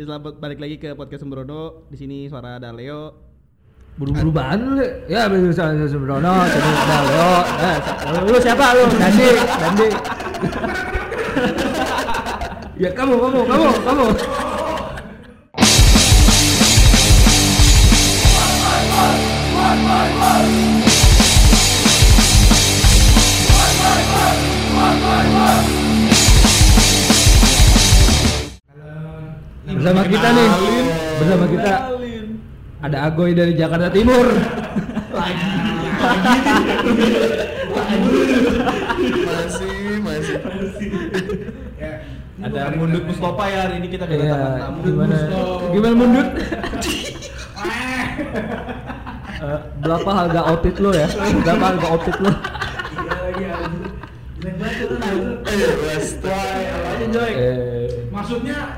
Ya, 0.00 0.08
selamat 0.08 0.40
balik 0.40 0.64
lagi 0.64 0.80
ke 0.80 0.96
podcast 0.96 1.20
Sembrono. 1.20 1.84
Di 1.92 2.00
sini 2.00 2.24
suara 2.24 2.56
ada 2.56 2.72
Leo. 2.72 3.12
Buru-buru 4.00 4.32
banget 4.32 4.60
lu. 4.64 4.80
Ya, 5.12 5.28
bisa 5.28 5.76
Sembrono, 5.76 6.40
jadi 6.48 6.68
udah 6.72 7.00
Leo. 7.04 7.32
Eh, 7.44 7.76
sa- 7.84 8.24
lu 8.24 8.38
siapa 8.40 8.66
lu? 8.80 8.88
Dandi, 8.96 9.28
Dandi. 9.60 9.88
ya 12.88 12.90
kamu, 12.96 13.12
kamu, 13.12 13.40
kamu, 13.44 13.68
kamu. 13.84 14.06
Bersama 29.80 30.04
kita 30.04 30.28
nih, 30.28 30.48
bersama 31.16 31.46
kita 31.48 31.72
ada 32.84 32.98
Agoy 33.08 33.32
dari 33.32 33.56
Jakarta 33.56 33.88
Timur. 33.88 34.28
masih 39.24 40.04
masih 40.04 40.36
Ada 42.44 42.76
Mundut 42.76 43.08
Mustafa 43.08 43.44
ya 43.48 43.58
hari 43.64 43.74
ini 43.80 43.88
kita 43.88 44.04
Iya, 44.04 44.20
kedatangan 44.20 44.60
tamu. 44.60 44.80
gimana? 44.84 45.16
Gimana 45.72 45.94
mundut? 45.96 46.28
Eh, 49.40 49.56
berapa 49.80 50.04
harga 50.12 50.52
outfit 50.52 50.76
lo 50.84 50.92
ya? 50.92 51.08
Berapa 51.40 51.64
harga 51.72 51.86
outfit 51.96 52.12
lo? 52.20 52.28
eh 55.48 55.72
mas 55.80 56.08
Aja 56.20 57.06
Joy. 57.08 57.32
Eh, 57.32 57.88
Maksudnya 58.12 58.69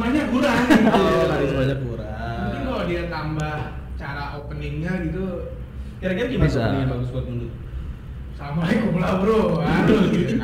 karismanya 0.00 0.22
kurang 0.32 0.64
Oh, 0.96 1.04
gitu. 1.04 1.26
karismanya 1.28 1.74
Mungkin 1.76 1.86
kurang. 1.86 2.64
kalau 2.64 2.82
dia 2.88 3.02
tambah 3.06 3.56
cara 3.94 4.24
openingnya 4.34 4.92
gitu. 5.04 5.24
Kira-kira 6.00 6.26
gimana 6.26 6.48
Bisa. 6.48 6.60
opening 6.62 6.80
yang 6.80 6.90
bagus 6.90 7.08
buat 7.12 7.24
Mundut? 7.28 7.52
Assalamualaikum 8.32 8.94
lah 8.96 9.12
bro. 9.20 9.40
Aduh 9.60 10.00
gitu. 10.08 10.34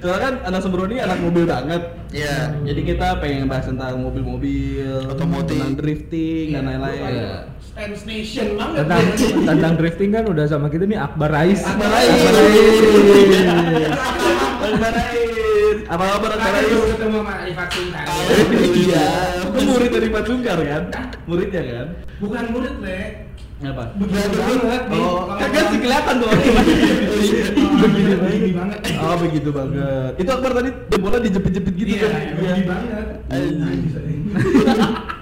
Soalnya 0.00 0.20
kan 0.24 0.34
anak 0.42 0.60
Sembrono 0.64 0.88
ini 0.88 1.04
anak 1.04 1.18
mobil 1.20 1.44
banget. 1.44 1.82
Iya. 2.08 2.56
Jadi 2.64 2.80
kita 2.82 3.20
pengen 3.20 3.44
bahas 3.44 3.68
tentang 3.68 4.00
mobil-mobil, 4.00 5.04
Otomotif. 5.04 5.52
tentang 5.52 5.76
drifting 5.76 6.56
dan 6.56 6.64
lain-lain. 6.64 7.04
Iya. 7.04 7.32
Stand 7.60 7.92
station 7.94 8.56
banget. 8.56 8.88
tentang 8.88 9.04
tentang 9.44 9.72
drifting 9.76 10.10
kan 10.10 10.24
udah 10.24 10.44
sama 10.48 10.72
kita 10.72 10.88
nih 10.88 10.96
Akbar 10.96 11.28
Rais. 11.28 11.60
Akbar 11.60 11.92
Rais. 11.92 12.08
Akbar 12.08 12.32
Rais. 12.32 12.80
Akbar 14.64 14.92
Rais. 14.96 15.37
Apa 15.88 16.04
kabar 16.16 16.30
Rais? 16.34 16.66
gue 16.66 16.88
ketemu 16.92 17.16
sama 17.20 17.34
Rifat 17.44 17.68
Sungkar. 17.72 18.04
Iya, 18.72 19.06
itu 19.38 19.60
murid 19.64 19.90
dari 19.90 20.08
Pak 20.08 20.22
Sungkar 20.24 20.58
kan? 20.58 20.82
Muridnya 21.24 21.62
kan? 21.62 21.86
Bukan 22.18 22.44
murid 22.50 22.74
le. 22.80 23.00
Apa? 23.58 23.84
Begitu 23.92 24.38
banget. 24.38 24.82
Oh, 24.94 25.26
kagak 25.34 25.64
sih 25.68 25.80
kelihatan 25.82 26.14
tuh. 26.22 26.30
Begini 27.82 28.14
begini 28.14 28.50
banget. 28.54 28.78
Oh, 28.96 29.14
begitu 29.18 29.50
banget. 29.50 30.12
Itu 30.16 30.30
Akbar 30.30 30.52
tadi 30.54 30.70
bola 30.96 31.18
dijepit-jepit 31.18 31.74
gitu 31.74 31.90
Iya, 31.90 32.06
kan? 32.06 32.22
begini 32.38 32.62
banget. 32.64 33.06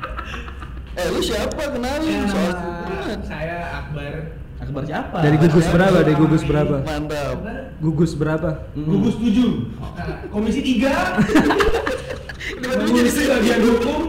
Eh 0.96 1.12
lu 1.12 1.20
siapa 1.20 1.76
kenalin 1.76 2.24
Ya, 2.24 3.20
saya 3.20 3.84
Akbar. 3.84 4.32
Akbar 4.66 4.82
siapa? 4.82 5.16
Dari 5.22 5.36
gugus 5.38 5.66
berapa? 5.68 5.98
Dari 6.02 6.16
gugus 6.16 6.42
berapa? 6.42 6.76
mantap 6.82 7.36
Gugus 7.78 8.12
berapa? 8.12 8.50
Gugus 8.74 9.14
7 9.14 10.26
Komisi 10.28 10.60
3 10.82 10.90
Komisi 12.82 13.22
bagian 13.26 13.60
hukum 13.62 14.00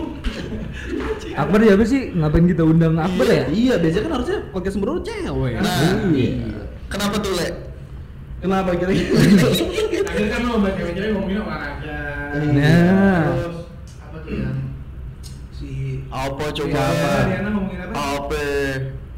Akbar 1.37 1.61
ya 1.61 1.77
apa 1.77 1.85
sih? 1.85 2.09
Ngapain 2.09 2.49
kita 2.49 2.65
undang 2.65 2.97
Akbar 2.97 3.25
ya? 3.25 3.45
Iya, 3.47 3.73
biasanya 3.77 4.03
kan 4.03 4.13
harusnya 4.17 4.37
pakai 4.49 4.69
sembrono 4.73 4.99
cewek. 4.99 5.53
nah 5.61 6.09
Iya. 6.09 6.65
kenapa 6.89 7.15
tuh 7.21 7.33
le 7.37 7.47
Kenapa 8.37 8.69
kira-kira? 8.73 9.17
Akhirnya 9.17 10.29
kan 10.29 10.41
lo 10.41 10.57
baca 10.57 10.81
cewek 10.81 11.09
ngomongin 11.13 11.37
olahraga 11.39 11.97
Nah. 12.37 13.21
Terus 13.29 13.57
Apa 13.97 14.17
tuh 14.21 14.33
yang 14.33 14.57
Si 15.53 15.69
apa 16.09 16.45
coba 16.49 16.77
Ya, 16.77 16.85
apa 16.89 17.09
apa? 17.93 18.41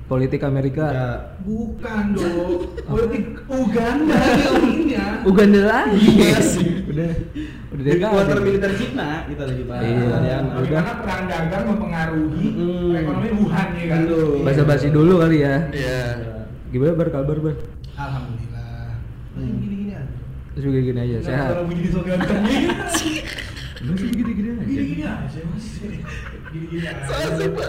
Politik 0.10 0.42
Amerika. 0.42 0.86
Ya. 0.90 1.10
Bukan 1.40 2.04
dong 2.12 2.66
Politik 2.90 3.26
Uganda 3.46 4.18
ngomonginnya 4.18 5.06
Uganda 5.22 5.60
lagi. 5.64 6.02
Iya 6.18 6.40
sih. 6.42 6.68
Udah 6.84 7.10
udah 7.70 7.84
Dari 7.86 7.94
dekat. 7.96 8.10
kuarter 8.10 8.38
militer 8.42 8.72
Cina 8.74 9.10
kita 9.24 9.44
lagi 9.46 9.64
bahas. 9.64 9.86
Iya. 9.86 10.18
Yang 10.20 10.46
udah. 10.60 10.82
Perang 11.00 11.24
dagang 11.26 11.64
mempengaruhi 11.70 12.48
Mm-mm. 12.50 12.98
ekonomi 12.98 13.30
Wuhan 13.38 13.68
ya 13.72 13.86
kan 13.86 14.00
Betul. 14.04 14.30
Basa-basi 14.42 14.88
dulu 14.90 15.14
kali 15.20 15.38
ya. 15.40 15.56
iya 15.70 16.02
Gimana 16.70 16.94
bar 16.94 17.10
kabar 17.10 17.38
bar? 17.40 17.56
Alhamdulillah 17.94 18.48
Hmm. 19.30 19.46
Gini-gini 19.56 19.94
aja 19.94 20.02
Terus 20.52 20.64
juga 20.66 20.80
gini 20.82 21.00
aja, 21.00 21.18
sehat. 21.22 21.50
Kalau 21.54 21.66
begini 21.70 21.88
so 21.88 22.02
ganteng 22.02 22.40
nih 22.50 22.66
Masih 23.80 24.10
gini-gini 24.12 24.50
aja. 24.52 24.64
Gini-gini 24.66 25.04
aja 25.06 25.40
mas 25.46 25.66
Gini-gini 26.50 26.82
aja. 26.82 27.06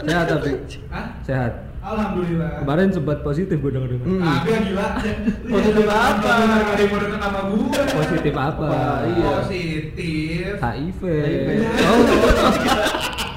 Sehat 0.00 0.26
tapi 0.26 0.50
Hah? 0.88 1.06
sehat. 1.22 1.52
Alhamdulillah 1.80 2.60
Kemarin 2.60 2.88
sempat 2.92 3.24
positif 3.24 3.56
gue 3.56 3.70
denger 3.72 3.88
dengar. 3.96 4.04
Hmm. 4.04 4.20
Agak 4.20 4.58
gila 4.68 4.86
Positif 5.56 5.86
apa? 5.88 6.32
Ada 6.36 6.82
yang 6.84 7.16
sama 7.16 7.40
gue 7.48 7.82
Positif 7.88 8.34
apa? 8.36 8.66
Wah, 8.68 9.00
iya. 9.08 9.28
Positif 9.40 10.52
HIV. 10.60 11.00
HIV. 11.00 11.48
Oh, 11.80 12.00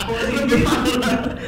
Positif 0.04 0.60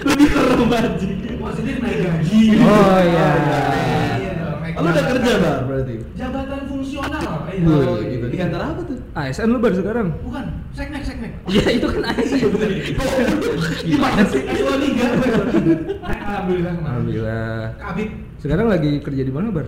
Lebih 0.07 0.27
serem 0.31 0.71
aja. 0.71 1.07
Positif 1.35 1.75
naik 1.83 1.97
gaji 1.99 2.41
Oh, 2.63 2.99
iya. 3.03 3.29
Iya 3.35 4.31
Oh, 4.75 4.83
lu 4.83 4.91
udah 4.91 5.05
kerja 5.07 5.31
bar 5.39 5.59
berarti? 5.63 5.93
Jabatan 6.15 6.61
fungsional 6.67 7.47
Iya. 7.47 7.67
Oh, 7.67 7.95
gitu. 7.99 8.25
Di 8.27 8.37
kantor 8.39 8.61
apa 8.63 8.81
tuh? 8.83 8.97
ASN 9.15 9.47
lu 9.47 9.59
baru 9.59 9.75
sekarang? 9.79 10.07
Bukan, 10.19 10.45
seknek, 10.75 11.01
seknek 11.01 11.31
Iya 11.47 11.65
itu 11.73 11.87
kan 11.87 12.03
ASN. 12.05 12.51
Gimana 13.81 14.21
sih? 14.25 14.41
S2 14.43 14.69
3 14.91 16.03
Alhamdulillah. 16.03 16.73
Alhamdulillah. 16.77 17.57
Kabit 17.75 18.09
Sekarang 18.37 18.67
lagi 18.67 18.99
kerja 18.99 19.23
di 19.23 19.31
mana 19.31 19.49
bar? 19.49 19.67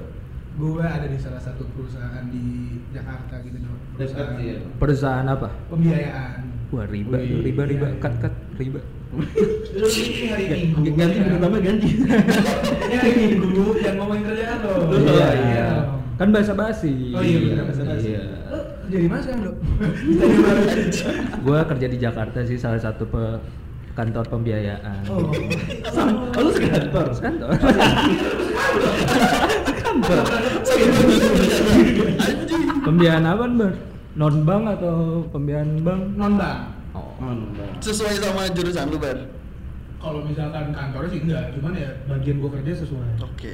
gue 0.53 0.81
ada 0.81 1.05
di 1.05 1.15
salah 1.15 1.37
satu 1.37 1.69
perusahaan 1.69 2.25
di 2.27 2.41
Jakarta 2.89 3.37
gitu 3.39 3.61
dong 3.61 3.77
Dekat 3.95 4.25
sih 4.35 4.45
ya. 4.47 4.57
Perusahaan 4.75 5.27
apa? 5.27 5.53
pembiayaan 5.67 6.41
Wah 6.67 6.83
riba, 6.83 7.13
Wih, 7.15 7.45
riba, 7.45 7.63
riba, 7.63 7.87
iya. 7.87 8.01
cut, 8.01 8.13
cut, 8.19 8.33
riba. 8.57 8.81
ini 9.77 10.25
hari 10.27 10.45
minggu 10.49 10.81
Ganti 10.91 11.15
ya. 11.15 11.29
pertama 11.29 11.57
ganti. 11.61 11.89
ini 11.93 12.95
hari 12.97 13.11
minggu 13.29 13.47
jangan 13.77 13.95
ngomongin 13.97 14.23
kerjaan 14.25 14.57
loh 14.59 14.75
Oh, 14.81 14.97
Iya, 14.97 15.05
iya. 15.05 15.29
iya. 15.45 15.67
Kan 16.17 16.33
bahasa 16.33 16.51
basi. 16.51 16.93
oh 17.13 17.21
iya 17.21 17.37
benar 17.39 17.63
basa-basi 17.69 18.09
Lo 18.87 18.89
jadi 18.89 19.05
mana 19.05 19.19
sekarang 19.19 19.41
dok 19.43 19.55
Gua 21.43 21.59
kerja 21.65 21.87
di 21.87 21.97
Jakarta 21.97 22.39
sih 22.41 22.55
salah 22.55 22.79
satu 22.79 23.03
pe- 23.03 23.39
kantor 23.93 24.23
pembiayaan. 24.29 25.03
oh 25.07 25.27
Oh, 26.31 26.39
lu 26.39 26.49
sekantor? 26.49 27.05
Kantor. 27.13 27.51
Sekantor. 29.57 30.23
pembiayaan 32.79 33.25
apa 33.25 33.43
bar? 33.49 33.73
Non 34.15 34.35
bank 34.41 34.63
atau 34.71 34.95
pembiayaan 35.27 35.81
bank? 35.81 36.01
non 36.15 36.33
bang 36.35 36.59
Oh. 36.93 37.13
sesuai 37.77 38.17
sama 38.17 38.49
jurusan 38.49 38.87
lu 38.87 38.97
bar 38.97 39.13
kalau 39.97 40.21
misalkan 40.23 40.71
kantornya 40.71 41.09
sih 41.11 41.21
enggak 41.21 41.53
cuman 41.53 41.73
ya 41.75 41.89
bagian 42.07 42.39
gue 42.39 42.51
kerja 42.51 42.71
sesuai 42.75 43.09
oke 43.19 43.53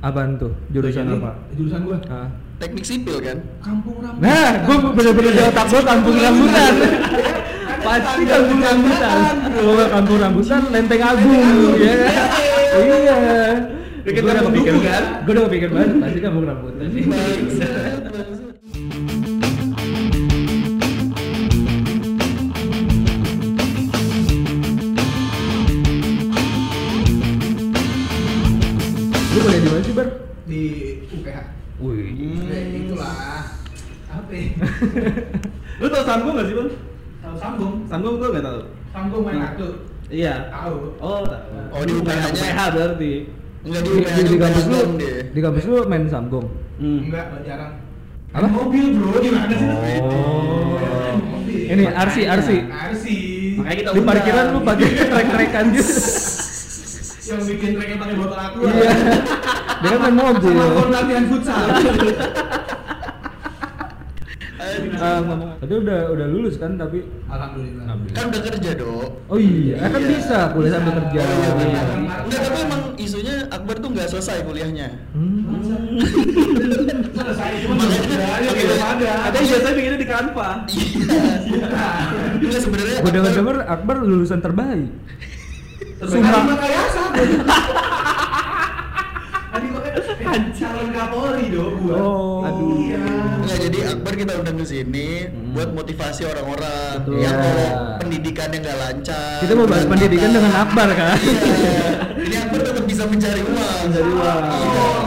Apaan 0.00 0.32
tuh? 0.34 0.48
Jurusan 0.70 1.04
Jadi, 1.04 1.16
apa? 1.18 1.32
jurusan 1.52 1.80
gue 1.84 1.98
Ah. 2.08 2.28
Teknik 2.60 2.84
sipil 2.84 3.24
kan 3.24 3.40
kampung 3.64 4.04
rambut 4.04 4.20
Nah, 4.20 4.52
gua 4.68 4.92
bener-bener 4.92 5.32
di 5.32 5.40
otak 5.48 5.64
gua 5.72 5.80
kampung 5.80 6.16
rambutan. 6.20 6.74
Pasti 7.80 8.22
kampung 8.28 8.60
rambutan. 8.60 9.32
Gua 9.64 9.84
kampung 9.88 10.18
rambutan, 10.20 10.62
lenteng 10.68 11.00
agung, 11.00 11.80
ya. 11.80 11.96
Iya. 12.76 13.16
Gua 14.04 14.20
udah 14.28 14.44
kepikir 14.44 14.76
kan? 14.84 15.24
Gua 15.24 15.32
udah 15.32 15.44
kepikir 15.48 15.72
banget, 15.72 16.04
pasti 16.04 16.20
kampung 16.20 16.44
rambutan. 16.44 16.88
Lu 29.32 29.38
kuliah 29.40 29.60
di 29.64 29.68
mana 29.72 29.80
sih, 29.80 29.94
Bar? 29.96 30.29
Di 32.20 32.28
UPH 32.28 32.44
Wih. 32.44 32.52
Ya, 32.52 32.78
itulah 32.78 33.14
apa 34.06 34.30
ya? 34.30 34.46
Lu 35.80 35.86
tau 35.86 36.04
Sambung 36.04 36.34
gak 36.34 36.44
sih, 36.44 36.54
Bang? 36.54 36.70
tahu 37.20 37.34
sambung 37.36 37.72
Sambung 37.86 38.14
tuh 38.16 38.28
gak 38.30 38.42
tau? 38.42 38.58
sambung 38.90 39.22
main 39.22 39.38
kartu 39.40 39.68
Iya. 40.10 40.34
tahu 40.50 40.74
Oh, 40.98 41.22
tahu. 41.22 41.70
Oh, 41.70 41.82
di 41.82 41.92
UPH-nya. 41.94 42.28
UPH 42.34 42.58
berarti. 42.70 43.12
enggak 43.60 43.80
di 43.80 43.88
Di, 43.88 43.96
UPH 43.96 44.10
di, 44.10 44.22
di 44.24 44.36
kampus 44.36 44.64
lu, 44.66 44.80
di 45.30 45.40
kampus 45.40 45.64
lu 45.64 45.76
main 45.86 46.04
samgong. 46.04 46.46
Hmm. 46.76 47.00
enggak 47.04 47.24
jarang 47.42 47.72
Apa? 48.30 48.46
mobil 48.46 48.84
bro 48.94 49.16
gimana 49.16 49.52
sih 49.52 49.68
Oh. 50.00 50.74
Mobil. 51.20 51.60
Ini 51.68 51.84
RC, 51.88 52.16
RC. 52.26 52.50
RC 52.66 53.04
Makanya 53.56 53.76
kita 53.76 53.90
di 53.90 54.00
parkiran 54.02 54.44
lu 54.50 54.60
pakai 54.60 54.86
trek-trekan 55.12 55.64
gitu. 55.70 55.92
Yang 57.22 57.40
bikin 57.46 57.70
treknya 57.74 57.96
pakai 57.96 58.14
botol 58.16 58.38
aku. 58.40 58.58
Iya. 58.64 58.90
Dia 59.78 59.88
kan 59.88 60.00
main 60.02 60.14
mobil. 60.16 60.54
Sama 60.56 60.90
latihan 60.90 61.24
futsal. 61.26 61.64
Ngomong. 65.00 65.56
Tapi 65.56 65.74
udah 65.74 66.00
udah 66.12 66.26
lulus 66.28 66.60
kan 66.60 66.76
tapi 66.76 67.00
Alhamdulillah. 67.26 67.84
Kan 68.12 68.24
udah 68.28 68.40
kerja 68.44 68.70
dok. 68.76 69.08
Oh 69.26 69.38
iya, 69.40 69.80
kan 69.82 69.96
Iya. 69.96 70.08
bisa 70.12 70.38
kuliah 70.52 70.72
sambil 70.76 70.92
kerja. 71.00 71.20
Oh, 71.20 71.32
iya, 71.32 71.48
iya. 71.56 71.80
Enggak, 72.20 72.40
tapi 72.44 72.58
emang 72.60 72.82
isunya 72.96 73.34
Akbar 73.48 73.80
tuh 73.80 73.88
nggak 73.90 74.08
selesai 74.12 74.44
kuliahnya. 74.44 74.88
Hmm. 75.16 75.56
Selesai 77.10 77.50
cuma 77.64 77.74
belum 77.80 78.82
ada. 78.84 79.12
Ada 79.24 79.36
yang 79.36 79.48
biasanya 79.48 79.74
bikinnya 79.74 79.98
di 79.98 80.08
Canva. 80.08 80.48
Enggak 82.36 82.60
sebenarnya. 82.60 82.98
Gue 83.00 83.10
denger 83.10 83.56
Akbar- 83.64 84.04
lulusan 84.04 84.40
terbaik. 84.44 84.90
Sumpah. 86.00 86.44
Sumpah. 86.92 87.88
Calon 90.30 90.88
Kapolri 90.94 91.46
dong 91.50 91.74
gua. 91.82 91.96
Oh. 91.98 92.46
Aduh. 92.46 92.78
Iya. 92.78 93.02
Enggak, 93.40 93.58
jadi 93.66 93.78
Akbar 93.90 94.12
kita 94.14 94.32
undang 94.38 94.56
ke 94.60 94.66
sini 94.66 95.08
buat 95.50 95.70
motivasi 95.74 96.22
orang-orang 96.22 97.02
Betul. 97.02 97.18
yang 97.18 97.34
kalau 97.34 97.68
pendidikannya 97.98 98.58
nggak 98.62 98.78
lancar. 98.78 99.38
Kita 99.42 99.52
mau 99.58 99.66
bahas 99.66 99.86
pendidikan 99.90 100.30
dengan 100.30 100.52
Akbar 100.54 100.88
kan. 100.94 101.18
Iya. 101.18 101.88
Ini 102.20 102.36
Akbar 102.46 102.60
tetap 102.62 102.84
bisa 102.86 103.02
mencari 103.10 103.42
uang. 103.42 103.78
Mencari 103.90 104.10
uang. 104.14 104.42
Oh? 104.46 105.00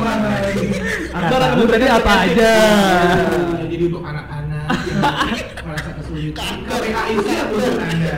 Akbar 1.13 1.39
lu 1.55 1.65
tadi 1.69 1.85
apa 1.87 2.11
aja? 2.25 2.51
Jadi 3.63 3.83
untuk 3.89 4.03
anak-anak 4.03 4.65
yang 4.85 5.65
merasa 5.65 5.89
kesulitan, 5.97 6.55
KPAI 6.67 7.13
siap 7.21 7.47
untuk 7.53 7.75
anda. 7.79 8.15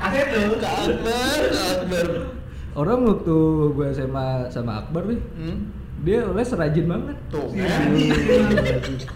Kasih 0.00 0.22
tuh. 0.32 0.48
Kak 0.58 0.74
Akbar, 0.84 1.40
Akbar. 1.54 2.06
Orang 2.70 2.98
waktu 3.04 3.36
gue 3.76 3.86
SMA 3.92 4.28
sama 4.48 4.80
Akbar 4.84 5.04
nih, 5.06 5.20
Hmm? 5.36 5.58
Dia 6.00 6.24
les 6.32 6.50
rajin 6.56 6.86
banget. 6.88 7.16
Tuh. 7.28 7.48
Iya, 7.52 7.68
kan? 7.68 7.88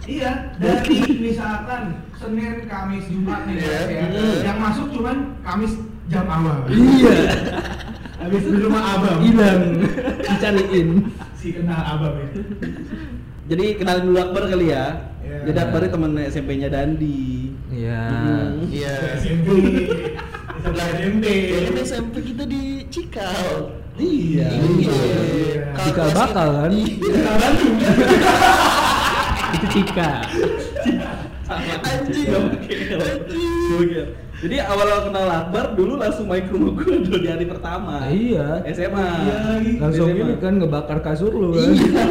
iya. 0.04 0.32
Dari 0.60 0.98
misalkan 1.16 1.82
Senin, 2.12 2.68
Kamis, 2.68 3.04
Jumat 3.08 3.48
nih 3.48 3.56
Iya. 3.56 3.78
ya. 3.88 4.04
Hmm. 4.12 4.38
Yang 4.44 4.58
masuk 4.60 4.86
cuman 4.92 5.16
Kamis 5.40 5.72
jam 6.12 6.26
awal. 6.28 6.58
Iya. 6.68 7.16
Habis 8.20 8.42
di 8.48 8.58
rumah 8.60 8.82
abang. 8.96 9.18
Hilang, 9.20 9.62
dicariin. 10.24 10.88
Si 11.36 11.52
kenal 11.52 11.80
abang 11.84 12.14
ya. 12.20 12.28
Jadi 13.52 13.64
kenalin 13.76 14.04
dulu 14.08 14.18
Akbar 14.20 14.42
kali 14.48 14.72
ya. 14.72 14.84
Iya. 15.20 15.36
Jadi 15.52 15.58
Akbar 15.60 15.80
itu 15.84 15.92
temen 15.92 16.12
SMP-nya 16.24 16.68
Dandi. 16.72 17.52
Iya. 17.68 18.00
Hmm. 18.08 18.52
Iya. 18.72 18.94
SMP. 19.20 19.48
Sebelah 20.64 20.88
SMP. 20.96 21.26
SMP 21.84 22.14
kita 22.32 22.44
di 22.48 22.88
Cikal. 22.88 23.83
Iya. 23.94 24.48
Iya. 24.50 24.90
Iya. 24.90 25.64
Cikal 25.86 26.08
bakal 26.10 26.48
kan? 26.50 26.72
Bandung. 26.74 27.76
Itu 29.54 29.66
Cika. 29.70 30.10
Anjing. 31.46 32.26
Gokil. 32.26 32.98
Gokil. 33.70 34.06
Jadi 34.44 34.60
awal 34.60 35.08
kenal 35.08 35.24
Akbar 35.24 35.72
dulu 35.72 35.96
langsung 35.96 36.28
main 36.28 36.44
ke 36.44 36.52
rumah 36.52 36.76
gue 36.76 37.00
dulu 37.08 37.16
di 37.16 37.28
hari 37.32 37.48
pertama. 37.48 38.04
Iya. 38.04 38.60
SMA. 38.68 39.08
Iya 39.24 39.36
lagi. 39.40 39.72
Langsung 39.80 40.08
SMA. 40.12 40.20
ini 40.20 40.34
kan 40.36 40.52
ngebakar 40.60 40.98
kasur 41.00 41.32
lu 41.32 41.56
kan. 41.56 41.72
Iya. 41.72 42.04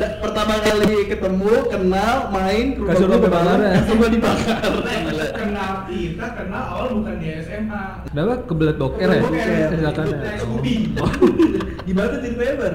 Da- 0.00 0.14
Pertama 0.16 0.56
kali 0.60 1.04
ketemu, 1.04 1.52
kenal, 1.68 2.16
main 2.28 2.66
ke 2.72 2.80
rumah 2.80 2.92
Kasur 2.96 3.06
lu 3.06 3.12
gua 3.12 3.24
kebakar 3.28 3.58
ya? 3.60 3.72
Kasur 3.76 3.94
gua 3.94 4.08
dibakar. 4.08 4.56
kenal 5.44 5.72
kita 5.84 6.26
kenal 6.32 6.64
awal 6.64 6.86
bukan 6.96 7.14
di 7.20 7.28
SMA. 7.44 7.84
Kenapa 8.08 8.34
kebelet 8.48 8.76
boker 8.80 9.08
ya? 9.12 9.20
Boker. 9.20 9.68
Silakan 9.76 10.06
ya. 10.08 10.18
Scooby. 10.40 10.74
Gimana 11.84 12.06
tuh 12.08 12.20
ceritanya, 12.24 12.54
Bar? 12.56 12.74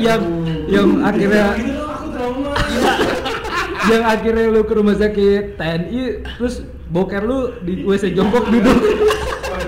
yang 0.00 0.22
yang 0.66 0.88
akhirnya 1.04 1.44
Gitu 1.52 1.72
loh 1.76 1.88
aku 1.90 2.06
trauma. 2.10 2.52
Yang 3.90 4.02
akhirnya 4.06 4.46
lu 4.52 4.62
ke 4.62 4.74
rumah 4.78 4.94
sakit 4.94 5.58
TNI 5.58 6.00
terus 6.38 6.62
boker 6.92 7.22
lu 7.24 7.38
di 7.64 7.82
WC 7.82 8.14
jongkok 8.14 8.46
duduk. 8.46 8.78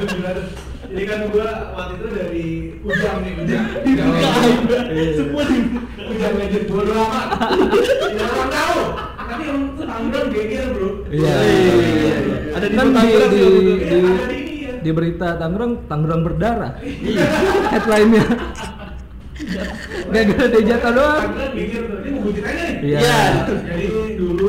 Gila 0.05 0.31
tuh. 0.37 0.46
Jadi 0.94 1.11
kan 1.11 1.20
gua 1.34 1.75
waktu 1.75 1.93
itu 1.99 2.06
dari 2.14 2.46
Ujang 2.87 3.19
nih, 3.26 3.32
Ujang. 3.43 3.66
Semua 5.19 5.43
di 5.43 5.58
Ujang 6.06 6.34
legend 6.38 6.66
bodo 6.70 6.93
amat. 6.94 7.26
Tidak 7.50 8.28
orang 8.31 8.50
tahu. 8.55 8.81
Tapi 9.25 9.43
yang 9.43 9.58
itu 9.75 9.82
Tangerang 9.82 10.26
geger 10.31 10.64
bro. 10.70 10.88
Iya. 11.11 11.34
Ada 12.55 12.66
di 12.70 12.76
Kan 12.78 12.87
di, 12.94 13.00
di, 13.02 13.11
ya, 13.11 13.26
di, 13.26 13.43
Ada 13.43 14.34
ini 14.38 14.55
ya. 14.55 14.72
di 14.78 14.90
berita 14.94 15.28
Tangerang 15.34 15.72
Tangerang 15.90 16.20
berdarah. 16.22 16.72
Headline-nya. 17.75 18.25
Gara-gara 20.14 20.46
dia 20.46 20.62
jatuh 20.62 20.93
doang. 20.94 21.26
Tuh. 21.26 21.50
Ini. 21.58 21.75
Iya. 22.87 23.00
Jadi 23.50 23.87
dulu 24.26 24.49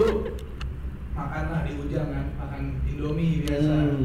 makan 1.11 1.43
lah 1.47 1.61
di 1.63 1.71
Ujang 1.77 2.07
kan, 2.07 2.25
makan 2.37 2.61
Indomie 2.85 3.39
biasa. 3.41 3.71
Hmm. 3.73 4.03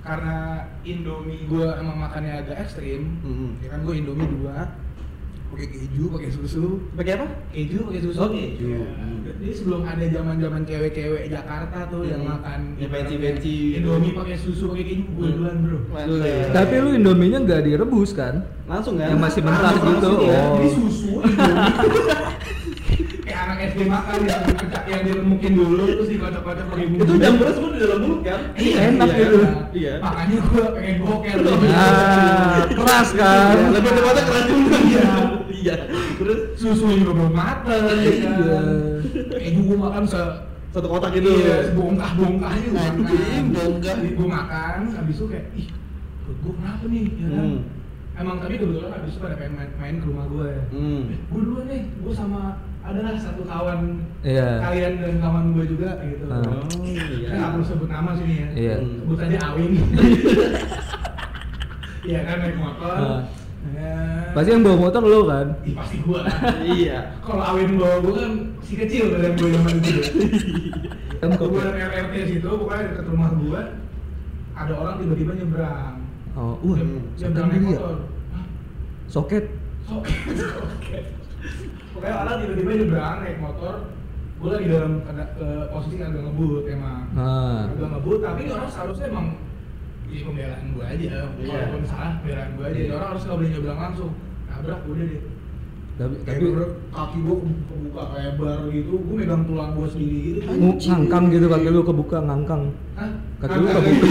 Karena 0.00 0.36
Indomie 0.82 1.44
gua 1.44 1.76
emang 1.76 1.96
makannya 1.98 2.32
agak 2.38 2.56
ekstrim, 2.62 3.20
Hmm. 3.20 3.58
ya 3.58 3.68
kan 3.68 3.82
gua 3.82 3.92
Indomie 3.92 4.30
dua, 4.30 4.70
pakai 5.46 5.66
keju, 5.68 6.04
pakai 6.10 6.30
susu, 6.30 6.66
Pakai 6.92 7.12
apa? 7.14 7.26
keju 7.50 7.78
pakai 7.84 8.00
susu. 8.00 8.18
Oh, 8.18 8.28
keju. 8.28 8.66
Iya. 8.70 8.88
Jadi 9.26 9.50
sebelum 9.52 9.82
ada 9.82 10.06
zaman-zaman 10.06 10.62
cewek-cewek 10.62 11.28
Jakarta 11.28 11.78
tuh 11.86 12.06
yang 12.06 12.22
Hmm. 12.22 12.30
makan 12.32 12.60
Ya, 12.76 12.86
fancy-fancy. 12.86 13.56
Indomie 13.76 14.14
pakai 14.14 14.36
susu 14.36 14.70
pakai 14.70 14.84
keju 14.86 15.04
gue 15.10 15.28
duluan 15.34 15.56
bro. 15.60 15.78
Mantap. 15.90 16.54
Tapi 16.54 16.74
lu 16.78 16.90
Indominya 16.94 17.38
nggak 17.42 17.60
direbus 17.62 18.10
kan? 18.12 18.34
Langsung 18.64 18.96
kan? 18.96 19.10
Yang 19.10 19.20
masih 19.20 19.40
mentah 19.42 19.72
gitu. 19.74 19.84
langsung 19.84 20.16
ya. 20.22 20.40
Oh. 20.40 20.54
Jadi 20.56 20.68
susu 20.72 21.12
Indomie. 21.18 22.24
SD 23.72 23.80
makan 23.90 24.18
yang 24.26 24.42
yang 24.86 25.02
diremukin 25.02 25.52
dulu 25.58 25.84
terus 25.90 26.08
dikocok-kocok 26.12 26.64
pakai 26.70 26.84
bumbu. 26.86 27.02
Itu 27.02 27.14
campurnya 27.18 27.52
semua 27.56 27.70
di 27.74 27.78
dalam 27.82 27.98
mulut 28.02 28.20
kan? 28.22 28.40
Iya, 28.54 28.76
enak 28.94 29.08
iya, 29.08 29.18
gitu. 29.18 29.38
enak. 29.38 29.66
Iya. 29.74 29.92
Makanya 29.98 30.36
gue 30.38 30.64
pengen 30.76 30.96
boker. 31.02 31.36
Ah, 31.74 32.58
keras 32.70 33.08
kan? 33.14 33.54
Iya, 33.56 33.68
Lebih 33.74 33.90
tepatnya 33.90 34.22
keras 34.24 34.44
juga. 34.46 34.76
Iya. 34.86 35.08
Iya. 35.50 35.76
Terus 36.16 36.38
Susu 36.56 36.86
juga 36.94 37.12
belum 37.16 37.32
mateng. 37.34 37.82
ya. 37.90 38.00
Iya. 38.00 38.60
Keju 39.42 39.60
gue 39.66 39.78
makan 39.78 40.04
se 40.06 40.22
satu 40.76 40.86
kotak 40.92 41.10
gitu. 41.16 41.30
Iya, 41.32 41.72
bongkah-bongkahnya 41.72 42.68
gue 42.68 42.76
makan. 42.76 42.94
Anjing, 43.00 43.44
bongkah. 43.56 43.96
Gue 43.96 44.28
makan, 44.28 44.78
habis 44.92 45.16
itu 45.16 45.26
kayak, 45.32 45.46
ih, 45.56 45.68
perut 46.20 46.38
gue 46.44 46.52
kenapa 46.52 46.84
nih, 46.84 47.06
ya 47.16 47.28
kan? 47.32 47.46
Hmm. 47.48 47.60
Emang 48.16 48.36
tapi 48.40 48.54
kebetulan 48.60 48.92
habis 48.92 49.12
itu 49.12 49.20
pada 49.20 49.36
pengen 49.40 49.54
main, 49.56 49.70
main 49.80 49.96
ke 50.00 50.06
rumah 50.08 50.26
gue. 50.28 50.50
Hmm. 50.72 51.00
Gue 51.32 51.40
duluan 51.40 51.66
nih, 51.68 51.82
gue 51.88 52.12
sama 52.12 52.60
adalah 52.86 53.18
satu 53.18 53.42
kawan 53.42 53.80
Iya. 54.22 54.62
kalian 54.62 54.92
dan 55.02 55.14
kawan 55.18 55.44
gue 55.58 55.64
juga 55.66 55.90
gitu. 56.06 56.24
Ah. 56.30 56.38
Oh, 56.38 56.86
iya. 56.86 57.30
Nggak 57.34 57.50
perlu 57.58 57.64
sebut 57.66 57.88
nama 57.90 58.10
sini 58.14 58.34
ya. 58.38 58.48
Iya. 58.54 58.76
Sebut 59.02 59.18
aja 59.18 59.38
Awin. 59.52 59.70
Iya 62.06 62.22
kan 62.22 62.38
naik 62.38 62.54
motor. 62.62 62.94
Ah. 62.94 63.22
Ya. 63.74 63.98
Pasti 64.30 64.54
yang 64.54 64.62
bawa 64.62 64.78
motor 64.78 65.02
lu 65.02 65.26
kan? 65.26 65.46
Ih, 65.66 65.74
pasti 65.74 65.96
gue 65.98 66.18
lah. 66.22 66.34
Iya. 66.62 66.98
Kalau 67.18 67.42
Awin 67.42 67.74
bawa 67.74 67.98
gue 67.98 68.14
kan 68.14 68.32
si 68.62 68.78
kecil 68.78 69.10
dari 69.10 69.34
gue 69.34 69.48
zaman 69.50 69.74
itu. 69.82 69.94
Kan 71.18 71.34
dari 71.34 71.80
RRT 71.82 72.14
situ, 72.30 72.46
pokoknya 72.46 72.94
dekat 72.94 73.06
rumah 73.10 73.34
gue 73.34 73.60
ada 74.54 74.72
orang 74.78 74.94
tiba-tiba 75.02 75.32
nyebrang. 75.34 75.98
Oh, 76.38 76.54
wah, 76.62 76.78
Nyebrang 77.18 77.48
naik 77.50 77.62
motor. 77.74 77.96
Soket, 79.10 79.44
soket. 79.82 81.04
Pokoknya 81.96 82.16
orang 82.20 82.36
tiba-tiba 82.44 82.70
nyebrang 82.76 83.16
naik 83.24 83.38
motor. 83.40 83.74
Gue 84.36 84.50
lagi 84.52 84.66
dalam 84.68 84.92
ada- 85.08 85.32
eh, 85.40 85.64
posisi 85.72 85.96
agak 85.96 86.22
ngebut 86.28 86.64
emang. 86.68 87.08
Nah. 87.16 87.72
Agak 87.72 87.88
ngebut, 87.88 88.18
tapi 88.20 88.42
orang 88.52 88.68
seharusnya 88.68 89.06
emang 89.08 89.26
di 90.06 90.16
pembelaan 90.20 90.64
gue 90.76 90.84
aja. 90.84 91.08
Iya. 91.40 91.50
Walaupun 91.56 91.82
salah, 91.88 92.12
pembelaan 92.20 92.50
gue 92.52 92.64
aja. 92.68 92.76
Iya. 92.78 92.92
Orang 93.00 93.08
harus 93.16 93.22
nggak 93.24 93.36
boleh 93.40 93.50
nyebrang 93.56 93.80
langsung. 93.80 94.12
Nabrak 94.46 94.80
udah 94.84 95.04
deh. 95.08 95.22
Tapi, 95.96 96.12
tapi 96.28 96.52
kaki 96.92 97.24
gue 97.24 97.36
kebuka 97.40 98.12
lebar 98.12 98.68
gitu, 98.68 99.00
gue 99.00 99.16
megang 99.16 99.48
tulang 99.48 99.72
gue 99.72 99.88
sendiri 99.88 100.18
gitu. 100.28 100.44
ng- 100.44 100.76
ngangkang 100.76 101.32
gitu 101.32 101.48
kaki 101.48 101.72
lu 101.72 101.80
kebuka 101.80 102.20
ngangkang. 102.20 102.68
Hah? 103.00 103.16
Kaki 103.40 103.56
lu 103.56 103.66
kebuka. 103.72 104.04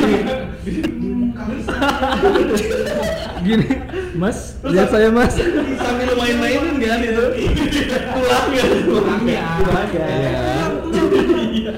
Gini, 3.46 3.70
Mas, 4.18 4.58
lihat 4.66 4.90
saya 4.90 5.14
Mas. 5.14 5.38
Sambil 5.78 6.10
lu 6.10 6.18
main-mainin 6.18 6.82
kan 6.82 6.98
itu. 7.06 7.26
Tulangnya. 7.94 8.64
Tulangnya. 8.82 9.46
Tulangnya. 9.62 10.06
Iya. 11.54 11.74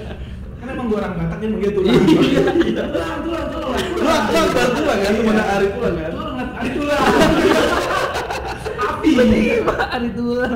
Kan 0.56 0.72
emang 0.72 0.88
gue 0.88 0.96
orang 0.96 1.20
Batak 1.20 1.44
dia 1.44 1.52
begitu 1.52 1.84
lah. 1.84 1.92
Iya. 1.92 2.48
Tulang, 2.88 3.20
tulang, 3.28 3.48
tulang. 3.52 3.76
Tulang, 3.92 4.24
tulang, 4.24 4.48
tulang, 4.56 4.72
tulang 4.72 5.00
kan? 5.04 5.20
Nak 5.36 5.48
ari 5.52 5.68
tulang 5.68 5.96
kan? 6.00 6.12
Tulang, 6.16 6.40
ada 6.40 6.70
tulang 6.72 7.04
tiba-tiba. 9.18 9.74
Hari 9.78 10.10
tulang 10.14 10.54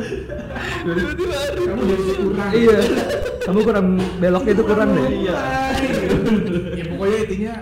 tiba-tiba 0.85 1.35
hari 1.35 1.61
kamu 1.65 1.83
kurang. 2.21 2.51
Iya. 2.53 2.77
Kamu 3.41 3.59
kurang 3.65 3.87
belok 4.21 4.45
itu 4.45 4.63
kurang 4.65 4.89
deh. 4.93 5.07
Iya. 5.09 5.37
Ya 6.77 6.83
pokoknya 6.85 7.17
intinya 7.25 7.53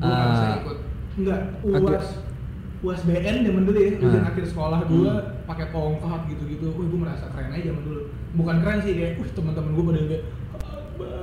ah. 0.00 0.58
Enggak, 1.16 1.40
UAS 1.64 2.26
USBN 2.84 3.36
zaman 3.42 3.62
dulu 3.64 3.78
ya, 3.80 3.96
ujian 3.96 4.20
nah. 4.20 4.30
akhir 4.30 4.44
sekolah 4.52 4.80
gue 4.84 5.08
hmm. 5.08 5.48
pakai 5.48 5.66
tongkat 5.72 6.20
gitu-gitu. 6.28 6.76
Wih, 6.76 6.86
gue 6.92 7.00
merasa 7.00 7.24
keren 7.32 7.50
aja 7.56 7.72
zaman 7.72 7.82
dulu. 7.82 8.00
Bukan 8.36 8.56
keren 8.60 8.78
sih 8.84 8.92
kayak, 8.92 9.12
wih 9.18 9.30
teman-teman 9.32 9.70
gue 9.72 9.84
pada 9.88 10.00
kayak, 10.06 10.22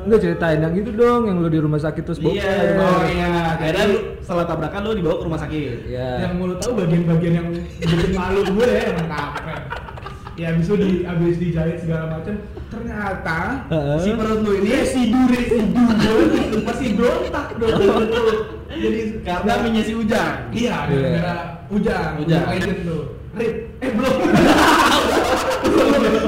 Enggak 0.03 0.19
ceritain 0.19 0.59
yang 0.59 0.73
itu 0.73 0.91
dong, 0.91 1.25
yang 1.25 1.37
lu 1.39 1.47
di 1.47 1.57
rumah 1.57 1.77
sakit 1.77 2.03
terus 2.03 2.19
bokeh. 2.19 2.37
Iya, 2.37 2.75
Oh, 2.75 3.01
iya. 3.07 3.55
Akhirnya 3.55 3.83
lu 3.87 3.97
setelah 4.19 4.45
tabrakan 4.45 4.81
lu 4.83 4.91
dibawa 4.93 5.15
ke 5.15 5.23
rumah 5.23 5.39
sakit. 5.39 5.87
Iya. 5.87 6.07
yang 6.21 6.31
mau 6.35 6.45
lu 6.45 6.55
tahu 6.57 6.71
bagian-bagian 6.75 7.33
yang 7.33 7.47
bikin 7.79 8.11
malu 8.11 8.41
gue 8.43 8.67
ya 8.67 8.81
emang 8.91 9.07
kampret. 9.07 9.63
Ya 10.33 10.49
abis 10.49 10.65
itu 10.65 10.75
di 10.75 10.89
abis 11.05 11.35
dijahit 11.37 11.77
segala 11.77 12.09
macam, 12.09 12.33
ternyata 12.67 13.39
Heeh. 13.69 13.97
si 14.01 14.09
perut 14.11 14.39
lu 14.41 14.51
ini 14.57 14.69
residu 14.73 15.19
residu 15.29 15.81
gue 15.93 16.59
masih 16.59 16.89
berontak 16.97 17.47
dong. 17.55 17.79
Jadi 18.67 19.01
Karena 19.21 19.53
minyak 19.61 19.85
si 19.85 19.93
Ujang. 19.93 20.33
Iya, 20.49 20.89
gara-gara 20.89 21.35
Ujang, 21.69 22.09
Ujang. 22.17 22.43
Ujang 22.43 22.45
Legend 22.49 22.79
tuh. 22.83 23.03
Rip, 23.33 23.53
eh 23.77 23.91
belum. 23.93 24.13
Belum, 25.63 25.87
belum. 25.93 26.25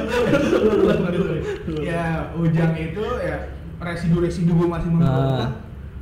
Ya, 1.82 2.15
Ujang 2.34 2.74
itu 2.74 3.06
ya 3.20 3.38
residu-residu 3.78 4.52
gue 4.52 4.68
masih 4.68 4.90
memberontak. 4.90 5.52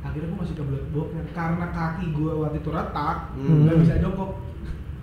Akhirnya 0.00 0.28
gue 0.28 0.38
masih 0.38 0.54
kebelet 0.54 0.84
boker 0.90 1.24
karena 1.30 1.66
kaki 1.68 2.06
gue 2.10 2.32
waktu 2.34 2.58
itu 2.58 2.70
retak, 2.70 3.16
Hmm. 3.34 3.64
nggak 3.64 3.76
bisa 3.80 3.94
jongkok. 3.98 4.30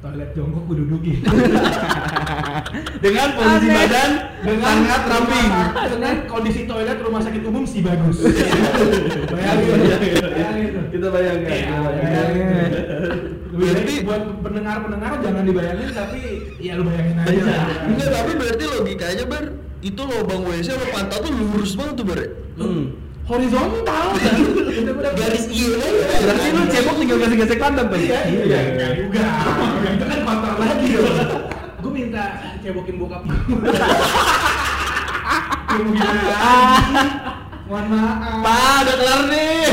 Toilet 0.01 0.33
jongkok 0.33 0.63
gue 0.65 0.75
dudukin. 0.79 1.21
Dengan 3.03 3.27
posisi 3.31 3.67
Aneh. 3.67 3.75
badan 3.75 4.11
sangat 4.57 5.01
ramping. 5.05 5.49
Dengan 5.91 6.15
kondisi 6.25 6.61
toilet 6.65 6.97
rumah 6.97 7.21
sakit 7.21 7.43
umum 7.43 7.63
si 7.63 7.81
bagus. 7.81 8.17
Bayangin, 9.31 9.69
bayangin. 9.77 10.73
Kita 10.89 11.07
bayangkan. 11.07 11.53
Iya, 11.53 11.77
bayangkan. 11.77 12.33
bayangin. 12.33 13.19
Berarti- 13.51 14.01
buat 14.01 14.23
pendengar-pendengar 14.41 15.11
jangan 15.21 15.43
dibayangin 15.43 15.89
tapi 15.91 16.19
ya 16.57 16.73
lu 16.73 16.83
bayangin 16.83 17.15
aja. 17.15 17.29
Iya. 17.29 17.55
Enggak, 17.85 18.09
tapi 18.11 18.31
berarti 18.33 18.63
logikanya 18.65 19.25
ber 19.27 19.43
itu 19.81 20.01
lubang 20.01 20.45
WC 20.45 20.77
sama 20.77 20.87
pantat 20.93 21.19
tuh 21.25 21.33
lurus 21.33 21.73
banget 21.73 21.95
tuh 21.97 22.05
ber. 22.05 22.19
Hmm. 22.61 22.85
Horizontal 23.25 24.05
kan. 24.17 24.35
Garis 25.19 25.45
iya. 25.49 25.77
Berarti 26.21 26.47
lu 26.53 26.61
cebok 26.69 26.95
tinggal 27.01 27.17
gesek-gesek 27.21 27.57
pantat 27.57 27.85
tuh. 27.89 27.97
Iya, 27.97 28.19
iya, 28.29 28.59
enggak 28.73 28.91
juga. 28.97 29.25
Itu 29.89 30.05
kan 30.05 30.19
kotor 30.25 30.55
lagi 30.61 30.89
loh. 30.97 31.15
Gue 31.81 31.91
minta 31.91 32.23
cebokin 32.61 32.95
bokap 33.01 33.21
gue. 33.25 33.35
Mohon 37.71 37.85
maaf. 37.87 38.41
Pak, 38.43 38.75
udah 38.83 38.95
kelar 38.99 39.21
nih. 39.31 39.65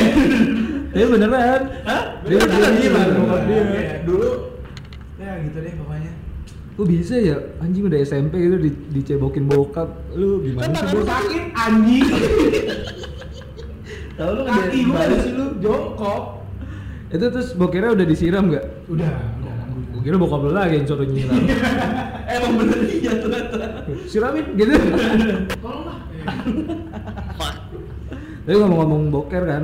Dia 0.94 1.04
beneran. 1.04 1.60
Hah? 1.84 2.02
Dia 2.24 2.36
Beneran 2.40 2.72
dia 2.78 2.82
gimana? 2.86 3.12
bokap 3.12 3.40
dia. 3.44 3.60
Ya, 3.60 3.96
dulu 4.06 4.30
ya 5.18 5.30
gitu 5.44 5.58
deh 5.60 5.72
pokoknya. 5.76 6.12
Kok 6.78 6.86
bisa 6.86 7.18
ya 7.18 7.34
anjing 7.58 7.90
udah 7.90 7.98
SMP 8.06 8.38
gitu 8.38 8.54
di, 8.62 8.70
dicebokin 8.94 9.50
bokap. 9.50 9.90
Lu 10.14 10.38
gimana 10.46 10.70
Kan 10.70 10.78
sih? 10.78 10.94
lu 10.94 11.02
Sakit 11.02 11.44
anjing. 11.50 12.06
Tahu 14.18 14.30
lu 14.30 14.42
Kaki 14.46 14.78
balik 14.86 15.18
sih 15.26 15.32
lu 15.34 15.58
jongkok. 15.58 16.22
Itu 17.10 17.26
terus 17.34 17.50
bokirnya 17.58 17.98
udah 17.98 18.06
disiram 18.06 18.46
nggak? 18.46 18.62
Udah, 18.94 19.10
udah. 19.10 19.54
Gue 19.90 20.00
kira 20.06 20.22
bokap 20.22 20.38
lu 20.46 20.54
lagi 20.54 20.78
yang 20.78 20.86
suruh 20.86 21.02
nyiram. 21.02 21.34
Emang 22.38 22.52
bener 22.62 22.78
iya 22.86 23.12
ternyata. 23.18 23.58
Siramin 24.06 24.46
gitu. 24.54 24.70
Tolong 25.58 25.82
lah. 25.82 25.98
Tapi 28.46 28.54
ngomong-ngomong 28.54 29.10
boker 29.10 29.42
kan, 29.50 29.62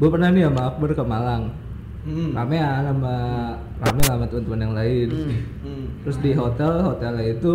gue 0.00 0.08
pernah 0.08 0.32
nih 0.32 0.48
sama 0.48 0.72
Akbar 0.72 0.96
ke 0.96 1.04
Malang. 1.04 1.52
Hmm. 2.10 2.30
Rame 2.34 2.56
ya 2.56 2.82
sama 2.82 3.14
rame 3.78 4.00
sama 4.02 4.24
teman-teman 4.26 4.60
yang 4.60 4.74
lain. 4.74 5.08
Hmm. 5.62 5.84
Terus 6.02 6.16
di 6.18 6.30
hotel, 6.34 6.72
hotelnya 6.82 7.24
itu 7.30 7.54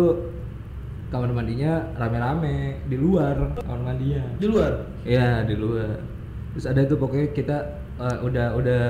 kamar 1.06 1.30
mandinya 1.30 1.78
rame-rame 1.94 2.82
di 2.88 2.96
luar 2.96 3.36
kamar 3.60 3.80
mandinya. 3.84 4.24
Di 4.36 4.46
luar. 4.48 4.72
Iya 5.04 5.44
di 5.44 5.54
luar. 5.54 6.00
Terus 6.52 6.66
ada 6.66 6.80
itu 6.80 6.96
pokoknya 6.96 7.28
kita 7.30 7.56
eh, 8.00 8.16
udah 8.24 8.46
udah 8.56 8.82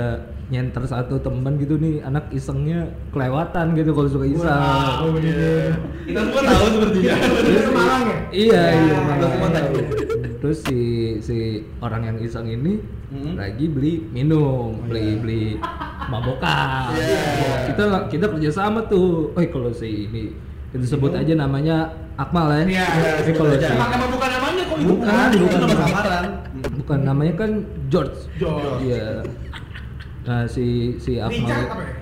nyenter 0.47 0.87
satu 0.87 1.19
temen 1.19 1.59
gitu 1.59 1.75
nih 1.75 1.99
anak 2.01 2.31
isengnya 2.31 2.87
kelewatan 3.11 3.75
gitu 3.75 3.91
kalau 3.91 4.07
suka 4.07 4.25
iseng. 4.25 4.47
Wow, 4.47 5.19
iya. 5.19 5.75
Kita 6.07 6.21
semua 6.23 6.43
tahu 6.47 6.67
sepertinya. 6.79 7.15
Itu 7.19 7.61
ke 7.61 7.73
Malang 7.75 8.03
ya? 8.07 8.17
Iya 8.31 8.55
Ya, 8.55 8.63
iya. 8.71 8.95
kita 8.95 9.03
Malang. 9.03 9.31
semua 9.35 9.51
tahu. 9.51 9.73
Terus 10.47 10.63
si 10.63 10.79
si 11.19 11.37
orang 11.83 12.07
yang 12.07 12.17
iseng 12.23 12.47
ini 12.47 12.79
Hmm. 13.07 13.35
lagi 13.35 13.67
beli 13.67 13.99
minum, 14.11 14.79
beli 14.87 15.19
beli 15.19 15.45
mabokan. 16.13 16.95
Iya. 16.95 17.19
Kita 17.67 17.83
kita 18.07 18.27
kerja 18.31 18.51
sama 18.53 18.87
tuh. 18.87 19.35
Oh 19.35 19.43
kalau 19.43 19.75
si 19.75 20.07
ini 20.07 20.31
kita 20.71 20.87
sebut 20.87 21.11
aja 21.11 21.35
namanya 21.35 21.91
Akmal 22.15 22.63
ya. 22.63 22.63
Iya, 22.79 22.87
Tapi 23.19 23.31
kalau 23.35 23.51
si 23.55 23.67
bukan 24.07 24.31
namanya 24.31 24.63
kok 24.63 24.79
itu. 24.79 24.87
Bukan, 24.87 25.29
bukan. 25.35 25.59
nama 25.59 25.75
samaran. 25.83 26.27
bukan 26.79 26.99
namanya 27.03 27.35
kan 27.35 27.51
George. 27.91 28.19
George. 28.39 28.87
Iya. 28.87 29.27
Nah 30.23 30.47
si 30.47 30.67
si 31.03 31.19
Richard 31.19 31.43
Akmal 31.43 31.59
apa 31.67 31.83
ya? 31.83 31.95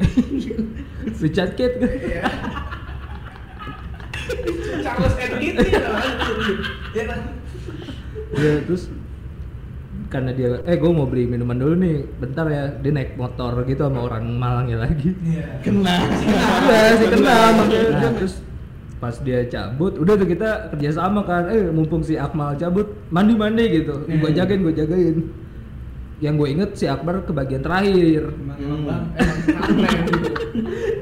Richard 1.25 1.51
Kate 1.57 1.77
kan. 1.81 1.91
Iya. 1.97 2.23
Charles 4.85 5.15
ya. 5.17 5.27
Ya 6.93 7.05
kan? 7.09 7.21
Iya 8.35 8.55
terus 8.63 8.83
karena 10.05 10.31
dia 10.31 10.59
eh 10.63 10.75
gue 10.75 10.91
mau 10.91 11.07
beli 11.07 11.25
minuman 11.25 11.55
dulu 11.55 11.75
nih 11.77 11.97
bentar 12.17 12.47
ya 12.47 12.71
dia 12.77 12.91
naik 12.91 13.15
motor 13.15 13.63
gitu 13.65 13.79
sama 13.81 14.05
orang 14.05 14.27
Malangnya 14.33 14.79
lagi 14.81 15.11
Iya. 15.17 15.59
Kena. 15.61 15.97
iya 16.67 16.93
sih 16.97 17.09
kenal 17.09 17.45
makanya 17.57 17.91
nah, 17.93 18.13
terus 18.13 18.35
pas 18.97 19.15
dia 19.19 19.45
cabut 19.45 19.95
udah 19.95 20.15
tuh 20.15 20.27
kita 20.27 20.51
kerja 20.71 20.91
sama 20.93 21.23
kan 21.23 21.47
eh 21.47 21.67
mumpung 21.69 22.01
si 22.01 22.15
Akmal 22.15 22.55
cabut 22.55 22.91
mandi 23.09 23.35
mandi 23.35 23.65
gitu 23.73 24.03
gue 24.03 24.19
Hmm. 24.21 24.35
jagain 24.35 24.61
gue 24.61 24.75
jagain 24.75 25.17
yang 26.19 26.35
gue 26.35 26.49
inget 26.49 26.71
si 26.73 26.87
Akbar 26.87 27.21
ke 27.21 27.31
bagian 27.31 27.61
terakhir 27.61 28.31
Emang 28.31 28.57
emang 28.57 28.81
bang, 28.83 29.05
emang 29.15 29.39
aneh 29.61 29.93
gitu. 30.07 30.31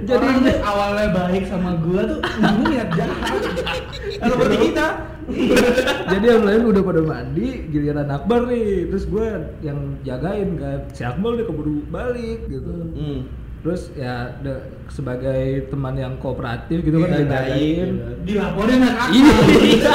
Jadi- 0.03 0.61
awalnya 0.63 1.07
baik 1.13 1.45
sama 1.45 1.77
gua 1.79 2.01
tuh 2.03 2.19
niat 2.65 2.89
jahat. 2.91 3.41
Kalau 4.21 4.35
seperti 4.35 4.57
kita. 4.67 4.87
jadi 6.11 6.27
yang 6.29 6.43
lain 6.43 6.63
udah 6.67 6.83
pada 6.83 7.01
mandi 7.01 7.49
giliran 7.69 8.09
Akbar 8.09 8.45
nih 8.45 8.87
terus 8.87 9.05
gue 9.05 9.27
yang 9.61 9.79
jagain 10.03 10.57
kan 10.57 10.81
si 10.91 11.03
Akmal 11.03 11.35
udah 11.35 11.47
keburu 11.47 11.83
balik 11.89 12.47
gitu 12.47 12.73
Hmm. 12.93 13.21
terus 13.61 13.91
ya 13.93 14.15
de- 14.37 14.59
sebagai 14.89 15.43
teman 15.69 15.95
yang 15.95 16.15
kooperatif 16.17 16.83
gitu 16.83 16.99
kan 16.99 17.09
Iya, 17.09 17.17
dia 17.17 17.27
jagain. 17.29 17.91
Dilaporin 18.23 18.81
anak 18.81 18.97
aku. 19.01 19.13
iya 19.15 19.95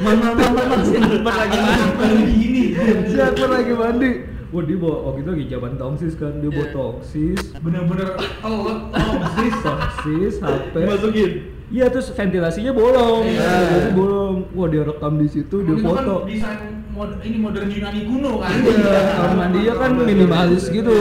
man 0.00 0.16
man 0.16 0.34
man 0.34 0.50
man 0.50 0.66
man 0.68 0.80
si 0.82 0.96
Akbar 0.96 1.34
lagi 1.38 1.58
mandi 1.94 2.32
gini. 2.34 2.62
si 3.06 3.16
Akbar 3.16 3.48
lagi 3.52 3.72
mandi 3.72 4.10
Wah 4.50 4.62
dia 4.62 4.76
bawa 4.76 4.96
waktu 5.06 5.20
itu 5.20 5.30
lagi 5.30 5.46
zaman 5.48 5.72
tongsis 5.76 6.12
kan 6.14 6.32
dia 6.36 6.50
bawa 6.50 6.58
Iya. 6.60 6.74
tongsis 6.74 7.40
Bener-bener 7.56 8.08
elek 8.18 8.78
tongsis. 8.90 9.54
tongsis 9.60 10.34
HP 10.36 10.74
Dimasukin. 10.76 11.30
Iya 11.70 11.86
terus 11.86 12.10
ventilasinya 12.10 12.72
bolong, 12.72 13.22
Iya. 13.24 13.94
bolong. 13.94 14.36
Wah 14.50 14.66
dia 14.66 14.82
rekam 14.82 15.14
di 15.16 15.30
situ, 15.30 15.62
dia 15.62 15.70
kan 15.72 15.86
foto. 15.86 16.14
desain 16.26 16.82
mod- 16.90 17.22
ini 17.22 17.38
modern 17.38 17.70
Yunani 17.70 18.00
kuno 18.04 18.32
kan. 18.36 18.50
Iya, 18.58 18.90
kamar 19.14 19.32
mandinya 19.38 19.74
kan 19.76 19.90
minimalis 19.96 20.64
gitu. 20.66 20.98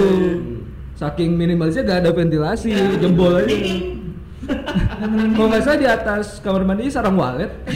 Saking 0.94 1.34
minimalisnya 1.34 1.84
gak 1.84 2.00
ada 2.04 2.12
ventilasi, 2.12 2.70
jempol 3.00 3.34
aja. 3.34 3.50
Kalau 5.32 5.48
nggak 5.48 5.62
salah 5.64 5.80
di 5.80 5.88
atas 5.88 6.38
kamar 6.40 6.62
mandi 6.64 6.86
sarang 6.86 7.16
walet. 7.16 7.50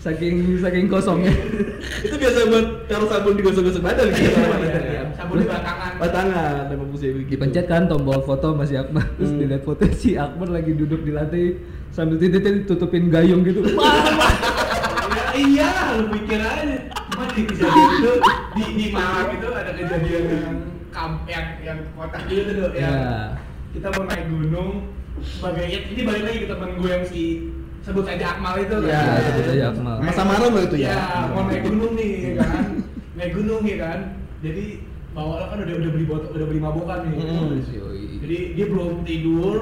saking 0.00 0.34
saking 0.56 0.86
kosongnya. 0.86 1.32
Biasa 2.20 2.38
buat 2.46 2.66
taruh 2.84 3.08
sabun 3.08 3.32
digosok-gosok 3.34 3.80
badan 3.80 4.06
gitu. 4.12 4.28
Iya, 4.30 5.02
sabun 5.16 5.36
di 5.40 5.46
batangan. 5.48 5.90
Batangan 5.96 6.62
emang 6.68 6.88
fungsinya 6.92 7.12
begitu. 7.16 7.30
Dipencet 7.32 7.64
kan 7.64 7.82
tombol 7.86 8.20
foto 8.20 8.52
masih 8.52 8.76
Akbar, 8.78 9.04
terus 9.16 9.30
Hmm. 9.30 9.40
dilihat 9.40 9.62
foto 9.64 9.82
si 9.90 10.14
Akbar 10.14 10.48
lagi 10.48 10.72
duduk 10.72 11.00
di 11.00 11.10
lantai 11.10 11.56
sambil 11.90 12.20
titik 12.20 12.44
tutupin 12.64 13.08
gayung 13.08 13.40
gitu. 13.42 13.64
Ya, 15.10 15.26
iya, 15.36 15.70
lu 15.96 16.06
pikir 16.10 16.38
aja. 16.38 16.76
Cuma 17.10 17.24
di 17.28 17.42
kejadian 17.44 17.90
itu 17.96 18.12
di 18.52 18.62
di 18.72 18.86
Malang 18.90 19.30
itu 19.30 19.48
ada 19.48 19.72
kejadian 19.72 20.22
yang 20.26 20.56
kamp 20.90 21.22
yang 21.24 21.46
yang 21.60 21.78
kotak 21.92 22.22
gitu 22.26 22.50
tuh 22.50 22.70
Iya. 22.74 23.34
kita 23.70 23.90
mau 23.90 24.04
naik 24.04 24.26
gunung 24.26 24.70
sebagai 25.20 25.66
ya, 25.66 25.80
ini 25.86 26.00
balik 26.02 26.22
lagi 26.24 26.38
ke 26.42 26.48
temen 26.48 26.70
gue 26.74 26.88
yang 26.88 27.04
si 27.06 27.22
sebut 27.80 28.04
aja 28.04 28.24
Akmal 28.30 28.54
itu 28.58 28.74
kan. 28.76 28.86
Ya, 28.86 29.00
Ya, 29.00 29.20
sebut 29.26 29.46
aja 29.50 29.64
Akmal. 29.70 29.96
Mas 30.00 30.14
Samaran 30.14 30.48
lo 30.48 30.60
itu 30.60 30.76
ya. 30.76 30.90
Ya, 30.90 31.00
mau 31.28 31.42
naik 31.44 31.62
gunung 31.64 31.92
nih 31.94 32.10
ya 32.12 32.32
kan. 32.38 32.62
naik 33.14 33.32
gunung 33.32 33.62
ya 33.62 33.76
kan. 33.78 33.98
Jadi 34.40 34.64
bawa 35.10 35.32
kan 35.46 35.58
udah 35.58 35.74
udah 35.76 35.90
beli 35.90 36.06
botol, 36.06 36.30
udah 36.30 36.46
beli 36.46 36.60
mabokan 36.60 36.98
nih. 37.04 37.12
Hmm. 37.18 37.58
Jadi 38.20 38.36
dia 38.54 38.66
belum 38.66 38.90
tidur 39.02 39.58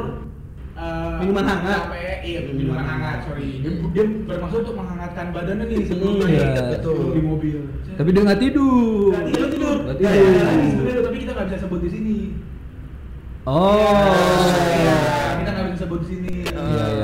eh, 0.74 1.16
Minuman 1.18 1.42
hangat. 1.42 1.90
capek, 1.90 2.18
iya 2.22 2.40
Hmm. 2.40 2.54
minuman 2.54 2.84
hangat 2.84 3.18
sorry 3.24 3.58
dia, 3.58 3.70
dia 3.88 4.04
bermaksud 4.24 4.58
untuk 4.62 4.76
menghangatkan 4.76 5.26
badannya 5.32 5.64
nih 5.66 5.78
sebelum 5.84 6.12
Hmm, 6.12 6.22
naik 6.22 6.38
iya. 6.38 6.78
sebelum 6.78 7.10
di 7.10 7.22
mobil 7.24 7.56
Tapi 7.94 8.08
dia 8.08 8.22
nggak 8.22 8.40
tidur. 8.40 9.10
Nggak 9.10 9.24
tidur 9.26 9.48
tidur 9.48 9.76
Nggak 9.80 9.96
Ya, 9.96 10.10
tidur. 10.12 10.30
ya, 10.30 10.50
sebenarnya, 10.70 11.02
tapi 11.02 11.16
kita 11.18 11.30
nggak 11.34 11.46
bisa 11.50 11.58
sebut 11.58 11.80
di 11.80 11.90
sini 11.90 12.16
Oh. 13.48 14.52
Ya, 14.76 14.98
kita 15.40 15.50
nggak 15.50 15.66
bisa 15.66 15.78
sebut 15.82 15.98
di 15.98 16.08
sini 16.08 16.32
iya 16.44 16.84
iya. 16.92 16.97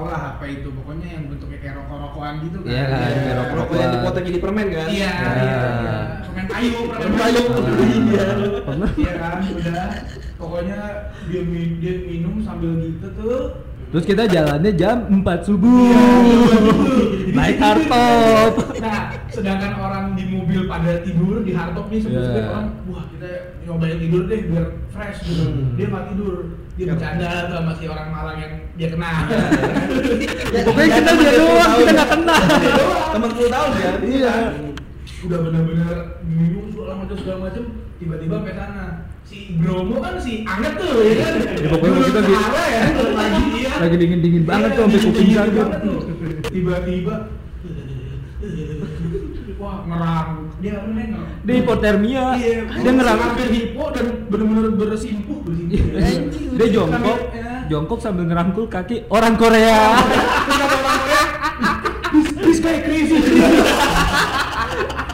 Tau 0.00 0.08
lah 0.08 0.22
apa 0.32 0.44
itu 0.48 0.68
pokoknya 0.72 1.06
yang 1.12 1.24
bentuknya 1.28 1.58
kayak 1.60 1.74
rokok-rokokan 1.76 2.34
gitu 2.40 2.58
kan 2.58 2.70
Iya 2.72 2.84
kan, 2.88 3.00
rokok-rokokan. 3.04 3.52
Rokok 3.60 3.76
yang 3.76 3.92
dipotong 3.92 4.24
jadi 4.24 4.38
permen 4.40 4.66
kan? 4.72 4.86
iya 4.88 4.96
Ya. 4.96 5.12
iya 5.36 5.58
iya 5.76 5.96
permen 6.24 6.46
kayu 6.48 6.78
Permen 6.88 7.18
kayu. 7.20 7.42
Iya. 8.00 8.24
Pernah? 8.64 8.90
iya 8.96 9.12
kan 9.14 9.38
udah 9.44 9.84
pokoknya 10.40 10.78
dia, 11.28 11.40
dia 11.76 11.94
minum 12.00 12.34
sambil 12.40 12.70
gitu 12.80 13.06
tuh 13.12 13.38
Terus 13.90 14.04
kita 14.06 14.22
jalannya 14.30 14.70
jam 14.78 15.02
4 15.10 15.42
subuh. 15.42 15.82
Iya. 15.82 16.06
Naik 17.34 17.58
hardtop. 17.58 18.52
Nah, 18.78 19.10
sedangkan 19.26 19.72
orang 19.82 20.04
di 20.14 20.30
mobil 20.30 20.70
pada 20.70 21.02
tidur 21.02 21.42
di 21.42 21.50
hardtop 21.50 21.90
nih 21.90 21.98
sebelum 21.98 22.22
Iya. 22.22 22.42
orang, 22.54 22.66
wah 22.86 23.04
kita 23.10 23.30
nyobain 23.66 23.98
tidur 23.98 24.22
deh 24.30 24.40
biar 24.46 24.66
fresh 24.94 25.18
gitu. 25.26 25.42
Hmm. 25.42 25.74
Dia 25.74 25.86
nggak 25.90 26.04
tidur, 26.14 26.34
dia 26.78 26.84
bercanda 26.86 27.28
tuh 27.50 27.56
sama 27.58 27.72
si 27.74 27.84
orang 27.90 28.08
Malang 28.14 28.38
yang 28.38 28.52
dia 28.78 28.88
kenal. 28.94 29.14
Pokoknya 30.70 30.88
kita 30.94 31.10
dia 31.18 31.32
doang, 31.34 31.70
kita 31.82 31.92
nggak 31.94 32.10
kenal. 32.14 32.42
Temen 33.10 33.30
10 33.34 33.54
tahun 33.54 33.70
kan? 33.74 33.96
Iya. 34.06 34.34
Udah 35.20 35.38
bener-bener 35.42 35.96
minum 36.24 36.64
segala 36.70 36.94
macam 37.02 37.16
segala 37.18 37.38
macam, 37.50 37.62
tiba-tiba 37.98 38.34
sampai 38.38 38.54
sana. 38.54 38.86
Si 39.30 39.54
Bromo 39.54 40.02
kan 40.02 40.18
si 40.18 40.42
anget 40.42 40.74
tuh 40.74 40.90
ya 41.06 41.14
kan. 41.22 41.34
Ya, 41.62 41.66
pokoknya 41.70 42.02
kita 42.02 42.20
di- 42.20 42.34
ya, 42.34 42.82
lagi 43.20 43.42
iya. 43.54 43.70
Lagi 43.78 43.94
dingin-dingin 43.96 44.42
banget 44.42 44.68
Iya, 44.68 44.74
tuh 44.74 44.82
sampai 44.82 45.00
kuping 45.06 45.30
sakit. 45.30 45.54
banget. 45.54 45.68
Tiba-tiba 46.50 47.14
Wah, 49.60 49.84
ngerang. 49.84 50.28
Dia 50.58 50.72
apa 50.74 50.86
namanya? 50.88 51.20
Dia 51.44 51.54
hipotermia. 51.54 52.24
Iya, 52.34 52.58
Dia 52.74 52.90
ngerang. 52.90 53.18
hampir 53.20 53.48
hipo 53.52 53.84
dan 53.92 54.06
benar-benar 54.26 54.72
bersimpuh. 54.72 55.38
Iya. 55.68 56.10
Dia 56.56 56.68
jongkok, 56.72 57.18
ya. 57.30 57.68
jongkok 57.68 57.98
sambil 58.00 58.24
ngerangkul 58.24 58.66
kaki 58.66 59.04
orang 59.06 59.36
Korea. 59.36 59.94
Korea, 59.94 61.22
this, 62.10 62.26
this 62.34 62.58
guy 62.58 62.80
crazy. 62.80 63.20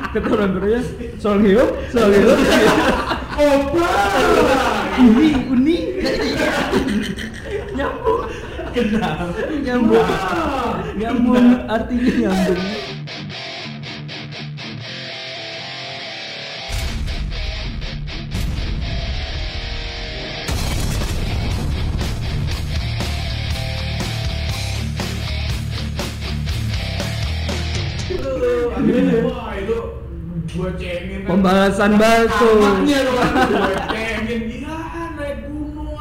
Kata 0.08 0.28
orang 0.30 0.50
Korea, 0.54 0.80
Sol 1.18 1.42
Hyuk, 1.42 1.68
Sol 1.90 2.08
Hyuk. 2.08 2.38
Opa. 3.36 3.88
Uni, 4.96 5.28
uni. 5.52 5.76
Nyambung. 7.76 8.24
Kenapa? 8.72 9.24
Nyambung. 9.60 10.08
Nyambung, 10.96 11.48
artinya 11.68 12.12
nyambung. 12.16 12.95
Pembahasan 31.36 32.00
batu. 32.00 32.52
Iya 32.88 33.00
naik 35.16 35.38
gunung. 35.52 36.00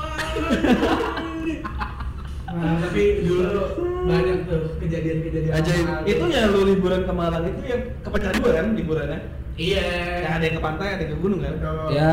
Nah, 2.55 2.79
tapi 2.79 3.03
dulu 3.27 3.63
banyak 4.07 4.37
tuh 4.47 4.79
kejadian-kejadian. 4.79 5.51
Ajaib. 5.59 6.07
Itu 6.07 6.23
ya 6.31 6.47
lu 6.47 6.63
liburan 6.63 7.03
ke 7.03 7.11
Malang 7.11 7.43
itu 7.51 7.67
yang 7.67 7.83
ke 7.99 8.07
pacaran 8.07 8.39
juga 8.39 8.51
kan 8.63 8.67
liburannya? 8.79 9.19
Iya. 9.59 9.87
Yang 10.23 10.33
ada 10.39 10.45
yang 10.47 10.55
ke 10.55 10.63
pantai, 10.63 10.87
ada 10.95 11.01
yang 11.03 11.11
ke 11.11 11.19
gunung 11.19 11.39
kan? 11.43 11.53
Betul. 11.59 11.87
Ya, 11.91 12.11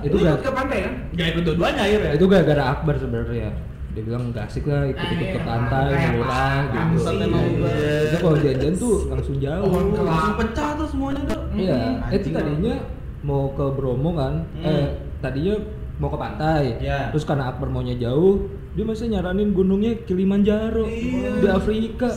itu 0.00 0.16
Lu 0.16 0.20
ikut 0.24 0.32
gak 0.32 0.40
ke 0.40 0.52
pantai 0.56 0.78
kan? 0.84 0.94
Gak 1.12 1.28
ikut 1.36 1.42
dua-duanya 1.44 1.82
akhirnya. 1.84 2.10
itu 2.16 2.24
gara-gara 2.28 2.64
Akbar 2.72 2.94
sebenarnya. 2.96 3.50
Dia 3.92 4.02
bilang 4.08 4.32
gak 4.32 4.48
asik 4.48 4.64
lah 4.64 4.88
ikut-ikut 4.88 5.28
ke 5.36 5.36
Eh, 5.36 5.44
pantai, 5.44 5.92
murah 6.16 6.54
gitu. 6.64 7.12
Iya. 7.12 7.96
Itu 8.08 8.16
kalau 8.24 8.38
jajan 8.40 8.74
tuh 8.74 8.96
langsung 9.12 9.36
jauh. 9.36 9.68
Oh. 9.68 10.00
Langsung 10.00 10.36
pecah 10.40 10.70
tuh 10.80 10.86
semuanya 10.88 11.22
tuh. 11.28 11.40
Iya, 11.52 11.76
Hmm, 11.76 12.08
itu 12.08 12.16
anjing 12.16 12.34
tadinya 12.34 12.74
mau 13.20 13.52
ke 13.52 13.64
Bromo 13.76 14.10
kan, 14.16 14.48
Hmm. 14.56 14.64
eh 14.64 14.86
tadinya 15.20 15.54
mau 15.96 16.08
ke 16.08 16.16
pantai, 16.16 16.64
Iya. 16.78 17.10
terus 17.10 17.22
karena 17.22 17.48
Akbar 17.48 17.68
maunya 17.68 17.94
jauh, 17.94 18.48
dia 18.72 18.82
masih 18.82 19.08
nyaranin 19.08 19.52
gunungnya 19.52 19.94
Kilimanjaro 20.02 20.84
Iya. 20.84 21.30
di 21.38 21.46
Afrika. 21.46 22.08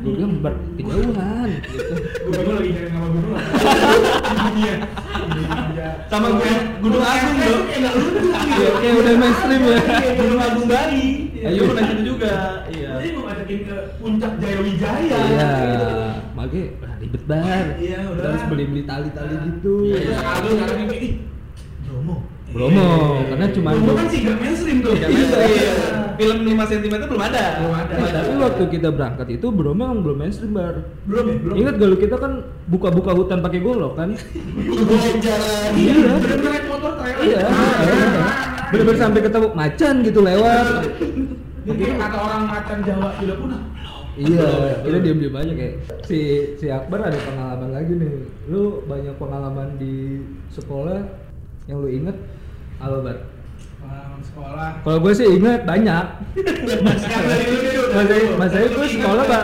Gue 0.00 0.12
bilang 0.14 0.40
ber 0.40 0.54
kejauhan. 0.74 1.48
gitu. 1.60 1.94
Gue 2.24 2.52
lagi 2.54 2.70
nyari 2.70 2.88
nama 2.88 3.08
gunung. 3.08 3.34
Sama 6.06 6.26
gue 6.36 6.52
Gunung 6.80 7.02
Agung 7.02 7.36
dong. 7.36 7.62
gitu. 7.66 8.68
Kayak 8.76 8.94
udah 8.96 9.14
mainstream 9.16 9.62
ya. 9.62 9.78
Gunung 10.14 10.40
Agung 10.40 10.66
Bali. 10.66 11.06
Ayo. 11.40 11.62
Pernah 11.72 12.02
juga. 12.02 12.34
Iya. 12.68 12.90
Jadi 13.00 13.08
mau 13.10 13.22
ngajakin 13.24 13.58
ke 13.64 13.76
puncak 13.96 14.32
Jaya 14.36 14.58
Wijaya. 14.60 15.18
Iya, 15.24 15.48
gitu. 15.64 15.88
makanya 16.30 16.64
ah, 16.80 16.94
ribet 17.00 17.22
banget. 17.24 17.66
Iya, 17.76 17.96
Kita 17.98 18.10
udah. 18.12 18.24
harus 18.28 18.44
beli-beli 18.46 18.82
tali-tali 18.84 19.34
Nah. 19.34 19.44
gitu. 19.48 19.74
Iya, 19.88 19.98
sekarang 20.12 20.86
kayak 20.86 21.00
ih 21.00 21.12
Bromo. 22.50 22.74
Bromo, 22.74 23.22
karena 23.30 23.46
cuma 23.54 23.68
Bromo 23.78 23.92
kan 23.94 24.06
sih 24.10 24.18
gak 24.26 24.38
mainstream 24.42 24.78
tuh. 24.82 24.94
Iya, 24.98 25.08
iya. 25.10 25.72
Film 26.18 26.38
5 26.44 26.70
cm 26.70 26.94
belum 27.06 27.22
ada. 27.22 27.44
Belum 27.62 27.74
ada. 27.78 27.92
Nah, 27.94 28.10
tapi 28.10 28.32
waktu 28.42 28.62
kita 28.74 28.88
berangkat 28.90 29.26
itu 29.38 29.46
Bromo 29.54 29.82
emang 29.86 30.02
belum 30.02 30.16
mainstream 30.18 30.52
bar. 30.52 30.82
Belum 31.06 31.24
ya, 31.30 31.36
belum. 31.38 31.54
Ingat 31.62 31.74
gak 31.78 31.88
lu 31.88 31.96
kita 32.02 32.16
kan 32.18 32.32
buka-buka 32.66 33.14
hutan 33.14 33.38
pakai 33.38 33.60
golok 33.62 33.94
kan? 33.94 34.18
jalan. 35.22 35.70
Iya. 35.78 35.94
Bener-bener 36.18 36.50
naik 36.50 36.64
motor 36.66 36.92
trail. 36.98 37.18
Iya. 37.22 37.40
Bener-bener 38.74 38.98
sampai 38.98 39.20
ketemu 39.22 39.48
macan 39.54 39.94
gitu 40.02 40.20
lewat. 40.26 40.66
Jadi 41.60 41.84
kata 41.94 42.18
orang 42.18 42.42
macan 42.50 42.78
Jawa 42.82 43.08
sudah 43.20 43.36
punah. 43.38 43.62
Iya, 44.20 44.48
kita 44.84 44.98
diem-diem 45.00 45.32
aja 45.38 45.52
kayak 45.54 45.74
si 46.04 46.18
si 46.58 46.66
Akbar 46.66 47.08
ada 47.08 47.16
pengalaman 47.16 47.70
lagi 47.72 47.92
nih. 47.94 48.26
Lu 48.50 48.82
banyak 48.84 49.14
pengalaman 49.16 49.78
di 49.78 50.20
sekolah 50.50 50.98
yang 51.70 51.78
lu 51.78 51.88
inget 51.88 52.16
apa? 52.80 53.12
Pengalaman 53.80 54.20
sekolah. 54.20 54.68
Kalau 54.80 54.98
gue 54.98 55.12
sih 55.12 55.26
inget 55.30 55.60
banyak. 55.64 56.04
Dari. 56.36 56.84
Mas 57.90 58.06
saya, 58.06 58.24
mas 58.38 58.50
saya 58.50 58.66
Lu 58.66 58.76
gue 58.76 58.88
sekolah 58.88 59.24
pak, 59.26 59.42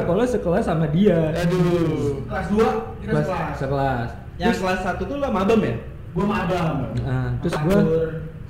sekolah 0.00 0.26
sekolah 0.26 0.60
sama 0.60 0.86
dia. 0.88 1.30
Aduh. 1.36 2.22
Kelas 2.26 2.46
2 2.48 2.56
kita 3.00 3.10
Kelas 3.12 3.26
sekelas. 3.26 3.54
sekelas. 3.58 4.08
Yang 4.40 4.54
kelas 4.58 4.80
1 4.82 5.02
tuh 5.02 5.16
lo 5.16 5.28
mabem 5.28 5.60
ya? 5.62 5.74
Gua 6.12 6.24
sama 6.28 6.36
Abang. 6.44 6.76
Nah, 7.00 7.28
terus 7.40 7.54
gue 7.56 7.78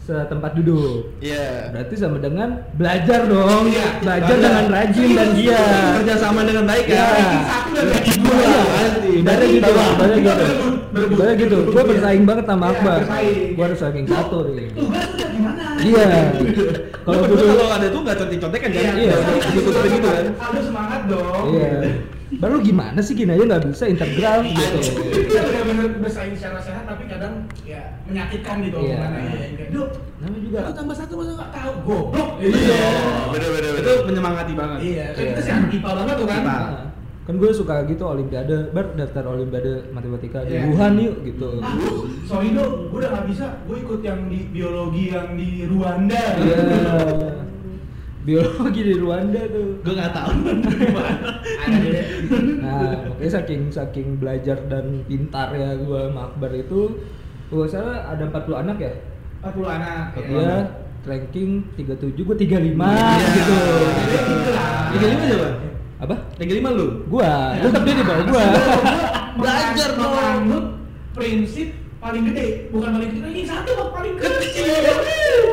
setempat 0.03 0.53
duduk. 0.59 1.15
Iya. 1.23 1.71
Berarti 1.71 1.95
sama 1.95 2.19
dengan 2.19 2.49
belajar 2.75 3.21
dong. 3.25 3.71
Iya, 3.71 3.87
belajar 4.03 4.35
dengan 4.35 4.65
rajin 4.67 5.09
dan 5.15 5.29
giat. 5.39 5.91
Kerja 6.03 6.15
sama 6.19 6.41
dengan 6.43 6.65
baik 6.67 6.87
Iya. 6.91 6.99
ya. 6.99 7.07
Ranking 7.07 7.45
satu 7.47 7.71
dan 7.71 7.87
dua. 8.19 8.35
Iya, 8.35 8.59
pasti. 8.67 9.11
Ibaratnya 9.23 9.47
gitu, 9.49 9.71
Bawah. 9.71 9.89
ibaratnya 9.95 10.19
gitu. 10.19 10.47
Ibaratnya 10.93 11.35
gitu. 11.41 11.59
Gue 11.67 11.83
bersaing 11.85 12.25
banget 12.25 12.45
sama 12.45 12.65
Iya, 12.65 12.73
Akbar. 12.75 12.99
bersaing. 13.01 13.51
Gue 13.57 13.65
harus 13.65 13.81
ranking 13.81 14.07
satu 14.07 14.37
nih. 14.51 14.69
Iya. 15.83 16.09
Kalau 17.03 17.27
dulu 17.27 17.43
kalau 17.59 17.75
ada 17.75 17.87
tuh 17.91 18.01
nggak 18.07 18.15
contek-contekan 18.15 18.71
kan? 18.71 18.95
Iya. 18.95 19.15
Gitu 19.51 19.71
kan. 19.75 20.25
Ada 20.31 20.61
semangat 20.63 21.01
dong. 21.11 21.45
Iya. 21.51 21.99
Baru 22.33 22.63
gimana 22.63 23.03
sih 23.03 23.13
gini 23.13 23.35
aja 23.35 23.43
nggak 23.45 23.63
bisa 23.67 23.85
integral 23.87 24.47
gitu. 24.47 24.79
Kita 25.11 25.41
benar-benar 25.43 25.99
bersaing 25.99 26.39
secara 26.39 26.63
sehat 26.63 26.87
tapi 26.87 27.05
kadang 27.05 27.45
ya 27.63 27.99
menyakitkan 28.07 28.63
gitu 28.63 28.79
Iya. 28.79 28.97
omongannya. 28.97 29.35
Iya, 29.35 29.83
Namanya 30.23 30.41
juga 30.41 30.59
aku 30.63 30.73
tambah 30.73 30.95
satu 30.95 31.13
masa 31.19 31.31
nggak 31.35 31.51
tahu 31.51 31.73
goblok. 31.83 32.31
Iya. 32.39 32.83
Bener-bener. 33.35 33.73
Itu 33.83 33.93
menyemangati 34.07 34.53
banget. 34.55 34.79
Iya, 34.79 35.05
kan 35.11 35.19
Iya. 35.19 35.31
kita 35.35 35.41
sih 35.43 35.53
anak 35.53 35.71
IPA 35.75 35.91
banget 35.99 36.15
tuh 36.15 36.27
kan. 36.31 36.43
Kan 37.23 37.39
gue 37.39 37.51
suka 37.51 37.87
gitu 37.87 38.03
olimpiade 38.03 38.71
bar 38.71 38.93
daftar 38.93 39.23
olimpiade 39.29 39.87
matematika 39.91 40.43
di 40.43 40.53
Iya. 40.53 40.67
Wuhan 40.69 40.99
yuk 40.99 41.17
gitu 41.23 41.49
Ah, 41.59 41.79
sorry 42.25 42.51
dong, 42.51 42.91
gue 42.91 42.99
udah 42.99 43.11
gak 43.13 43.27
bisa. 43.27 43.47
Gue 43.63 43.79
ikut 43.79 44.01
yang 44.01 44.27
di 44.27 44.51
biologi 44.51 45.05
yang 45.09 45.35
di 45.35 45.63
Rwanda. 45.65 46.19
Iya. 46.37 46.59
Biologi 48.23 48.81
di 48.83 48.95
Rwanda 48.97 49.39
tuh. 49.45 49.83
Gue 49.83 49.95
nggak 49.95 50.13
tahu. 50.13 50.31
Ada 51.63 51.79
deh. 51.81 52.05
Nah, 52.59 52.79
makanya 53.09 53.31
saking 53.33 53.63
saking 53.69 54.09
belajar 54.17 54.59
dan 54.67 55.03
pintar 55.05 55.51
ya 55.53 55.75
gua 55.77 56.07
sama 56.07 56.21
Akbar 56.27 56.51
itu 56.53 57.03
gua 57.49 57.67
salah 57.67 58.07
ada 58.09 58.23
40 58.25 58.63
anak 58.63 58.77
ya. 58.79 58.93
40 59.43 59.67
anak. 59.69 60.07
ya. 60.17 60.23
Dia 60.23 60.55
ranking 61.03 61.51
37, 61.75 62.19
gua 62.21 62.35
35 62.35 62.79
Iya. 62.79 63.31
gitu. 63.33 63.59
Jadi 64.93 65.15
gitu 65.19 65.37
lah. 65.37 65.53
Apa? 66.03 66.15
Tiga 66.35 66.53
lima 66.59 66.71
lu. 66.75 67.07
Gua, 67.07 67.55
tetap 67.57 67.83
dia 67.87 67.95
di 67.95 68.03
bawah 68.03 68.25
gua. 68.27 68.45
Belajar 69.39 69.89
dong. 69.95 70.11
Menganut 70.11 70.65
prinsip 71.15 71.69
paling 72.03 72.27
gede 72.27 72.67
bukan 72.75 72.99
paling 72.99 73.09
gede 73.15 73.21
ranking 73.23 73.47
satu 73.47 73.73
paling 73.95 74.19
kecil 74.19 74.67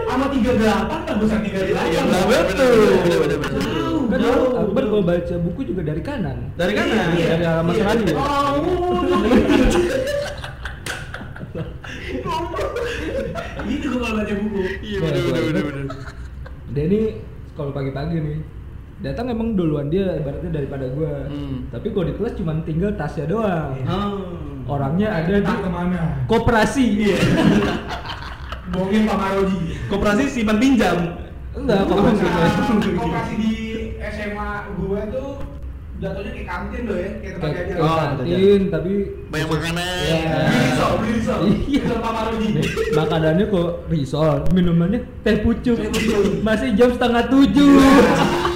sama 0.09 0.25
tiga 0.33 0.51
delapan 0.57 0.99
lah 1.05 1.15
besar 1.21 1.39
tiga 1.45 1.59
Iya, 1.61 1.85
delapan 2.01 2.25
benar, 2.25 2.41
betul. 2.49 2.73
benar, 2.73 3.17
benar, 3.21 3.37
benar. 3.37 3.61
Jauh, 4.09 4.49
Kan. 4.49 4.65
Akbar 4.65 4.83
kalau 4.89 5.03
baca 5.05 5.35
buku 5.37 5.61
juga 5.69 5.81
dari 5.85 6.01
kanan. 6.01 6.49
Dari 6.57 6.73
kanan. 6.73 7.07
Iya. 7.13 7.27
Dari 7.29 7.43
halaman 7.45 7.69
Iya. 7.69 7.81
terakhir. 7.85 8.15
Oh, 8.17 8.57
itu 13.69 13.85
gue 13.85 13.99
kalau 13.99 14.15
baca 14.17 14.33
buku 14.33 14.59
Iya, 14.81 14.97
benar, 14.99 15.21
benar, 15.21 15.41
benar, 15.45 15.63
benar. 15.69 15.85
Dia 16.73 16.83
ini 16.85 16.99
kalau 17.53 17.69
pagi-pagi 17.69 18.17
nih 18.17 18.37
datang 18.99 19.31
emang 19.31 19.55
duluan 19.55 19.87
dia 19.87 20.15
ibaratnya 20.15 20.51
daripada 20.51 20.85
gua. 20.91 21.25
Hmm. 21.25 21.67
Tapi 21.69 21.87
kalau 21.89 22.05
di 22.05 22.13
kelas 22.15 22.33
cuma 22.35 22.53
tinggal 22.63 22.91
tasnya 22.93 23.25
doang. 23.25 23.71
Oh. 23.83 24.69
Orangnya 24.69 25.09
ada 25.09 25.41
di 25.41 25.53
ke 25.55 25.69
mana 25.69 26.01
koperasi. 26.25 26.87
bohongin 28.69 29.09
Pak 29.09 29.17
Maroji 29.17 29.59
Koperasi 29.89 30.23
simpan 30.29 30.61
pinjam. 30.61 30.97
Enggak, 31.57 31.89
koperasi. 31.89 32.21
Nah, 32.21 32.53
koperasi 32.95 33.33
di 33.35 33.51
SMA 33.97 34.49
gue 34.77 35.01
tuh 35.09 35.29
jatuhnya 35.99 36.31
kayak 36.31 36.47
kantin 36.47 36.81
loh 36.87 36.95
ya 36.95 37.09
kayak 37.17 37.33
tempat 37.35 37.49
Kayak 37.49 37.65
jajan 37.67 37.81
Oh, 37.83 37.97
kantin 37.97 38.61
tapi 38.69 38.91
Banyak 39.27 39.47
makanan. 39.49 39.83
Iya. 39.99 40.37
beli 40.45 40.59
risol 40.63 40.91
beli 40.95 41.11
risol 41.17 41.39
Iya. 41.41 41.81
risol 41.81 41.97
Pak 41.97 42.11
Maroji 42.13 42.47
Nih, 42.53 42.63
makanannya 42.93 43.45
kok 43.49 43.69
risol, 43.89 44.35
minumannya 44.53 44.99
teh 45.25 45.35
pucuk. 45.41 45.75
Teh 45.75 45.89
pucuk. 45.89 46.23
Masih 46.39 46.69
jam 46.77 46.89
setengah 46.93 47.23
tujuh. 47.27 47.73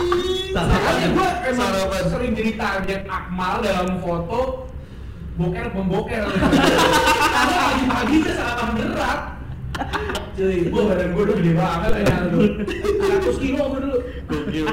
Makanya 0.54 1.08
gue 1.10 1.30
emang 1.50 1.72
Sarapan. 1.74 2.04
sering 2.08 2.32
jadi 2.34 2.52
target 2.54 3.02
Akmal 3.10 3.54
dalam 3.60 3.98
foto 4.00 4.70
boker 5.34 5.68
pemboker 5.74 6.24
Karena 7.34 7.58
pagi-pagi 7.66 8.16
tuh 8.22 8.34
sarapan 8.38 8.70
berat 8.78 9.20
Cuy, 10.34 10.58
gue 10.70 10.82
badan 10.86 11.10
gue 11.13 11.24
udah 11.26 11.36
gede 11.38 11.54
banget 11.54 11.92
ya 12.06 12.16
dulu 12.30 12.48
100 12.62 13.42
kilo 13.42 13.63
gue 13.70 13.80
dulu 13.82 13.98
Gokil. 14.30 14.68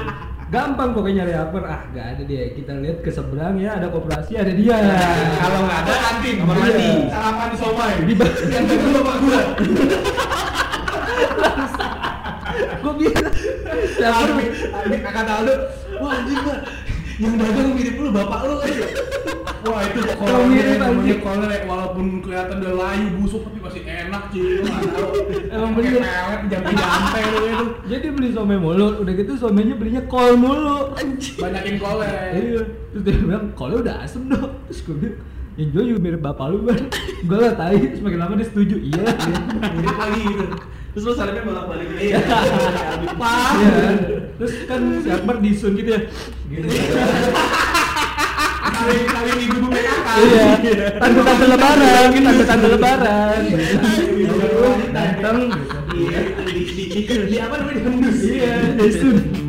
Gampang 0.51 0.91
pokoknya 0.91 1.23
nyari 1.23 1.33
Akbar. 1.39 1.63
Ah, 1.63 1.81
gak 1.95 2.05
ada 2.11 2.23
dia. 2.27 2.51
Kita 2.51 2.75
lihat 2.75 2.99
ke 2.99 3.07
seberang 3.07 3.55
ya, 3.55 3.79
ada 3.79 3.87
koperasi, 3.87 4.35
ada 4.35 4.51
dia. 4.51 4.83
Kalau 5.39 5.63
nggak 5.63 5.79
ada 5.87 5.93
kantin, 5.95 6.35
Kamar 6.43 6.55
mandi. 6.59 6.89
sarapan 7.07 7.47
di 7.47 7.57
somai 7.57 7.93
Di 8.03 8.13
Yang 8.51 8.63
bapak 8.91 9.15
gue 9.23 9.39
Gue 9.63 10.10
Adik 14.01 14.99
kakak 15.05 15.29
Aldo, 15.29 15.53
wah 16.01 16.17
anjing 16.17 16.39
gua 16.41 16.57
yang 17.21 17.37
dagang 17.37 17.69
mirip 17.77 17.95
lu 18.01 18.09
bapak 18.09 18.39
lu 18.49 18.55
kan 18.57 18.69
Wah 19.61 19.85
itu 19.85 20.01
Kalau 20.01 20.17
kolornya 20.17 20.57
mirip, 20.57 20.77
namanya 20.81 21.17
kolor 21.21 21.49
ya, 21.53 21.59
walaupun 21.69 22.05
kelihatan 22.25 22.55
udah 22.65 22.73
layu 22.81 23.07
busuk 23.21 23.45
tapi 23.45 23.61
masih 23.61 23.81
enak 23.85 24.23
tahu. 24.33 25.09
Emang 25.53 25.71
bener. 25.77 26.01
pelet 26.01 26.41
jampi 26.49 26.73
jampe 26.73 27.19
lu 27.21 27.45
itu. 27.45 27.65
jadi 27.85 28.05
beli 28.09 28.29
somai 28.33 28.57
mulu, 28.57 29.05
udah 29.05 29.13
gitu 29.13 29.37
somainya 29.37 29.77
belinya 29.77 30.01
kol 30.09 30.33
mulu. 30.33 30.97
Banyakin 31.37 31.75
kolor. 31.77 32.09
Iya, 32.09 32.61
terus 32.89 33.03
dia 33.05 33.13
bilang 33.21 33.53
kolnya 33.53 33.77
udah 33.85 33.95
asem 34.01 34.25
dong. 34.25 34.49
Terus 34.65 34.79
gue 34.81 34.95
bilang, 34.97 35.17
yang 35.61 35.69
jual 35.69 35.85
juga 35.93 35.99
mirip 36.01 36.21
bapak 36.25 36.45
lu 36.49 36.57
kan. 36.65 36.81
Gue 37.21 37.37
lah 37.37 37.53
tai, 37.53 37.77
semakin 38.01 38.17
lama 38.17 38.33
dia 38.41 38.47
setuju. 38.49 38.75
Iya. 38.81 39.05
Mirip 39.77 39.97
lagi 40.01 40.21
gitu. 40.25 40.45
Terus 40.91 41.03
lu 41.07 41.13
salimnya 41.15 41.43
bolak-balik. 41.47 41.87
Iya. 42.01 42.19
Pak. 43.15 43.51
Iya. 43.61 43.79
Terus 44.35 44.53
kan 44.67 44.81
si 44.99 45.09
Akbar 45.13 45.35
disun 45.39 45.71
gitu 45.79 45.89
ya. 45.95 46.01
Gitu. 46.51 46.67
Kali 48.61 48.97
kali 49.05 49.29
ibu 49.45 49.55
ibu 49.61 49.67
PKK. 49.69 50.07
Iya. 50.09 50.87
Tante-tante 50.97 51.45
lebaran, 51.45 52.09
tante-tante 52.27 52.67
lebaran. 52.73 53.41
Datang. 54.89 55.37
Iya. 55.93 56.19
Di 56.43 56.53
di 56.65 56.83
di 56.89 57.01
di 57.29 57.37
apa 57.37 57.55
namanya 57.61 57.77
di. 57.77 57.89
Iya, 58.41 58.53
disun. 58.81 59.40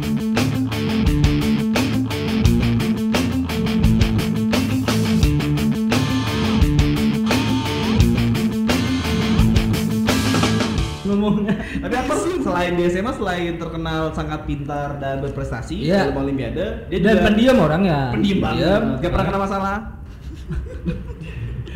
Tapi 11.82 11.94
apa 11.98 12.14
sih 12.14 12.34
selain 12.38 12.72
di 12.72 12.82
SMA 12.86 13.12
selain 13.12 13.52
terkenal 13.58 14.14
sangat 14.14 14.46
pintar 14.46 14.96
dan 14.96 15.18
berprestasi 15.18 15.82
Iya. 15.82 16.08
dalam 16.08 16.22
olimpiade, 16.22 16.86
dia 16.86 16.98
dan 17.02 17.12
juga 17.12 17.26
pendiam 17.26 17.56
orangnya. 17.58 17.98
pendiam 18.10 18.38
banget. 18.38 18.62
Diam. 18.62 18.82
Gak 19.02 19.10
pernah 19.10 19.26
kena 19.26 19.40
masalah. 19.42 19.76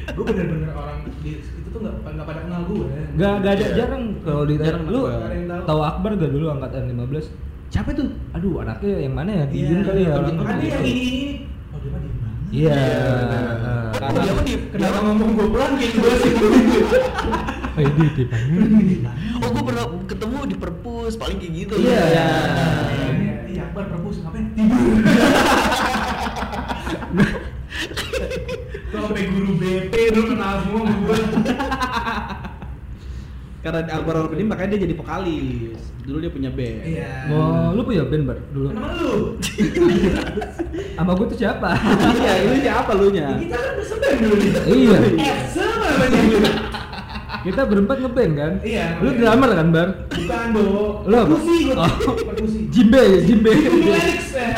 Gue 0.06 0.24
bener-bener 0.24 0.70
orang 0.70 0.98
di 1.20 1.32
itu 1.42 1.68
tuh 1.68 1.80
nggak 1.82 1.94
nggak 2.06 2.24
pada 2.24 2.40
kenal 2.46 2.60
gue. 2.64 2.86
Gak, 3.18 3.32
gak 3.42 3.52
ada 3.52 3.66
jarang 3.74 4.04
kalau 4.22 4.42
di 4.46 4.54
Jarang 4.56 4.84
lu 4.86 5.00
tahu. 5.66 5.80
Akbar 5.82 6.10
gak 6.14 6.30
dulu 6.30 6.46
angkatan 6.48 6.86
15? 6.88 7.26
Siapa 7.66 7.90
tuh? 7.90 8.06
Aduh, 8.32 8.62
anaknya 8.62 9.02
yang 9.02 9.14
mana 9.18 9.30
ya? 9.42 9.44
Iya, 9.50 9.82
kali 9.82 10.02
ya. 10.06 10.14
Makanya 10.22 10.62
yang 10.62 10.84
ini 10.86 11.02
ini. 11.02 11.34
Oh 11.74 11.78
dia 11.82 11.90
mah 11.90 12.00
banget. 12.46 12.54
Iya. 12.54 12.78
Oh, 13.96 14.12
dia 14.22 14.32
di 14.46 14.54
Kenapa 14.70 14.98
ngomong 15.02 15.30
gue 15.34 15.46
pulang 15.50 15.72
kayak 15.78 15.92
gue 15.98 16.12
sih. 16.22 16.32
Oh, 17.76 17.82
ini 17.82 18.08
Oh, 19.42 19.48
gue 19.52 19.62
pernah 19.66 19.84
ketemu 20.08 20.38
di 20.48 20.56
perpus, 20.56 21.12
paling 21.18 21.38
kayak 21.42 21.52
gitu. 21.66 21.74
Iya. 21.82 22.04
Iya, 22.08 22.26
iya, 23.50 23.62
Akbar 23.68 23.84
perpus 23.90 24.16
ngapain? 24.22 24.46
Tidur. 24.54 24.96
Sampai 28.96 29.28
guru 29.28 29.60
BP 29.60 29.92
dulu 30.14 30.32
kenal 30.32 30.64
semua 30.64 30.88
gue. 30.88 31.18
Karena 33.66 33.82
Akbar 33.90 34.14
orang 34.22 34.30
pendiam 34.30 34.48
makanya 34.54 34.78
dia 34.78 34.80
jadi 34.86 34.94
vokalis. 34.94 35.80
Dulu 36.06 36.16
dia 36.22 36.30
punya 36.30 36.50
band. 36.54 36.86
Iya. 36.86 37.10
Oh, 37.34 37.74
lu 37.74 37.82
punya 37.82 38.06
band 38.06 38.24
bar 38.30 38.38
dulu? 38.54 38.70
Kenapa 38.70 38.88
lu? 38.94 39.14
Sama 40.96 41.10
gue 41.18 41.26
tuh 41.34 41.38
siapa? 41.42 41.70
iya, 42.22 42.32
ini 42.46 42.58
siapa 42.62 42.94
lu 42.94 43.10
nya? 43.10 43.34
Kita 43.42 43.56
kan 43.58 43.72
berseban 43.74 44.14
dulu 44.22 44.34
nih. 44.38 44.50
Iya. 44.70 44.98
Eh, 45.02 45.36
sama 45.50 45.86
namanya. 45.98 46.50
Kita 47.42 47.60
berempat 47.66 47.96
ngeband 48.06 48.32
kan? 48.38 48.52
Iya. 48.62 48.86
Lu 49.02 49.10
drummer 49.18 49.50
kan, 49.50 49.66
Bar? 49.74 49.88
Bukan, 50.14 50.46
Bo. 50.54 50.62
Lu 51.02 51.14
apa? 51.18 51.26
Perkusi, 51.34 51.56
gua. 51.66 51.74
Oh. 51.90 52.14
Perkusi. 52.22 52.60
Jimbe 52.70 53.02
ya, 53.02 53.18
Jimbe. 53.26 53.50
Felix. 53.50 54.20
eh. 54.38 54.54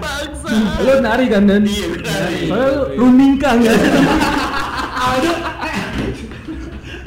Bangsa. 0.00 0.48
Lu 0.80 0.92
nari 1.04 1.24
kan 1.28 1.44
dan? 1.44 1.60
Iya, 1.68 1.86
nari. 1.92 2.40
Soalnya 2.48 2.68
lu 2.72 2.82
rumingkang 3.04 3.58
kan? 3.60 3.76
Aldo, 4.96 5.32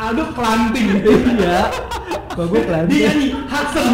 eh. 0.09 0.11
Aldo 0.11 0.23
kelanting. 0.33 0.87
Iya. 1.39 1.61
Kok 2.33 2.45
gue 2.49 2.61
pelan? 2.65 2.85
Dia 2.89 3.09
nih 3.13 3.29
Hudson. 3.51 3.85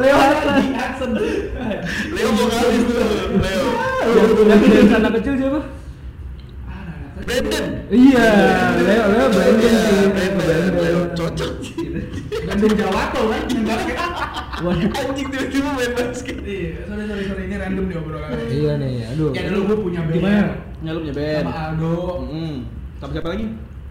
Leo 0.00 0.14
Dia 0.14 0.14
Hudson. 0.16 0.54
nih 0.56 0.68
Hudson. 0.78 1.10
Leo 2.14 2.28
vokalis 2.32 2.82
tuh, 2.86 2.96
Leo. 3.40 3.64
Yang 4.46 4.60
dari 4.64 4.94
anak 4.94 5.12
kecil 5.20 5.34
siapa? 5.36 5.60
Brandon. 7.20 7.64
Iya, 7.92 8.28
Leo, 8.80 9.04
Leo 9.10 9.26
Brandon 9.28 9.72
sih. 9.74 9.94
Brandon. 10.08 10.72
Brandon. 10.72 11.08
Cocok. 11.18 11.52
Bandung 12.46 12.74
Jawato 12.74 13.20
kan. 13.28 13.42
Anjing 14.60 15.28
tiba-tiba 15.32 15.70
main 15.72 15.92
basket. 15.96 16.36
Iya, 16.44 16.84
sorry 16.84 17.04
sorry 17.08 17.24
sorry 17.32 17.42
ini 17.48 17.56
random 17.56 17.84
nih 17.88 17.96
obrolan. 17.96 18.30
Iya 18.48 18.72
nih, 18.76 18.92
aduh. 19.08 19.28
Ya 19.32 19.42
dulu 19.48 19.60
gue 19.66 19.78
punya 19.88 20.00
band. 20.04 20.16
Gimana? 20.20 20.52
Ya 20.84 20.90
lu 20.92 20.98
punya 21.00 21.14
band. 21.16 21.44
Sama 21.48 21.60
Aldo. 21.72 21.96
Mm. 22.28 22.56
Sama 23.00 23.10
siapa 23.16 23.28
lagi? 23.32 23.46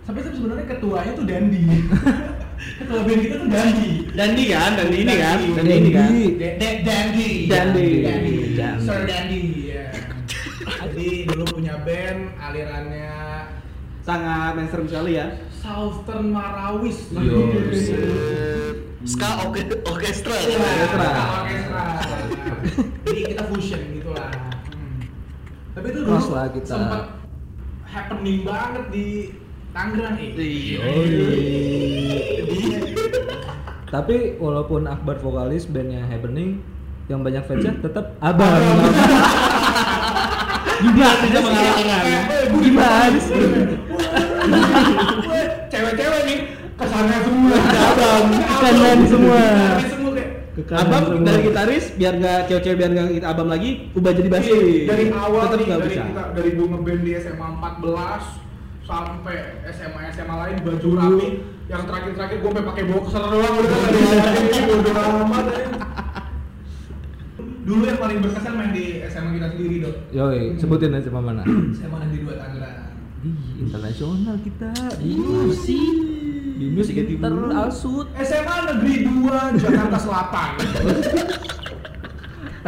Sampai 0.10 0.26
sampai 0.26 0.42
sebenarnya 0.42 0.66
ketuanya 0.74 1.12
tuh 1.14 1.26
Dandi. 1.30 1.62
Ketua 2.82 3.00
band 3.06 3.20
kita 3.22 3.36
tuh 3.46 3.50
Dandi. 3.54 3.92
Dandi 4.18 4.44
kan, 4.50 4.72
Dandi 4.74 4.98
ini 5.06 5.14
kan, 5.22 5.38
Dandi. 5.38 5.70
Ini 5.70 5.92
kan. 5.94 6.10
Dandi. 6.10 6.26
Dandi. 6.82 7.30
Dandi. 7.46 7.88
Dandi. 8.02 8.36
Sir 8.82 9.00
Dandi. 9.06 9.42
ya. 9.70 9.86
Jadi 10.66 11.10
dulu 11.30 11.46
punya 11.54 11.78
band 11.86 12.34
alirannya 12.42 13.14
Sangat 14.02 14.58
mainstream 14.58 14.90
sekali 14.90 15.22
ya. 15.22 15.30
Southern 15.62 16.34
Marawis. 16.34 17.06
Yo, 17.14 17.46
Ska 19.06 19.46
oke 19.46 19.62
orkestra. 19.94 20.34
Iya, 20.42 20.58
Orkestra. 20.58 21.10
orkestra. 21.46 21.86
Jadi 23.06 23.22
kita 23.30 23.44
fusion 23.46 23.82
gitu 23.94 24.10
lah. 24.18 24.34
Hmm. 24.74 25.06
Tapi 25.78 25.86
itu 25.94 26.00
dulu 26.02 26.18
sempet 26.66 27.04
happening 27.86 28.42
banget 28.42 28.86
di 28.90 29.08
Tangerang 29.70 30.18
eh. 30.18 30.34
Iya. 30.34 30.82
Tapi 33.94 34.38
walaupun 34.38 34.86
Akbar 34.86 35.18
vokalis 35.18 35.66
bandnya 35.66 36.06
Happening 36.06 36.62
yang 37.10 37.26
banyak 37.26 37.42
fansnya 37.50 37.74
tetap 37.82 38.14
abang. 38.22 38.54
Gimana 40.80 41.26
Bisa 41.26 41.40
mengalahkan. 41.42 42.24
Gimana 42.64 43.18
sih? 43.18 43.42
Cewek-cewek 45.74 46.22
nih 46.26 46.40
kesannya 46.78 47.18
semua. 47.26 47.56
Abang, 47.58 48.26
kanan 48.62 49.00
semua. 49.10 49.44
Kesannya 49.82 51.00
semua 51.02 51.24
dari 51.24 51.42
gitaris 51.50 51.86
biar 51.96 52.14
nggak 52.20 52.40
cewek-cewek 52.52 52.78
biar 52.78 52.90
nggak 52.94 53.08
kita 53.22 53.28
abam 53.32 53.48
lagi, 53.48 53.70
ubah 53.96 54.12
jadi 54.12 54.30
bassist. 54.30 54.60
Iya, 54.60 54.86
dari 54.92 55.06
awal 55.14 55.44
tetap 55.48 55.60
nih, 55.60 55.68
dari 55.70 55.88
bisa. 55.88 56.04
kita 56.04 56.24
dari 56.36 56.50
gue 56.52 56.66
ngeband 56.68 57.02
di 57.06 57.12
SMA 57.16 57.48
14 57.48 58.49
sampai 58.90 59.38
SMA 59.70 60.02
SMA 60.10 60.36
lain 60.42 60.56
baju 60.66 60.90
rapi 60.98 61.28
yang 61.70 61.86
terakhir-terakhir 61.86 62.38
gue 62.42 62.50
sampai 62.50 62.66
pakai 62.66 62.84
boxer 62.90 63.24
doang 63.30 63.56
udah 63.62 63.80
ini 63.94 64.92
amat 64.98 65.46
ya. 65.54 65.68
Dulu 67.70 67.86
yang 67.86 68.02
paling 68.02 68.18
berkesan 68.26 68.54
main 68.58 68.74
di 68.74 69.06
SMA 69.06 69.38
kita 69.38 69.48
sendiri 69.54 69.76
dok. 69.86 69.96
Yoi, 70.10 70.58
sebutin 70.58 70.98
aja 70.98 71.06
sama 71.14 71.22
mana. 71.22 71.46
SMA 71.46 71.98
Negeri 72.02 72.20
2 72.26 72.42
Tangerang. 72.42 72.78
Ih, 73.20 73.38
internasional 73.62 74.36
kita. 74.42 74.74
Iya 74.98 75.40
sih. 75.54 75.86
Binus 76.58 76.90
Tiga 76.90 77.04
Inter 77.06 77.30
tiga. 77.30 77.70
Alsut. 77.70 78.08
SMA 78.18 78.56
Negeri 78.74 78.96
2 79.06 79.62
Jakarta 79.62 79.98
Selatan. 80.02 80.50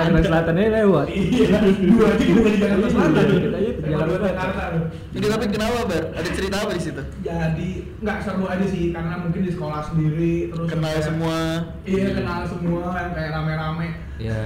Tangerang 0.03 0.25
Selatannya 0.25 0.65
lewat. 0.73 1.05
Iya, 1.07 1.57
dua 1.87 2.05
aja 2.09 2.23
bukan 2.27 2.51
di 2.51 2.59
Jakarta 2.59 2.87
Selatan. 2.87 3.23
Iya, 3.23 3.37
kita 3.37 3.57
aja 3.57 3.69
di 3.71 3.81
Jakarta 3.83 4.11
2 4.11 4.19
Jakarta. 4.23 4.61
loh. 4.71 4.83
Ini 5.11 5.25
tapi 5.27 5.45
kenapa 5.47 5.77
bar? 5.85 6.03
Ada 6.11 6.29
cerita 6.31 6.55
apa 6.57 6.71
di 6.71 6.81
situ? 6.81 7.01
Jadi 7.21 7.69
nggak 7.97 8.17
seru 8.19 8.45
aja 8.45 8.65
sih 8.65 8.83
karena 8.89 9.15
mungkin 9.17 9.41
di 9.41 9.51
sekolah 9.51 9.81
sendiri 9.83 10.33
terus 10.49 10.67
Kenal 10.67 10.91
kayak- 10.91 11.05
semua. 11.05 11.37
Iya 11.83 12.07
kenal 12.13 12.39
semua 12.45 12.83
yang 12.95 13.11
kayak 13.11 13.31
rame-rame. 13.31 13.87
Ya. 14.17 14.41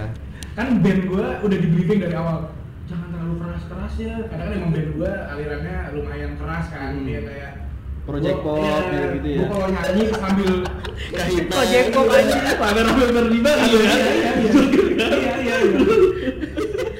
Kan 0.53 0.79
band 0.79 1.01
gue 1.05 1.25
udah 1.41 1.57
di 1.57 1.67
briefing 1.69 1.99
dari 1.99 2.15
awal. 2.15 2.51
Jangan 2.85 3.07
terlalu 3.09 3.35
keras-keras 3.39 3.93
ya. 3.97 4.15
Karena 4.25 4.43
kan 4.43 4.53
emang 4.53 4.71
band 4.71 4.89
gue 4.93 5.11
alirannya 5.27 5.75
lumayan 5.91 6.31
keras 6.35 6.65
kan. 6.69 6.91
Hmm. 6.93 7.03
Dia 7.03 7.21
kayak 7.21 7.51
Project 8.05 8.37
pop, 8.39 8.61
iya, 8.61 8.77
gitu-gitu 8.85 9.27
ya. 9.27 9.39
Gua 9.41 9.47
kalau 9.49 9.67
nyanyi 9.67 10.03
sambil 10.13 10.51
Kahitan. 11.11 11.49
Project 11.49 11.87
pop 11.89 12.07
aja, 12.07 12.37
rame-rame 12.55 13.05
berlima 13.11 13.51
gitu 13.57 13.77
iya 13.77 13.81
ya. 13.81 13.97
iya 13.97 14.05
iya 14.13 14.31
iya 14.37 15.35
iya 15.35 15.55
iya. 15.57 15.57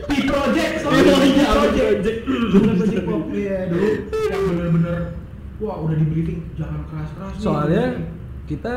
P 0.02 0.12
project 0.26 0.74
soalnya 0.82 1.04
Iya, 1.06 1.16
iya, 1.22 1.46
project. 1.48 1.86
Project. 1.86 2.20
Bukan 2.26 2.74
project 2.76 3.04
pop 3.06 3.24
iya 3.32 3.58
dulu 3.68 3.88
yang 4.26 4.42
bener-bener 4.48 4.96
wah 5.56 5.78
udah 5.80 5.96
di 5.96 6.06
briefing 6.06 6.40
jangan 6.54 6.82
keras-keras. 6.86 7.32
Soalnya 7.38 7.86
kita 8.46 8.76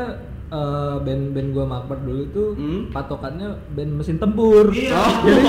eh, 0.49 0.95
band-band 0.99 1.49
gua 1.51 1.65
Makbar 1.67 1.97
dulu 1.99 2.21
itu 2.23 2.43
Hmm? 2.53 2.81
patokannya 2.89 3.49
band 3.71 3.91
mesin 3.95 4.17
tempur. 4.17 4.69
Iya. 4.69 4.93
Oh. 4.93 5.13
Jadi 5.23 5.41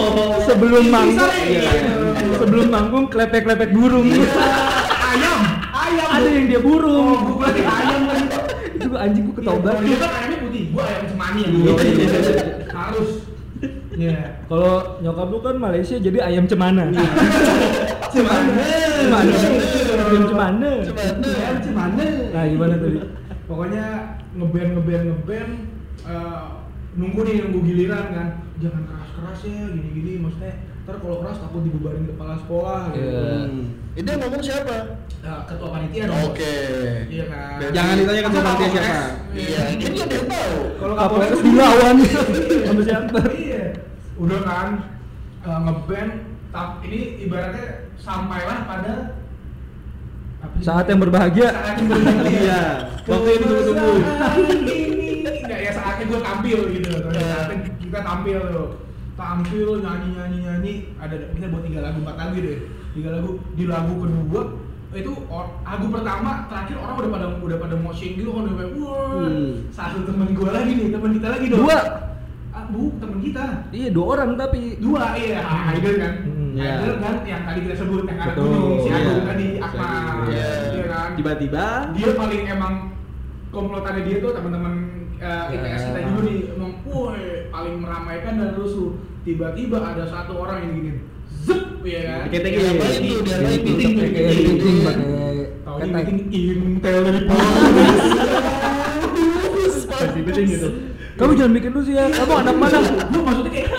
sebelum 0.45 0.85
manggung, 0.89 1.33
iya, 1.43 1.61
iya. 1.61 1.93
sebelum 2.37 2.67
manggung 2.69 3.05
klepek-klepek 3.07 3.71
burung. 3.71 4.09
ayam 4.09 4.25
ayam 5.11 5.41
Ada 6.21 6.31
yang 6.37 6.47
dia 6.53 6.61
burung. 6.61 7.01
oh 7.01 7.17
gua 7.25 7.37
berarti 7.49 7.63
ayam 7.65 8.01
kan 8.05 8.21
itu 8.77 8.87
gua 8.93 9.01
anjing 9.01 9.25
gua 9.25 9.35
ketobrak. 9.41 9.77
Iya, 9.81 9.97
kan 9.97 10.11
ayamnya 10.13 10.39
putih, 10.45 10.63
gua 10.73 10.83
ayam 10.85 11.05
cemani 11.09 11.41
Iya, 11.41 11.73
iya, 11.81 12.05
iya. 12.05 12.45
Harus. 12.69 13.11
Iya. 14.01 14.19
Kalau 14.49 14.75
nyokap 15.05 15.29
lu 15.29 15.39
kan 15.45 15.57
Malaysia 15.61 15.97
jadi 16.01 16.19
ayam 16.25 16.45
cemana. 16.49 16.85
Cemana? 18.11 18.67
Cemana. 18.99 19.33
Ayam 20.11 20.25
cemana. 20.27 20.71
Cemana. 20.83 21.29
Ayam 21.31 21.59
cemana? 21.63 22.05
Nah, 22.35 22.45
gimana 22.51 22.75
tadi? 22.75 22.99
Pokoknya 23.47 23.85
ngeband 24.35 24.71
ngeband 24.75 25.05
ngeband 25.15 25.51
eh, 26.11 26.43
nunggu 26.99 27.21
nih 27.23 27.35
nunggu 27.47 27.61
giliran 27.71 28.05
kan. 28.11 28.29
Jangan 28.59 28.83
keras-keras 28.83 29.41
ya 29.47 29.63
gini-gini 29.73 30.21
maksudnya 30.21 30.53
ntar 30.85 30.97
kalau 30.99 31.23
keras 31.23 31.39
takut 31.39 31.63
dibubarin 31.63 32.05
kepala 32.09 32.35
sekolah 32.41 32.81
gitu. 32.93 33.05
Iya. 33.05 33.31
Hmm. 33.47 33.65
Itu 33.95 34.09
yang 34.11 34.21
ngomong 34.27 34.43
siapa? 34.43 34.77
Nah, 35.21 35.45
ketua 35.45 35.69
panitia 35.69 36.09
dong. 36.09 36.33
Oke. 36.33 36.55
Iya 37.13 37.25
kan. 37.29 37.59
Jangan 37.77 37.95
ditanya 38.01 38.23
ketua 38.25 38.43
panitia 38.43 38.69
siapa. 38.73 39.05
Iya, 39.37 39.61
kan 39.77 39.91
lo 39.93 40.05
dia 40.09 40.23
tahu. 40.25 40.59
Kalau 40.81 40.95
Kapolres 40.97 41.29
Kapolres 41.29 41.43
dilawan 41.45 41.97
sama 42.65 42.81
siapa? 42.89 43.19
Iya. 43.37 43.65
Udah 44.17 44.41
kan 44.41 44.69
eh, 45.45 45.59
ngeband 45.61 46.11
tap 46.51 46.71
ini 46.83 47.01
ibaratnya 47.29 47.67
sampailah 48.01 48.59
pada? 48.65 48.95
Saat 50.65 50.89
yang 50.89 51.01
berbahagia. 51.05 51.49
Saat 51.53 51.75
yang 51.85 51.89
berbahagia. 51.93 52.33
Iya. 52.41 52.61
Waktu 53.05 53.29
yang 53.29 53.41
ditunggu-tunggu. 53.45 53.93
Ini 54.41 55.17
enggak 55.45 55.61
ya 55.61 55.73
saatnya 55.77 56.05
gue 56.09 56.21
tampil 56.25 56.59
gitu. 56.81 56.91
Saatnya 57.13 57.57
kita 57.77 57.99
tampil 58.01 58.39
tuh. 58.49 58.69
Tampil 59.21 59.69
nyanyi 59.85 60.09
nyanyi 60.17 60.39
nyanyi 60.49 60.75
ada 60.97 61.13
kita 61.37 61.53
buat 61.53 61.61
tiga 61.69 61.85
lagu 61.85 62.01
empat 62.01 62.17
lagu 62.17 62.37
deh. 62.41 62.59
Tiga 62.97 63.09
lagu 63.21 63.31
di 63.53 63.65
lagu 63.69 63.93
kedua 64.01 64.43
itu 64.93 65.13
or- 65.27 65.55
lagu 65.61 65.87
pertama 65.89 66.31
terakhir 66.45 66.77
orang 66.77 66.95
udah 66.97 67.11
pada 67.11 67.27
udah 67.39 67.59
pada 67.59 67.77
moshing 67.77 68.15
gitu 68.15 68.31
kan 68.33 68.43
udah 68.45 68.57
kayak 68.57 68.71
wah 68.77 68.99
Hmm. 69.21 69.51
satu 69.69 70.03
temen 70.03 70.29
gue 70.31 70.49
lagi 70.49 70.73
nih 70.73 70.89
temen 70.89 71.11
kita 71.13 71.29
lagi 71.31 71.47
dong 71.47 71.63
Dua. 71.63 71.79
ah, 72.51 72.65
bu 72.67 72.83
temen 72.97 73.19
kita 73.21 73.45
Iya, 73.71 73.89
dua 73.91 74.07
orang 74.13 74.31
tapi 74.35 74.61
dua 74.77 75.15
iya 75.15 75.39
Haidar 75.41 75.95
kan 75.97 76.13
Hmm, 76.25 76.51
iya. 76.53 76.73
Haidar 76.77 76.97
kan 76.99 77.15
yang 77.25 77.43
tadi 77.45 77.59
kita 77.61 77.75
sebut 77.77 78.03
yang 78.05 78.19
anak 78.19 78.35
gunung 78.35 78.71
si 78.77 78.89
Agung 78.89 79.15
iya. 79.15 79.25
tadi 79.25 79.47
Si 79.49 79.61
Akmal 79.61 79.87
Agung, 79.89 80.29
iya. 80.29 80.51
iya 80.69 80.85
kan 80.89 81.09
Tiba-tiba 81.15 81.65
dia 81.93 82.11
paling 82.13 82.43
emang 82.49 82.75
komplotannya 83.49 84.03
dia 84.05 84.17
tuh 84.19 84.33
teman-teman 84.33 84.73
eh, 85.17 85.27
Ya. 85.47 85.53
IPS 85.53 85.83
kita 85.85 86.01
juga 86.03 86.21
nih 86.25 86.39
emang 86.51 86.73
woi 86.83 87.23
paling 87.49 87.75
meramaikan 87.79 88.35
dan 88.37 88.51
rusuh 88.53 88.91
tiba-tiba 89.21 89.79
ada 89.79 90.03
satu 90.03 90.33
orang 90.35 90.65
yang 90.65 90.73
gini 90.75 90.93
ya 91.85 92.01
kan. 92.03 92.25
Dia 92.29 92.39
Diapain 92.41 93.01
meeting, 93.01 93.17
tuh? 93.17 93.25
Diapain 93.25 93.57
tuh? 93.57 93.65
meeting, 93.65 93.93
pakai 93.97 94.23
meeting, 94.23 94.47
meeting 94.51 94.77
meeting. 94.77 94.77
pakai 94.85 95.89
ketek. 95.89 96.15
meeting 96.15 96.29
intel 96.31 96.99
dari 97.01 97.21
Polres 97.31 98.01
Pasti 99.87 100.21
penting 100.23 100.47
gitu. 100.49 100.69
Kamu 101.15 101.33
jangan 101.37 101.53
bikin 101.53 101.71
lu 101.71 101.81
sih 101.83 101.95
ya. 101.95 102.05
Kamu 102.09 102.33
anak 102.33 102.55
mana? 102.57 102.79
gue 102.81 103.21
maksudnya 103.21 103.53
kayak 103.53 103.71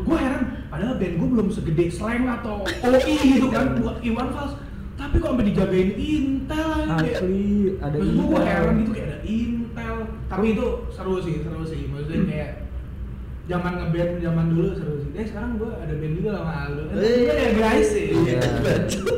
gue 0.00 0.16
heran 0.18 0.42
padahal 0.66 0.94
band 0.96 1.14
gue 1.14 1.28
belum 1.30 1.48
segede 1.50 1.84
slang 1.88 2.26
atau 2.26 2.66
OI 2.66 3.14
gitu 3.14 3.46
kan 3.48 3.78
buat 3.78 3.98
Iwan 4.00 4.28
Fals 4.32 4.54
tapi 4.98 5.16
kok 5.16 5.32
sampai 5.32 5.46
dijagain 5.48 5.90
Intel 5.96 6.70
Asli, 6.92 7.72
ada 7.80 7.94
Maksud 7.94 8.10
gue 8.10 8.26
Intel. 8.26 8.42
heran 8.44 8.74
gitu 8.76 8.90
kayak 8.92 9.06
ada 9.06 9.18
Intel 9.22 9.96
tapi 10.26 10.46
itu 10.50 10.66
seru 10.90 11.14
sih 11.20 11.34
seru 11.40 11.62
sih 11.62 11.80
maksudnya 11.88 12.20
kayak 12.26 12.50
zaman 13.46 13.72
ngeband 13.78 14.12
zaman 14.18 14.44
dulu 14.50 14.68
seru 14.74 14.94
eh 15.12 15.24
sekarang 15.24 15.50
gue 15.56 15.70
ada 15.70 15.92
band 15.92 16.14
juga 16.14 16.30
sama 16.36 16.52
Aldo 16.64 16.82
eh, 16.82 16.94
Eh. 16.94 17.18
tapi 17.24 17.34
ya 17.36 17.50
guys 17.54 17.86
sih 17.88 18.06
Iya. 18.10 18.40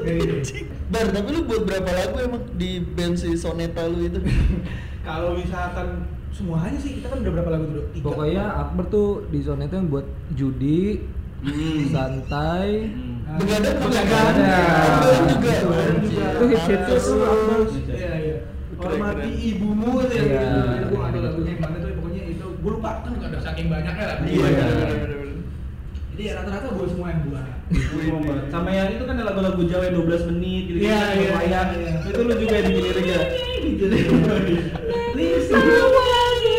Kayak 0.02 0.18
gitu. 0.18 0.54
Bar, 0.92 1.06
tapi 1.08 1.28
lu 1.30 1.40
buat 1.42 1.62
berapa 1.64 1.88
lagu 1.90 2.16
emang 2.18 2.42
di 2.54 2.70
band 2.78 3.14
si 3.14 3.32
Soneta 3.34 3.86
lu 3.86 4.02
itu? 4.02 4.20
kalau 5.06 5.32
misalkan 5.32 6.04
semuanya 6.30 6.76
sih 6.76 6.96
kita 6.96 7.08
kan 7.08 7.18
udah 7.20 7.32
berapa 7.32 7.50
lagu 7.50 7.64
dulu 7.66 7.82
Tiga. 7.90 8.04
Pokoknya 8.04 8.44
Akbar 8.58 8.84
tuh 8.86 9.08
di 9.26 9.40
zona 9.40 9.64
itu 9.64 9.74
yang 9.74 9.88
buat 9.88 10.04
judi, 10.30 11.00
santai, 11.88 12.92
Nah, 13.22 13.38
Begadang 13.38 13.76
begadang 13.80 14.36
Begadang. 14.36 14.92
Begadang 14.92 15.26
juga. 15.26 15.52
Begadang 15.64 16.00
juga. 16.04 16.26
Itu 16.68 16.94
tuh 16.98 17.18
Akbar. 17.22 17.58
Iya 17.88 18.12
iya. 18.18 18.36
Hormati 18.76 19.30
ibumu 19.48 19.90
tuh 20.02 20.12
ya. 20.12 20.24
Iya. 20.26 20.44
Gue 20.84 20.98
tahu 20.98 21.20
lagunya 21.22 21.50
yang 21.50 21.60
mana 21.62 21.76
tuh 21.78 21.90
pokoknya 21.96 22.22
itu. 22.28 22.46
Gue 22.60 22.70
lupa 22.72 22.90
kan 23.00 23.12
nggak 23.14 23.30
ada 23.30 23.38
saking 23.40 23.66
banyaknya 23.66 24.04
lah. 24.04 24.16
Iya, 24.20 24.44
Iya. 24.44 24.66
Jadi 26.12 26.22
ya 26.28 26.32
rata-rata 26.36 26.76
gue 26.76 26.86
semua 26.92 27.08
yang 27.08 27.22
buat. 27.24 27.46
Sama 28.52 28.68
yang 28.68 28.88
itu 28.92 29.04
kan 29.08 29.16
lagu-lagu 29.16 29.60
Jawa 29.64 29.82
yang 29.88 29.96
12 30.04 30.28
menit 30.28 30.62
gitu. 30.68 30.78
Iya, 30.84 31.00
iya, 31.16 31.28
lumayan. 31.32 31.66
iya. 31.72 31.92
Itu 32.04 32.20
lu 32.20 32.34
juga 32.36 32.54
yang 32.60 32.66
bikin 32.68 32.84
liriknya. 32.84 33.20
Lisa 35.16 35.56
wangi. 35.56 36.58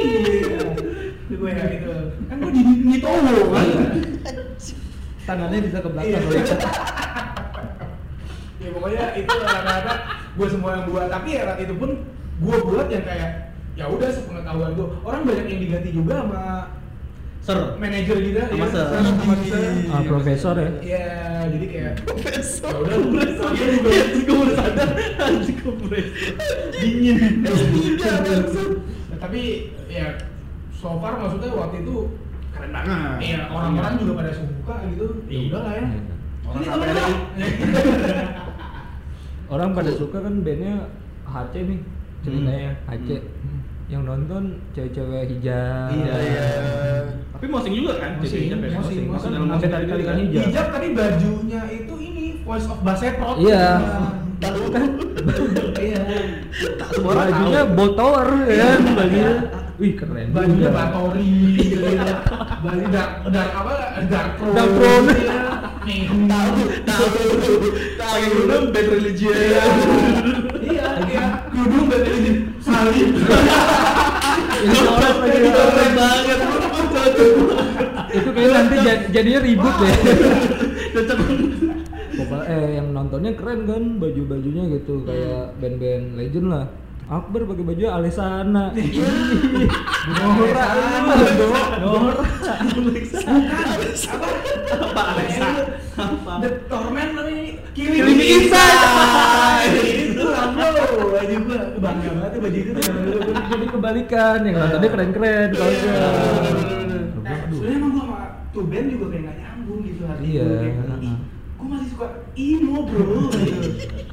Itu 1.29 1.33
gue 1.37 1.51
ya 1.53 1.65
itu. 1.69 1.93
Kan 2.25 2.35
gue 2.41 2.51
di 2.51 2.61
di 2.81 2.97
Towo 2.97 3.41
kan. 3.53 3.67
tangannya 5.23 5.59
bisa 5.63 5.77
ke 5.79 5.89
Iya. 6.01 6.19
belakang. 6.19 6.61
ya 8.63 8.69
pokoknya 8.71 9.05
itu 9.19 9.33
rata-rata 9.43 9.93
gue 10.33 10.47
semua 10.49 10.69
yang 10.79 10.85
buat 10.87 11.07
tapi 11.11 11.29
ya 11.35 11.53
itu 11.59 11.73
pun 11.75 11.89
gue 12.39 12.57
buat 12.63 12.87
yang 12.87 13.03
kayak 13.03 13.31
ya 13.75 13.85
udah 13.91 14.09
sepengetahuan 14.09 14.71
gue 14.73 14.87
orang 15.03 15.21
banyak 15.27 15.45
yang 15.51 15.61
diganti 15.61 15.89
juga 15.91 16.23
sama 16.23 16.43
Ser. 17.43 17.59
manajer 17.75 18.17
gitu 18.23 18.39
Sama 18.39 18.55
ya, 18.55 18.67
ser. 18.71 18.85
sama 19.03 19.35
ser. 19.43 19.63
Ah, 19.91 20.01
profesor 20.01 20.55
ya. 20.55 20.69
Iya, 20.79 21.07
jadi 21.51 21.65
kayak 21.67 21.93
Profesor. 22.01 22.71
ya 22.71 22.95
udah 22.95 22.97
gue 23.03 23.23
Iya 23.51 23.65
juga. 23.75 23.89
Gue 24.23 24.35
baru 24.39 24.53
sadar. 24.55 24.89
Anjing 25.19 25.57
kompres. 25.59 26.07
Dingin. 26.73 27.17
S3 27.43 27.99
langsung. 27.99 28.71
Nah, 29.11 29.17
tapi 29.19 29.41
ya 29.85 30.07
so 30.71 30.95
far 30.97 31.19
maksudnya 31.19 31.51
waktu 31.51 31.83
itu 31.83 31.95
Keren 32.49 32.69
banget. 32.69 33.17
Iya, 33.19 33.39
orang-orang 33.49 33.93
juga 33.97 34.11
pada 34.15 34.31
suka 34.31 34.75
gitu. 34.87 35.05
Ya 35.25 35.33
Iya. 35.33 35.47
udah 35.49 35.61
lah 35.61 35.73
ya. 35.73 35.85
Orang 36.43 36.55
Ini 36.55 36.65
sampai 36.65 36.87
temen 36.87 36.95
ada 36.95 37.01
lah. 37.03 38.23
Orang 39.49 39.69
pada 39.73 39.91
suka 39.91 40.17
kan 40.17 40.33
bandnya 40.39 40.75
HC 41.25 41.53
nih 41.65 41.79
ceritanya 42.21 42.71
HC. 42.85 43.09
Hmm. 43.83 43.91
Yang 43.91 44.01
nonton 44.03 44.43
cewek-cewek 44.71 45.23
hijab. 45.29 45.89
Iya, 45.91 46.15
iya. 46.17 46.47
Tapi 47.33 47.45
mosing 47.45 47.73
juga 47.75 47.93
kan? 47.99 48.11
Mosing, 48.17 48.31
Jadi 48.31 48.45
hijab 48.47 48.59
ya? 48.59 48.69
mosing, 48.71 48.79
Mosing. 48.79 49.05
mosing. 49.11 49.51
Mosing 49.51 49.69
tali-talikan 49.69 50.15
juga. 50.15 50.23
hijab. 50.23 50.43
Hijab 50.47 50.67
tadi 50.71 50.87
bajunya 50.91 51.61
itu 51.69 51.93
ini 51.99 52.25
Voice 52.41 52.67
of 52.67 52.79
Baseprot. 52.81 53.35
Iya. 53.37 53.67
Tahu. 54.39 54.63
Iya. 55.77 56.01
Tak 56.75 56.87
semua 56.91 57.11
orang 57.11 57.27
tahu. 57.27 57.31
Bajunya 57.33 57.61
Bolt 57.69 57.93
Tower 57.95 58.27
ya 58.45 58.65
kan 58.75 58.81
bajunya. 58.93 59.31
Wih 59.73 59.97
keren 59.97 60.27
bajunya 60.29 60.69
batori 60.69 61.33
gitu 61.57 61.81
ya 61.81 62.21
baju 62.61 62.85
dark 62.93 63.11
dark 63.25 63.51
apa 63.57 63.73
dark 64.05 64.27
pro 64.37 64.53
Dark 64.53 64.69
iya. 65.17 65.41
nih 65.81 66.01
Tahu, 66.29 66.61
tahu. 66.85 67.05
Pakai 67.97 68.21
kerudung 68.29 68.65
bad 68.69 68.87
religion. 68.93 69.33
iya 69.33 70.87
iya 71.09 71.25
kerudung 71.49 71.89
Ini 71.89 71.89
orang 71.89 72.52
lagi 72.83 73.03
banget. 75.93 76.39
itu 78.13 78.29
kayak 78.29 78.51
nanti 78.53 78.75
jad- 78.79 79.07
jadinya 79.09 79.39
ribut 79.41 79.75
deh. 79.75 79.93
Cocok. 80.93 81.17
Pokoknya 82.13 82.45
eh 82.45 82.77
yang 82.77 82.93
nontonnya 82.93 83.33
keren 83.33 83.65
kan 83.65 83.97
baju-bajunya 83.97 84.63
gitu 84.71 85.01
kayak 85.01 85.57
band-band 85.57 86.13
legend 86.13 86.47
lah. 86.47 86.65
Akbar 87.03 87.43
pakai 87.43 87.65
baju 87.65 87.83
Alesana. 87.89 88.71
Nora, 90.07 90.67
Nora. 91.81 92.23
apa 92.23 93.43
Apa 94.71 95.01
Alexa? 95.11 95.47
Apa? 95.93 96.31
The 96.41 96.49
Torment 96.65 97.09
namanya 97.13 97.43
Killing, 97.73 98.01
Killing 98.01 98.17
Me 98.17 98.25
Inside. 98.25 99.73
itu 100.09 100.23
lah 100.23 100.45
bro 100.49 100.67
baju 101.13 101.35
gua 101.45 101.59
bangga 101.77 102.09
banget 102.11 102.31
ya 102.33 102.39
baju 102.41 102.57
itu 102.57 102.71
Jadi 103.43 103.65
kebalikan 103.69 104.37
yang 104.41 104.55
nontonnya 104.57 104.89
keren-keren 104.89 105.47
kalau 105.51 105.71
Iya. 105.73 105.95
Nah, 107.23 107.37
sebenarnya 107.47 107.77
emang 107.77 107.91
gua 107.91 108.03
sama 108.03 108.17
tuh 108.49 108.63
band 108.65 108.87
juga 108.89 109.05
kayak 109.07 109.21
nggak 109.23 109.37
nyambung 109.39 109.79
gitu 109.83 110.01
hati 110.03 110.23
Iya. 110.27 110.43
gua 110.43 110.57
kayak, 110.59 110.75
"Ih, 110.99 111.15
gua 111.55 111.65
masih 111.69 111.87
suka 111.89 112.07
emo 112.33 112.77
bro. 112.83 113.17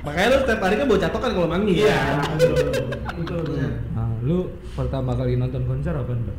Makanya 0.01 0.29
lu 0.29 0.39
setiap 0.39 0.61
hari 0.61 0.75
kan 0.77 0.87
bawa 0.87 1.01
catokan 1.01 1.31
kalau 1.35 1.49
manggung. 1.49 1.73
Iya, 1.75 1.99
betul. 3.11 3.45
Nah, 3.91 4.09
lu 4.21 4.39
pertama 4.73 5.13
kali 5.13 5.33
nonton 5.35 5.63
konser 5.65 5.93
apa 5.93 6.13
enggak? 6.13 6.39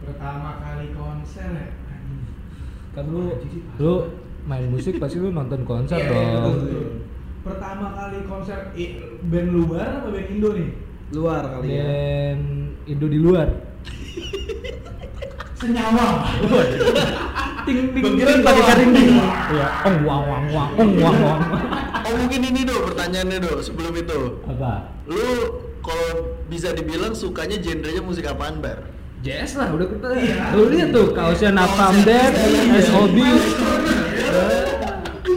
Pertama 0.00 0.50
kali 0.58 0.86
konser 0.92 1.48
ya. 1.50 1.68
Kan 2.90 3.04
lu 3.06 3.38
lu 3.78 3.94
main 4.42 4.66
musik 4.66 4.96
pasti 4.96 5.16
lu 5.16 5.28
nonton 5.28 5.62
konser 5.62 5.96
Iya, 5.96 6.06
iya, 6.06 6.10
betul, 6.10 6.40
dong. 6.40 6.58
betul. 6.58 6.84
Pertama 7.40 7.84
kali 7.92 8.18
konser 8.24 8.58
band 9.22 9.48
luar 9.50 9.86
apa 9.96 10.08
band 10.08 10.26
Indo 10.28 10.48
nih? 10.52 10.68
Luar 11.10 11.42
kali 11.46 11.66
ya. 11.68 11.80
Band 11.80 12.42
Indo 12.86 13.06
di 13.06 13.18
luar. 13.18 13.46
Senyawa. 15.56 16.06
Ting 17.60 17.92
ting 17.92 18.16
ting 18.16 18.40
pakai 18.40 18.56
doang. 18.56 18.66
karinding. 18.66 19.08
Iya, 19.52 19.66
ong 19.84 19.98
wang 20.02 20.22
wang 20.24 20.44
wang, 20.48 20.70
ong 20.74 20.92
wang 20.96 21.16
wang. 21.20 21.40
Oh 22.00 22.12
mungkin 22.16 22.40
ini 22.42 22.60
do 22.64 22.72
pertanyaannya 22.82 23.36
do 23.38 23.52
sebelum 23.60 23.92
itu. 23.94 24.40
Apa? 24.48 24.90
Lu 25.04 25.28
kalau 25.78 26.40
bisa 26.48 26.72
dibilang 26.72 27.12
sukanya 27.12 27.60
genrenya 27.60 28.00
musik 28.00 28.24
apaan 28.24 28.58
bar? 28.58 28.88
Jazz 29.20 29.54
lah 29.54 29.68
udah 29.68 29.86
kita. 29.86 30.08
Iya. 30.10 30.44
Lu 30.56 30.66
lihat 30.66 30.88
tuh 30.90 31.12
kaosnya 31.12 31.52
Napalm 31.52 32.00
Death. 32.00 32.34
SOB. 32.80 33.16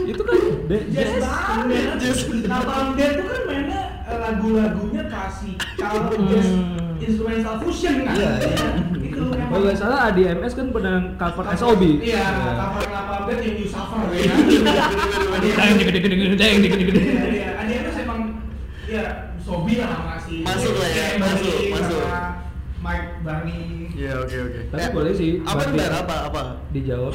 Itu 0.06 0.22
kan 0.24 0.38
de- 0.64 0.86
Jazz 0.88 1.12
jazz. 1.20 2.03
Banget. 2.16 2.46
Napalm 2.46 2.88
Death 2.94 3.14
tuh 3.14 3.26
kan 3.26 3.42
mainnya 3.44 3.82
eh, 4.04 4.18
lagu-lagunya 4.20 5.02
kasih 5.06 5.54
kalau 5.74 6.00
Hmm. 6.08 6.28
jazz 6.28 6.48
instrumental 7.04 7.54
fusion 7.60 7.94
kan. 8.00 8.14
Iya, 8.14 8.30
iya. 8.38 8.66
Itu 9.02 9.22
emang. 9.28 9.50
Kalau 9.50 9.62
nggak 9.62 9.76
salah 9.76 9.98
ADMS 10.08 10.52
kan 10.54 10.66
pernah 10.70 10.96
cover 11.14 11.44
SOB. 11.52 11.82
Iya, 12.00 12.24
cover 12.54 12.84
Napalm 12.86 13.22
Death 13.26 13.42
yang 13.42 13.56
You 13.58 13.66
Suffer 13.66 14.00
ya. 14.10 14.34
Deng. 16.40 16.56
Iya, 16.62 17.24
iya. 17.28 17.48
ADMS 17.60 17.96
emang 18.00 18.20
ya 18.84 19.04
Sobi 19.40 19.74
lah 19.76 20.00
masih. 20.08 20.40
Masuk 20.40 20.74
lah 20.76 20.88
ya, 20.88 21.06
masuk, 21.20 21.56
masuk. 21.68 22.02
Mike 22.80 23.08
Barney. 23.24 23.88
Iya 23.94 24.12
oke 24.20 24.36
oke. 24.36 24.60
Tapi 24.68 24.86
boleh 24.92 25.12
sih, 25.14 25.30
Apa 25.40 25.64
apa 25.72 26.16
apa? 26.28 26.42
Dijawab. 26.68 27.14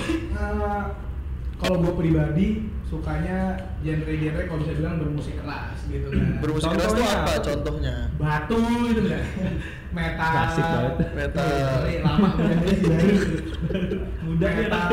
Kalau 1.60 1.76
gue 1.84 1.91
pribadi 1.93 2.48
sukanya 2.88 3.54
genre-genre 3.84 4.41
kalau 4.48 4.60
bisa 4.63 4.74
bilang 4.80 4.95
bermusik 4.98 5.36
keras 5.43 5.78
gitu 5.86 6.08
kan. 6.08 6.26
Bermusik 6.41 6.69
keras 6.72 6.88
tuh 6.88 6.95
Contohnya 6.95 7.12
apa 7.19 7.34
contohnya? 7.43 7.95
Batu 8.15 8.58
gitu 8.88 9.02
kan. 9.06 9.24
Metal. 9.98 10.32
Klasik 10.32 10.63
banget. 10.63 10.93
Metal. 11.12 11.50
Iya, 11.84 12.00
lama 12.06 12.28
bandnya 12.34 12.72
sih 12.72 12.88
baru. 12.88 13.15
Muda 14.24 14.48
Metal. 14.56 14.88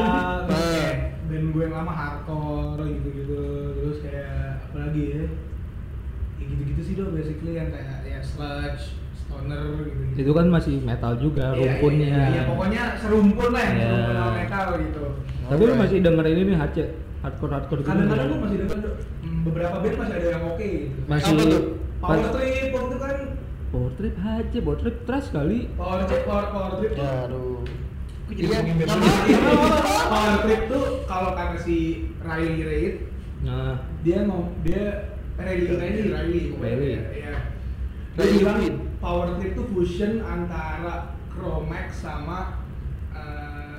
terus 0.50 0.66
Ah. 0.66 0.92
kayak 1.26 1.42
gue 1.52 1.62
yang 1.62 1.74
lama 1.74 1.92
hardcore 1.92 2.84
gitu-gitu. 2.90 3.42
Terus 3.78 3.96
kayak 4.02 4.34
apa 4.66 4.76
lagi 4.90 5.02
ya? 5.14 5.24
Ya 6.36 6.44
gitu-gitu 6.50 6.80
sih 6.82 6.94
dong 6.98 7.14
basically 7.14 7.54
yang 7.54 7.70
kayak 7.70 8.02
ya 8.02 8.20
sludge, 8.20 8.98
stoner 9.38 9.62
gitu. 9.84 10.02
Itu 10.16 10.30
kan 10.32 10.46
masih 10.48 10.74
metal 10.80 11.12
juga 11.16 11.44
Iya, 11.50 11.60
rumpunnya. 11.60 12.08
Iya, 12.08 12.24
iya, 12.30 12.42
pokoknya 12.46 12.82
serumpun 12.96 13.48
lah, 13.50 13.64
Iya. 13.64 13.84
serumpun 13.86 14.32
metal 14.34 14.66
gitu. 14.80 15.04
Tapi 15.46 15.62
lu 15.62 15.74
masih 15.76 15.96
denger 16.00 16.26
ini 16.26 16.42
nih 16.44 16.56
HC 16.56 16.76
hardcore 17.18 17.52
hardcore 17.52 17.80
gitu. 17.80 17.88
Kadang-kadang 17.88 18.26
gue 18.26 18.40
masih 18.40 18.56
denger 18.58 18.78
hmm, 19.22 19.40
beberapa 19.44 19.76
band 19.78 19.96
masih 19.96 20.14
ada 20.14 20.28
yang 20.28 20.44
oke 20.46 20.66
gitu. 20.66 20.96
masih 21.06 21.32
Apa 21.32 21.44
tuh? 21.46 21.62
Power 21.96 22.16
pas- 22.18 22.32
Trip 22.32 22.68
waktu 22.70 22.86
itu 22.86 22.98
kan 22.98 23.16
Power 23.66 23.90
Trip 23.92 24.14
HC, 24.16 24.52
Power 24.60 24.78
Trip 24.78 24.96
trash 25.04 25.28
kali. 25.30 25.58
Power 25.74 26.00
Trip, 26.02 26.22
Power, 26.24 26.46
Power 26.48 26.72
Trip 26.76 26.92
tuh. 26.92 27.04
Aduh. 27.04 27.60
Iya, 28.28 28.58
apa-apa. 28.58 29.06
Power 30.12 30.36
Trip 30.40 30.62
tuh 30.66 30.82
kalau 31.04 31.30
kata 31.32 31.56
si 31.58 31.76
Riley 32.18 32.62
Reid, 32.62 32.94
Nah, 33.36 33.78
dia 34.00 34.24
ngom 34.24 34.48
dia 34.60 35.12
Riley 35.36 35.68
Riley 35.68 36.02
Riley 36.08 36.42
Riley. 36.56 36.88
ya. 36.88 37.02
Iya. 37.12 37.34
Dia 38.10 38.18
Riley 38.18 38.38
bilang 38.40 38.58
Reid. 38.58 38.74
Power 38.98 39.36
Trip 39.36 39.52
tuh 39.54 39.66
fusion 39.68 40.20
antara 40.20 40.94
Chromax 41.28 42.00
sama 42.00 42.64
eh, 43.12 43.78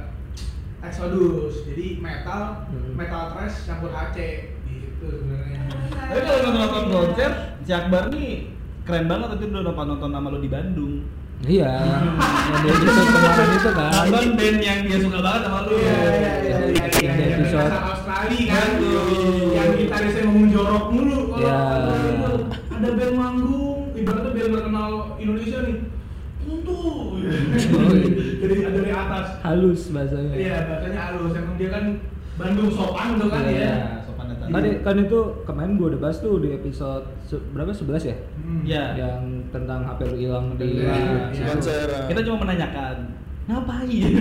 Exodus. 0.80 1.66
Jadi 1.66 1.98
metal, 1.98 2.66
Hmm. 2.68 2.94
metal 2.94 3.32
thrash 3.32 3.66
campur 3.66 3.90
HC 3.90 4.18
gitu 4.64 5.06
sebenarnya. 5.12 5.62
Tapi 5.92 6.20
kalau 6.22 6.40
lu 6.40 6.52
nonton 6.52 6.84
konser, 6.88 7.32
si 7.60 7.72
Akbar 7.72 8.08
nih 8.08 8.54
keren 8.82 9.06
banget 9.06 9.28
tapi 9.30 9.44
udah 9.48 9.62
nonton 9.64 9.86
nonton 9.88 10.10
nama 10.12 10.28
lu 10.28 10.40
di 10.40 10.48
Bandung. 10.48 10.96
iya. 11.40 11.70
yang 12.66 12.78
di 12.78 12.88
episode 12.88 13.10
kemarin 13.12 13.50
itu 13.52 13.72
kan. 13.72 13.92
Nonton 14.08 14.30
band 14.34 14.58
yang 14.60 14.80
dia 14.82 14.98
suka 14.98 15.20
banget 15.20 15.42
sama 15.44 15.60
lu. 15.62 15.74
Iya, 15.76 15.86
iya, 15.86 16.34
iya, 16.40 16.58
iya, 16.66 16.86
iya, 16.98 17.12
iya, 17.14 17.26
episode. 17.38 17.74
Australia 17.74 18.46
kan, 18.48 18.70
Betul. 18.76 19.46
yang 19.52 19.70
gitarisnya 19.76 20.22
ngomong 20.24 20.48
jorok 20.50 20.86
mulu. 20.90 21.20
Kalau 21.28 21.38
Iya. 21.38 21.54
kalau 21.54 21.94
itu 22.00 22.32
ada 22.72 22.90
band 22.92 23.14
manggung, 23.14 23.78
ibaratnya 23.94 24.32
band 24.32 24.50
terkenal 24.52 24.90
Indonesia 25.18 25.60
nih, 25.62 25.78
untuk 26.40 26.96
dari 28.40 28.56
dari 28.64 28.92
atas. 29.08 29.28
Halus 29.42 29.82
bahasanya. 29.90 30.32
Iya, 30.32 30.56
bahasanya 30.66 31.00
halus. 31.08 31.32
Emang 31.34 31.56
dia 31.56 31.70
kan 31.70 31.86
Bandung 32.38 32.70
sopan 32.70 33.18
tuh 33.18 33.28
kan 33.28 33.44
Iya. 33.44 33.66
ya. 33.66 33.74
sopan 34.04 34.26
datang. 34.30 34.48
Tadi 34.52 34.70
kan 34.82 34.96
itu 35.00 35.20
kemarin 35.42 35.72
gua 35.74 35.88
udah 35.90 36.00
bahas 36.00 36.18
tuh 36.18 36.38
di 36.38 36.50
episode 36.52 37.02
se- 37.22 37.42
berapa 37.50 37.72
11 37.72 38.04
ya? 38.04 38.18
Hmm. 38.38 38.62
Iya. 38.62 38.84
Yang 38.94 39.18
tentang 39.50 39.80
HP 39.84 40.00
lu 40.06 40.16
hilang 40.18 40.46
di 40.54 40.68
Iya, 40.78 40.94
Si 41.32 41.42
iya. 41.42 41.48
konser. 41.50 41.88
Kita 42.06 42.22
cuma 42.22 42.38
menanyakan 42.44 42.96
ngapain? 43.48 44.12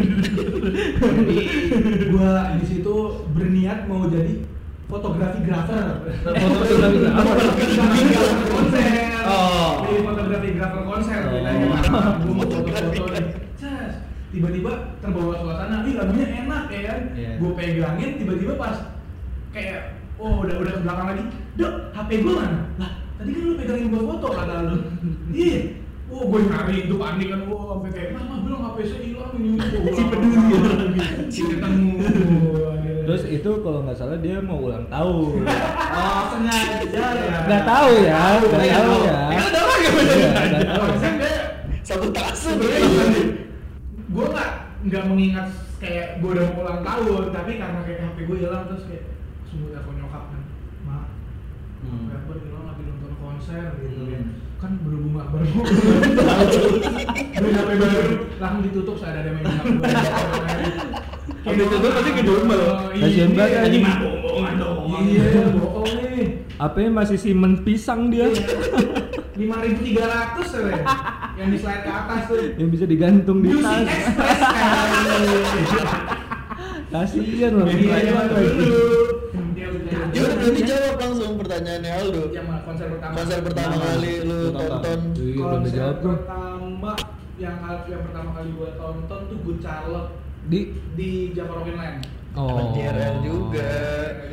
Jadi 0.97 1.39
gua 2.09 2.31
di 2.55 2.65
situ 2.65 2.95
berniat 3.31 3.85
mau 3.85 4.07
jadi 4.07 4.41
fotografi 4.87 5.43
grafer. 5.43 5.87
Fotografi 6.23 6.97
grafer. 6.97 7.37
Fotografi 7.37 8.03
grafer 8.07 8.47
konser. 8.49 8.89
Oh. 9.27 9.71
Jadi 9.83 9.99
fotografi 10.01 10.49
grafer 10.53 10.83
konser 10.85 11.21
Oh. 11.27 11.35
foto-foto 12.33 13.05
tiba-tiba 14.37 14.73
terbawa 15.01 15.35
suasana, 15.41 15.77
ih 15.83 15.95
lagunya 15.97 16.27
enak 16.45 16.65
ya 16.69 16.81
kan. 16.85 17.01
Iya. 17.13 17.31
Gua 17.41 17.51
pegangin 17.57 18.11
tiba-tiba 18.17 18.53
pas 18.55 18.77
kayak 19.51 19.97
oh 20.17 20.45
udah 20.45 20.57
udah 20.61 20.73
ke 20.77 20.81
belakang 20.85 21.07
lagi. 21.11 21.25
Dok, 21.57 21.73
HP 21.91 22.11
gua 22.21 22.33
mana? 22.39 22.61
Lah, 22.77 22.91
tadi 23.17 23.31
kan 23.33 23.43
lu 23.43 23.55
pegangin 23.57 23.87
gua 23.89 24.03
foto 24.07 24.29
kata 24.31 24.55
lu. 24.63 24.77
Iya. 25.33 25.59
Oh, 26.07 26.23
gue 26.23 26.39
nyari 26.39 26.87
itu 26.87 26.95
panik 26.95 27.35
kan, 27.35 27.51
oh 27.51 27.83
sampai 27.83 27.91
kayak, 27.91 28.15
mama 28.15 28.39
bilang 28.47 28.63
HP 28.63 28.79
saya 28.87 29.01
hilang 29.03 29.35
ini. 29.43 29.59
Oh, 29.75 29.91
Si 29.91 30.03
peduli 30.07 30.39
ya. 30.55 30.61
Si 31.27 31.41
ketemu. 31.43 31.93
Terus 33.11 33.23
itu 33.27 33.51
kalau 33.59 33.83
nggak 33.83 33.99
salah 33.99 34.19
dia 34.19 34.39
mau 34.39 34.59
ulang 34.63 34.87
tahun. 34.87 35.43
Oh 35.47 36.23
sengaja 36.31 37.07
ya. 37.11 37.39
Nggak 37.51 37.63
tahu 37.67 37.91
ya, 38.07 38.23
nggak 38.39 38.63
Iya, 38.63 38.75
tahu 38.79 38.87
tahu. 38.87 39.03
ya. 39.03 39.19
Ya 39.19 39.35
kan 39.35 39.47
udah 39.51 39.65
lagi 39.67 39.87
Iya, 39.87 40.29
nggak 40.31 40.63
tahu. 40.63 40.83
Harusnya 40.87 41.11
dia 41.19 41.35
Sabotase 41.83 42.51
gue 44.07 44.25
nggak 44.25 44.51
nggak 44.85 45.05
mengingat 45.05 45.49
kayak 45.77 46.23
gue 46.23 46.31
udah 46.31 46.45
mau 46.47 46.63
ulang 46.63 46.81
tahun 46.81 47.23
tapi 47.31 47.53
karena 47.57 47.81
kayak 47.83 48.01
HP 48.07 48.19
gue 48.25 48.39
hilang 48.39 48.65
terus 48.67 48.85
kayak 48.87 49.05
sungguh 49.45 49.71
telepon 49.71 49.95
nyokap 49.97 50.25
kan 50.31 50.43
mak 50.85 51.05
Hmm. 51.77 52.09
gue 52.11 52.37
hilang 52.41 52.67
lagi 52.67 52.83
nonton 52.83 53.13
konser 53.17 53.67
gitu 53.79 54.01
Hmm. 54.01 54.11
kan 54.11 54.25
kan 54.57 54.73
berhubung 54.81 55.13
nggak 55.21 55.29
baru 55.29 55.47
udah 57.37 57.61
HP 57.61 57.71
baru 57.77 58.01
langsung 58.41 58.63
ditutup 58.65 58.97
saya 58.97 59.21
ada 59.21 59.31
main 59.37 59.45
HP 59.45 59.67
Kalau 61.47 61.63
ditutup 61.63 61.91
pasti 61.95 62.11
ngedumel. 62.11 62.63
Kasian 62.99 63.31
banget, 63.39 63.55
Aji 63.55 63.67
anjing. 63.71 63.83
mah 63.87 63.97
bohong 64.03 64.55
doang. 64.59 65.07
iya 65.07 65.47
bohong. 65.55 65.87
nih. 66.11 66.27
HP 66.59 66.77
masih 66.91 67.19
Siemens 67.23 67.63
pisang 67.63 68.11
dia. 68.11 68.27
lima 69.39 69.63
ribu 69.63 69.79
tiga 69.85 70.11
ratus 70.11 70.49
yang 71.39 71.55
di 71.55 71.59
slide 71.61 71.87
ke 71.87 71.93
atas 71.93 72.21
tuh. 72.27 72.51
Yang 72.59 72.69
bisa 72.75 72.85
digantung 72.89 73.39
di 73.47 73.55
tas. 73.63 73.79
Express 73.79 74.41
kan 75.79 76.03
kasihan 76.89 77.53
loh 77.53 77.67
Iya, 77.67 77.97
Iya. 77.99 78.15
Dia 79.57 79.67
Ya 80.13 80.21
udah 80.23 80.37
berarti 80.39 80.63
jawab 80.63 80.95
langsung 80.97 81.33
pertanyaannya 81.37 81.91
Aldo. 81.93 82.23
Yang 82.31 82.47
mana 82.47 82.61
konser 82.63 82.87
pertama? 82.89 83.13
Konser 83.13 83.39
pertama 83.43 83.69
Nah, 83.69 83.81
kali 83.85 84.13
lu 84.19 84.33
lu 84.33 84.51
tonton. 84.51 85.01
Iya, 85.15 85.45
konser 85.45 85.93
pertama 85.99 86.93
yang 87.37 87.57
yang 87.85 88.03
pertama 88.03 88.31
kali 88.33 88.49
gua 88.51 88.71
tonton 88.75 89.21
tuh 89.29 89.39
Good 89.43 89.59
Charlotte 89.61 90.11
di 90.47 90.61
di 90.95 91.09
Java 91.31 91.53
Rockin 91.55 91.77
Land. 91.77 92.01
oh 92.33 92.71
JRL 92.71 93.15
juga. 93.23 93.73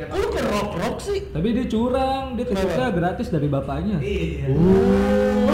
Oh, 0.06 0.18
lu 0.18 0.28
ke 0.30 0.42
rock 0.44 0.70
rock 0.78 0.98
sih? 1.00 1.20
tapi 1.32 1.48
dia 1.52 1.66
curang 1.66 2.36
dia 2.36 2.46
tiketnya 2.46 2.88
gratis 2.92 3.28
dari 3.28 3.48
bapaknya 3.48 3.98
Iya. 3.98 4.46
Oh. 4.46 5.48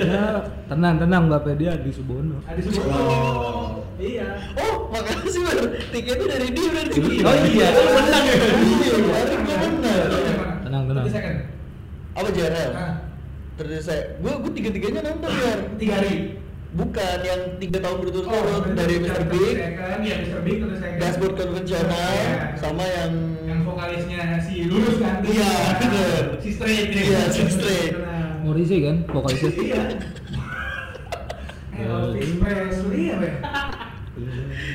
ya 0.00 0.26
tenang 0.66 0.96
tenang 0.96 1.28
bapak 1.28 1.54
dia 1.54 1.76
di 1.76 1.90
Subono 1.90 2.40
Ada 2.42 2.58
sebuah. 2.64 3.59
Iya. 4.00 4.28
Oh, 4.56 4.88
makasih 4.88 5.40
Bar. 5.44 5.58
Tiketnya 5.92 6.26
dari 6.26 6.48
dia 6.50 6.68
berarti. 6.72 6.98
Oh 7.20 7.36
iya, 7.44 7.66
lu 7.68 7.82
menang 7.92 8.24
ya? 8.24 8.34
Iya, 8.40 8.96
berarti 9.04 9.34
gua 9.38 9.56
benar. 9.60 10.00
Tenang, 10.64 10.82
tenang. 10.88 11.04
Apa 12.10 12.28
JRL? 12.32 12.70
Terus 13.54 13.84
saya, 13.84 14.02
gua 14.18 14.40
gua 14.40 14.50
tiga-tiganya 14.50 15.00
nonton 15.04 15.30
ya. 15.30 15.52
tiga 15.76 15.94
hari. 16.00 16.14
Bukan 16.70 17.18
yang 17.26 17.58
tiga 17.58 17.82
tahun 17.82 17.98
berturut-turut 17.98 18.78
dari 18.78 19.02
Mr. 19.02 19.26
Big, 19.26 19.58
ya 20.06 20.16
Mr. 20.22 20.38
Big 20.40 20.62
dashboard 20.96 21.34
konvensional, 21.34 21.90
Iya. 21.90 22.54
sama 22.54 22.86
yang 22.86 23.12
yang 23.42 23.60
vokalisnya 23.66 24.38
si 24.38 24.70
lurus 24.70 25.02
kan 25.02 25.18
Iya, 25.26 25.50
bener. 25.82 26.22
si 26.38 26.54
straight 26.54 26.94
ya. 26.94 27.02
Iya, 27.02 27.20
si 27.26 27.42
straight. 27.50 27.98
Morrissey 28.46 28.86
kan 28.86 29.02
vokalisnya 29.04 29.50
iya 29.52 29.82
Elvis 31.80 32.30
Presley 32.38 33.04
apa 33.10 33.24
ya 33.26 33.34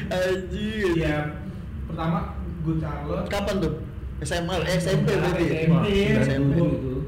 Anjir. 0.08 0.96
iya. 0.96 1.18
Pertama 1.86 2.18
Good 2.62 2.80
Charlotte. 2.82 3.28
Kapan 3.28 3.56
tuh? 3.60 3.74
SMA, 4.24 4.56
eh, 4.64 4.80
SMP 4.80 5.12
berarti. 5.12 5.44
ya? 5.44 5.60
SMP 5.68 5.86
SMP. 6.24 6.56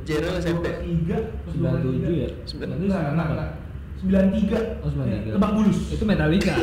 JRL 0.04 0.36
SMP. 0.38 0.66
tiga 0.84 1.18
97 1.48 2.12
ya? 2.14 2.30
Sembilan- 2.44 2.70
Nanti 2.76 2.86
enggak 2.86 3.02
enggak 3.10 3.28
enggak 3.28 3.50
sembilan 3.98 4.26
tiga. 4.30 4.60
Oh, 4.80 4.90
93. 4.94 5.34
Lebak 5.34 5.52
Bulus. 5.52 5.80
Itu 5.90 6.04
Metallica. 6.06 6.54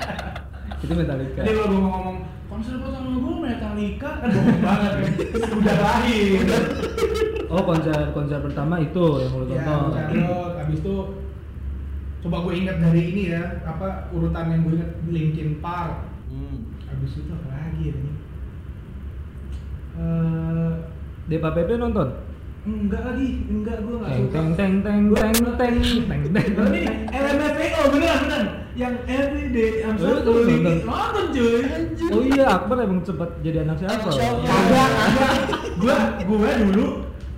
Itu 0.84 0.92
Metallica. 0.94 1.40
Jadi 1.42 1.52
kalau 1.54 1.68
gue 1.70 1.80
ngomong 1.82 2.16
konser 2.46 2.74
pertama 2.78 3.08
gue 3.14 3.34
Metallica? 3.36 4.10
Kan 4.16 4.28
bohong 4.30 4.60
banget. 4.62 4.92
Kan 5.34 5.50
udah 5.58 5.76
lahir. 5.76 6.40
Oh 7.46 7.62
konser 7.62 7.98
konser 8.10 8.38
pertama 8.40 8.74
itu 8.78 9.04
yang 9.20 9.32
lu 9.36 9.44
ya 9.48 9.62
tonton. 9.62 9.92
Charlotte. 9.92 10.54
Habis 10.56 10.78
itu 10.80 10.94
coba 12.24 12.40
gue 12.40 12.54
ingat 12.56 12.80
dari 12.80 13.02
ini 13.12 13.22
ya 13.36 13.60
apa 13.68 14.08
urutan 14.08 14.48
yang 14.48 14.64
gue 14.64 14.80
ingat 14.80 14.92
Linkin 15.12 15.60
Park. 15.60 16.08
Hmm. 16.32 16.72
habis 16.88 17.20
itu 17.20 17.30
apa 17.30 17.48
lagi 17.52 17.82
ya 17.84 17.94
ini? 18.00 18.12
Eh, 19.94 20.72
Depa 21.28 21.52
PP 21.52 21.76
nonton? 21.76 22.08
Enggak 22.64 23.02
lagi 23.12 23.44
enggak 23.44 23.76
gue 23.84 23.96
nggak 24.00 24.08
teng 24.08 24.24
suka. 24.24 24.36
teng 24.40 24.50
teng 24.56 24.74
teng 24.80 25.02
teng 25.12 25.36
teng 25.52 26.22
teng 26.32 26.48
teng. 26.56 26.68
ini 26.72 26.82
LMFAO 27.12 27.82
beneran 27.92 28.18
beneran. 28.24 28.44
Yang 28.74 28.94
everyday 29.06 29.70
I'm 29.84 29.96
so 30.00 30.16
lonely. 30.24 30.56
nonton. 30.64 30.76
nonton 30.88 31.24
cuy 31.28 31.60
oh 32.08 32.22
iya 32.24 32.46
Akbar 32.56 32.76
emang 32.88 33.04
sempat 33.04 33.30
jadi 33.44 33.68
anak 33.68 33.84
siapa? 33.84 34.08
Kagak, 34.08 34.88
kagak. 34.96 35.34
Gua, 35.76 35.96
gua 36.24 36.50
dulu 36.56 36.86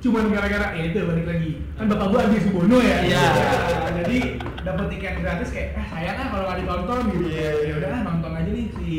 cuman 0.07 0.31
gara-gara 0.31 0.67
ya 0.73 0.83
itu 0.87 0.99
balik 1.03 1.27
lagi. 1.27 1.51
Kan 1.75 1.85
bapak 1.87 2.07
gua 2.09 2.21
Andi 2.23 2.39
Subono 2.39 2.79
ya. 2.79 2.97
Iya. 3.03 3.25
Ya, 3.27 3.91
jadi 3.99 4.17
dapat 4.63 4.87
tiket 4.89 5.15
gratis 5.19 5.51
kayak 5.51 5.69
eh 5.75 5.87
sayang 5.87 6.17
ah 6.17 6.27
kalau 6.29 6.45
nggak 6.47 6.59
ditonton 6.61 7.01
gitu. 7.11 7.27
Iya, 7.27 7.51
Ya 7.67 7.75
udah 7.77 7.91
ah, 7.91 8.01
nonton 8.05 8.33
aja 8.33 8.51
nih 8.51 8.67
si 8.73 8.91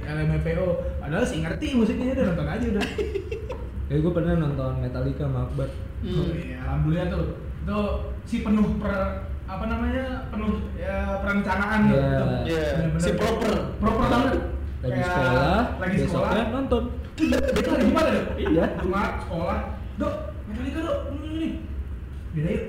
LMFAO. 0.00 0.66
Padahal 0.98 1.24
sih 1.24 1.38
ngerti 1.40 1.66
musiknya 1.74 2.14
udah 2.14 2.26
nonton 2.30 2.46
aja 2.48 2.64
udah. 2.70 2.84
ya 3.90 3.96
gue 3.96 4.12
pernah 4.12 4.34
nonton 4.38 4.70
Metallica 4.80 5.26
sama 5.26 5.40
Akbar 5.44 5.68
Hmm. 6.04 6.20
Oh, 6.20 6.28
iya, 6.30 6.60
alhamdulillah 6.60 7.06
tuh. 7.08 7.24
Itu 7.64 7.78
si 8.22 8.36
penuh 8.40 8.76
per 8.76 8.92
apa 9.44 9.64
namanya 9.64 10.28
penuh 10.28 10.60
ya, 10.74 11.16
perencanaan 11.18 11.80
Iya. 11.84 11.96
gitu. 11.96 12.24
Iya, 12.44 12.64
Bener-bener 12.76 13.00
si 13.00 13.10
proper. 13.16 13.52
proper 13.80 14.06
banget 14.06 14.32
lagi 14.84 14.92
Kayak 14.92 15.08
sekolah 15.08 15.60
lagi 15.80 15.96
sekolah 15.96 16.28
besoknya 16.28 16.44
nonton 16.52 16.82
itu 17.16 17.68
lagi 17.72 17.84
gimana 17.88 18.08
dok? 18.10 18.26
Iya. 18.36 18.64
Jumat 18.76 19.10
sekolah, 19.22 19.58
dok, 19.96 20.14
Metallica 20.54 20.80
dok, 20.80 20.98
ini 21.10 21.28
ini. 21.28 21.48
Beda 22.30 22.50
yuk. 22.50 22.64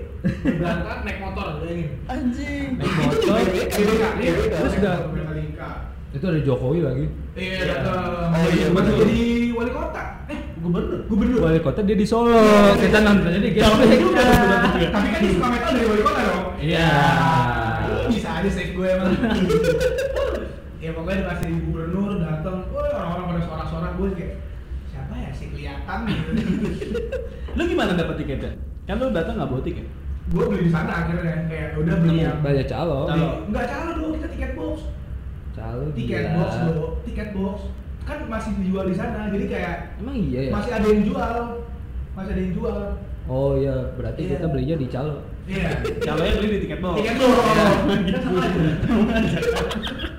Berangkat 0.57 0.97
naik 1.05 1.17
motor, 1.21 1.47
bayangin. 1.61 1.89
Anjing. 2.05 2.67
Naik 2.75 2.89
Itu 2.89 3.01
motor. 3.05 3.37
di 3.37 3.45
BBK. 3.45 3.69
GBK, 3.71 4.03
iya. 4.17 4.33
GBK. 4.33 4.53
Terus 4.55 4.73
udah. 4.75 4.95
Itu 6.09 6.25
ada 6.25 6.39
Jokowi 6.39 6.79
lagi 6.79 7.05
Iya, 7.35 7.43
Iya. 7.43 7.63
datang. 7.69 8.31
Oh, 8.31 8.47
iya, 8.49 8.67
betul. 8.71 8.95
jadi 9.03 9.19
wali 9.51 9.71
kota. 9.71 10.03
Eh, 10.25 10.39
gubernur. 10.57 10.99
Gubernur. 11.05 11.39
wali 11.43 11.59
kota 11.59 11.79
dia 11.83 11.93
di 11.93 12.07
Solo 12.07 12.39
kita 12.73 12.97
nontonnya 12.99 13.37
di 13.37 13.51
Jauh 13.53 13.75
GBK 13.75 13.93
juga. 13.99 14.25
Tapi 14.65 14.85
kan 14.89 15.19
dia 15.21 15.29
suka 15.29 15.47
metal 15.51 15.71
dari 15.71 15.85
wali 15.85 16.01
kota 16.01 16.21
dong. 16.23 16.43
Iya. 16.57 16.89
Bisa 18.07 18.29
aja 18.33 18.49
save 18.49 18.71
gue 18.73 18.87
emang. 18.87 19.11
ya 20.83 20.89
pokoknya 20.91 21.17
dikasih 21.21 21.49
gubernur 21.65 22.09
datang, 22.17 22.57
wah 22.69 22.85
orang-orang 22.95 23.25
pada 23.27 23.41
sorak-sorak 23.43 23.91
gue 23.95 24.07
kayak 24.13 24.33
siapa 24.87 25.13
ya 25.17 25.29
sih 25.33 25.47
kelihatan 25.49 25.99
gitu. 26.05 26.31
Lu 27.55 27.63
gimana 27.65 27.91
dapat 27.93 28.15
tiketnya? 28.17 28.51
Kan 28.83 28.95
lu 28.97 29.09
datang 29.09 29.35
nggak 29.35 29.49
bawa 29.49 29.63
tiket? 29.63 29.87
gue 30.25 30.41
beli 30.41 30.65
di 30.65 30.73
sana 30.73 31.05
akhirnya 31.05 31.45
kayak 31.45 31.77
udah 31.77 31.95
beli 32.01 32.17
yang 32.19 32.41
banyak 32.41 32.65
calo 32.65 33.05
Calo. 33.05 33.45
Enggak 33.45 33.65
calo 33.69 33.89
dulu 33.93 34.07
kita 34.17 34.27
tiket 34.33 34.51
box. 34.53 34.75
calo 35.53 35.81
Tiket 35.93 36.17
gila. 36.17 36.33
box 36.35 36.49
dulu, 36.57 36.85
tiket 37.05 37.29
box. 37.31 37.57
Kan 38.01 38.17
masih 38.25 38.51
dijual 38.57 38.85
di 38.85 38.95
sana, 38.97 39.29
jadi 39.29 39.45
kayak 39.45 39.75
emang 39.97 40.17
iya 40.17 40.49
ya 40.49 40.51
masih 40.51 40.71
ada 40.73 40.87
yang 40.89 41.03
jual. 41.05 41.33
Masih 42.11 42.31
ada 42.33 42.41
yang 42.41 42.53
jual. 42.53 42.77
oh 43.25 43.51
iya 43.53 43.75
berarti 43.93 44.21
Iya. 44.23 44.31
kita 44.33 44.45
belinya 44.49 44.75
di 44.75 44.87
calo 44.87 45.13
Iya. 45.45 45.69
Calonnya 45.99 46.33
beli 46.35 46.49
di 46.49 46.59
tiket 46.65 46.79
box. 46.81 46.95
Tiket 46.97 47.15
box. 47.15 47.35
Iya. 47.37 47.65
Kita 48.01 48.17
sama 48.17 48.39
aja. 49.13 49.39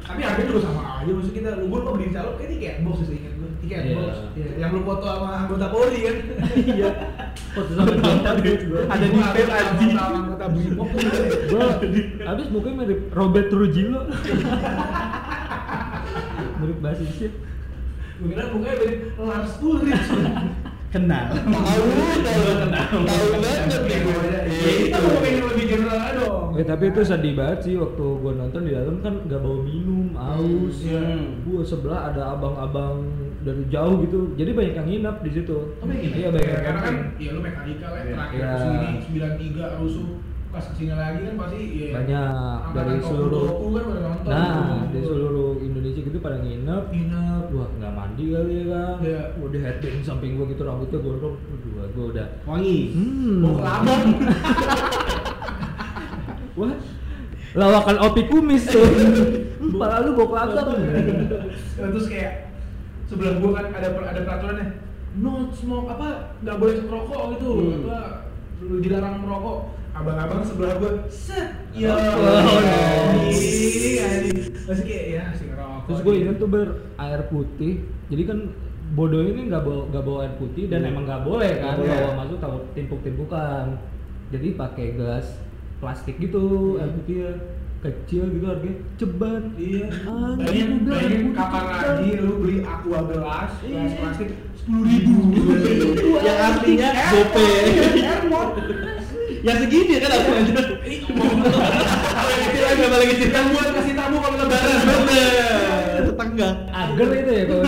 Tapi 0.06 0.20
harganya 0.22 0.46
juga 0.46 0.60
sama 0.62 0.82
aja 0.96 1.10
maksud 1.12 1.32
kita. 1.34 1.48
Lu 1.58 1.66
gue 1.66 1.80
beli 1.82 2.06
calo 2.10 2.30
kayak 2.38 2.50
tiket 2.54 2.76
box 2.82 2.96
sih 3.02 3.18
Iya. 3.66 3.94
box. 3.94 4.14
Iya. 4.32 4.48
Yang 4.56 4.70
lu 4.70 4.80
foto 4.82 5.04
sama 5.04 5.28
anggota 5.42 5.66
Polri 5.68 6.00
kan. 6.00 6.16
Iya. 6.76 6.90
Foto 7.50 7.70
sama 7.72 7.92
Jenta 7.96 8.30
ada 8.30 8.40
di 8.40 9.18
sama- 9.18 9.56
anjing. 9.56 9.92
sama 9.92 10.16
anggota 10.22 10.46
Brimob 10.48 10.88
gua 11.46 11.66
abis 12.26 12.46
mukanya 12.48 12.76
mirip 12.80 13.00
Robert 13.10 13.48
Trujillo 13.48 14.00
mirip 16.60 16.78
basisnya 16.80 17.30
Gue 18.16 18.32
kira 18.32 18.48
mukanya 18.48 18.76
mirip 18.80 19.00
Lars 19.18 19.52
Ulrich. 19.60 20.08
Kenal. 20.86 21.28
Tahu, 21.28 21.84
tahu, 22.24 22.40
Kenal. 22.56 22.86
tahu 23.04 23.24
banget 23.28 23.80
nih 23.84 23.98
gue. 24.00 24.16
Ya 24.48 24.70
kita 24.80 24.98
yang 25.20 25.46
lebih 25.52 25.64
general 25.68 26.00
dong. 26.16 26.44
Eh 26.56 26.64
tapi 26.64 26.84
itu 26.88 27.00
sedih 27.04 27.36
banget 27.36 27.58
sih 27.60 27.74
waktu 27.76 28.04
gua 28.16 28.32
nonton 28.32 28.64
di 28.64 28.72
dalam 28.72 29.04
kan 29.04 29.20
nggak 29.20 29.36
bawa 29.36 29.58
minum, 29.60 30.16
aus. 30.16 30.80
Hmm. 30.80 31.44
Gua 31.44 31.60
sebelah 31.60 32.08
ada 32.08 32.32
abang-abang 32.32 33.04
dari 33.46 33.62
jauh 33.70 34.02
gitu. 34.02 34.18
Jadi 34.34 34.50
banyak 34.50 34.74
yang 34.74 34.86
nginep 34.86 35.16
di 35.22 35.30
situ. 35.32 35.56
Oh, 35.72 35.84
banyak 35.84 36.02
Iya 36.10 36.28
banyak 36.28 36.42
Ya, 36.42 36.52
yang 36.52 36.64
karena 36.66 36.80
kan 36.82 36.94
ya 37.16 37.30
lu 37.30 37.40
Metallica 37.40 37.86
lah 37.86 38.00
Iya. 38.00 38.12
terakhir 38.12 38.36
Iya. 38.36 38.50
ke 38.50 38.58
sini 38.58 38.88
93 39.06 39.78
rusuh 39.78 40.08
pas 40.46 40.64
ke 40.64 40.74
sini 40.74 40.88
lagi 40.90 41.20
kan 41.20 41.34
pasti 41.36 41.60
ya 41.76 41.88
Banyak 41.92 42.32
dari 42.72 42.94
seluruh 42.98 43.46
kan 43.52 43.82
pada 43.84 44.00
nonton 44.02 44.30
Nah, 44.30 44.88
di 44.88 44.98
seluruh 44.98 45.50
Indonesia 45.60 46.00
gitu 46.00 46.18
pada 46.18 46.38
nginep. 46.38 46.84
nginep 46.88 47.44
Wah, 47.52 47.68
nggak 47.72 47.92
mandi 47.92 48.24
kali 48.26 48.52
ya 48.52 48.64
kan? 48.66 48.94
Iya. 49.00 49.22
Udah 49.38 49.60
headbang 49.62 50.02
samping 50.02 50.34
gua 50.34 50.46
gitu 50.46 50.62
rambutnya 50.62 50.98
gondrong. 50.98 51.36
Waduh, 51.38 51.86
gua 51.92 52.04
udah 52.10 52.26
Wangi. 52.44 52.78
Hmm. 52.90 53.34
mau 53.38 53.52
kelabang 53.54 54.02
Wah, 56.56 56.72
lawakan 57.54 57.96
opi 58.02 58.22
kumis 58.26 58.64
tuh. 58.64 58.80
Pala 59.76 60.00
lu 60.00 60.16
bau 60.16 60.24
kelabang. 60.26 60.72
Ya, 61.76 61.84
terus 61.86 62.08
kayak 62.08 62.45
sebelah 63.06 63.34
gua 63.38 63.50
kan 63.54 63.66
ada 63.72 63.88
ada 63.88 64.20
peraturannya 64.20 64.66
no 65.16 65.48
smoke 65.50 65.88
apa 65.88 66.08
nggak 66.38 66.56
boleh 66.56 66.76
rokok 66.84 67.22
gitu 67.32 67.50
Hmm. 67.52 67.76
apa 67.82 67.98
dilarang 68.56 69.16
merokok 69.20 69.58
abang-abang 69.92 70.42
sebelah 70.42 70.74
gua 70.76 70.90
set 71.08 71.48
ya 71.70 71.92
Oh, 71.92 72.60
anjing, 72.60 73.96
anjing. 73.96 74.38
masih 74.62 74.84
kayak 74.84 75.06
ya 75.08 75.22
si 75.32 75.44
ngerokok 75.46 75.84
Terus 75.86 76.00
gue 76.02 76.14
inget 76.18 76.36
tuh 76.36 76.48
ber 76.48 76.68
air 76.96 77.20
putih. 77.26 77.74
Jadi 78.08 78.22
kan 78.24 78.38
bodoh 78.88 79.22
ini 79.22 79.46
nggak 79.46 79.62
bawa 79.62 79.82
nggak 79.86 80.02
bawa 80.02 80.18
air 80.22 80.34
putih 80.36 80.66
dan 80.66 80.82
Hmm. 80.82 80.90
emang 80.90 81.04
nggak 81.06 81.22
boleh 81.22 81.52
kan 81.56 81.74
boleh. 81.76 81.94
bawa 81.94 82.12
masuk 82.18 82.38
tahu 82.38 82.56
timpuk-timpukan. 82.72 83.64
Jadi 84.28 84.48
pakai 84.52 84.86
gelas 84.94 85.26
plastik 85.78 86.18
gitu 86.18 86.42
air 86.76 86.90
putihnya 86.90 87.30
kecil 87.84 88.22
gitu 88.32 88.46
harganya 88.48 88.76
ceban. 88.96 89.42
Iya. 89.54 89.86
Ah, 90.08 90.32
Bayangin, 90.36 90.82
udah, 90.82 90.98
kapan 91.36 91.64
lagi 91.70 92.10
lu 92.18 92.32
beli 92.42 92.56
aqua 92.64 92.98
gelas, 93.06 93.52
gelas 93.60 93.90
Iya. 93.92 93.98
plastik 94.00 94.28
sepuluh 94.56 94.84
ribu. 94.88 95.14
Yang 96.24 96.38
artinya 96.40 96.88
gope. 97.12 97.48
iya. 97.94 98.14
Ya 99.44 99.52
segini 99.62 99.94
kan 100.02 100.10
aku 100.10 100.30
aja. 100.32 100.52
Paling 102.76 103.08
kecil 103.14 103.28
kan 103.30 103.44
buat 103.54 103.68
kasih 103.78 103.94
tamu 103.94 104.16
kalau 104.18 104.36
lebaran. 104.42 104.78
Bener. 104.82 106.02
Tetangga. 106.10 106.48
Agar 106.72 107.08
itu 107.14 107.30
ya 107.30 107.44
kalau 107.46 107.62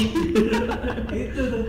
itu 1.26 1.42
tuh. 1.42 1.62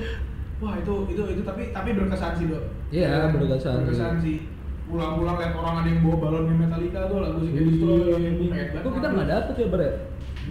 Wah 0.62 0.78
itu 0.78 0.94
itu 1.10 1.22
itu 1.26 1.42
tapi 1.42 1.74
tapi 1.74 1.90
berkesan 1.98 2.38
sih 2.38 2.46
dok. 2.48 2.64
Iya, 2.94 3.34
berkesan. 3.34 3.88
Berkesan 3.88 4.14
sih. 4.22 4.38
Pulang-pulang 4.86 5.40
lihat 5.40 5.56
orang 5.56 5.76
ada 5.82 5.88
yang 5.88 6.04
bawa 6.04 6.18
balon 6.20 6.52
Metallica 6.52 7.08
tuh 7.08 7.24
lagu 7.24 7.40
si 7.42 7.50
Kevin 7.56 8.52
Kok 8.84 8.92
kita 8.92 9.08
nggak 9.08 9.28
dapet 9.32 9.54
ya 9.56 9.68
ya? 9.72 9.92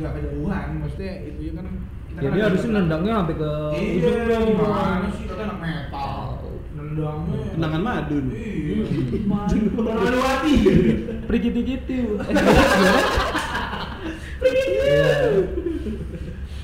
Nggak 0.00 0.12
kejauhan, 0.16 0.66
maksudnya 0.80 1.12
itu 1.28 1.40
ya 1.44 1.52
kan. 1.60 1.66
kita 2.10 2.18
Ya 2.18 2.26
kan 2.26 2.32
ada 2.34 2.44
harusnya 2.48 2.70
nendangnya 2.74 3.12
sampai 3.22 3.36
ke 3.38 3.50
Iya, 3.70 3.90
ujung 4.00 4.24
dong. 4.26 4.44
gimana 4.50 5.06
sih 5.14 5.22
kita 5.28 5.42
anak 5.44 5.58
metal. 5.60 6.18
Nendangnya. 6.74 7.38
Kenangan 7.54 7.82
madun. 7.84 8.24
Iya. 8.32 8.82
Orang 9.78 10.22
hati. 10.24 10.54
Prikiti-kiti. 11.28 11.96
Eh, 14.40 14.48
gimana? 14.48 15.06
Iya. 15.20 15.69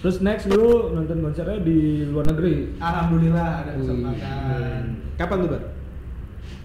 Terus 0.07 0.23
next 0.23 0.47
lu 0.47 0.95
nonton 0.95 1.19
konsernya 1.19 1.59
di 1.67 2.07
luar 2.07 2.31
negeri. 2.31 2.79
Alhamdulillah 2.79 3.67
ada 3.67 3.75
Wih. 3.75 3.79
kesempatan. 3.83 4.81
Kapan 5.19 5.37
tuh, 5.43 5.51
Bar? 5.51 5.63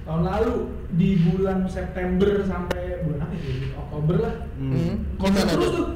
Tahun 0.05 0.21
lalu 0.29 0.53
di 0.93 1.09
bulan 1.25 1.65
September 1.65 2.45
sampai 2.45 3.01
bulan 3.01 3.25
apa 3.25 3.33
ya? 3.33 3.41
Oktober 3.81 4.15
lah. 4.21 4.35
Hmm. 4.61 4.93
Konten 5.17 5.41
Terus 5.41 5.57
apa? 5.57 5.73
tuh. 5.73 5.87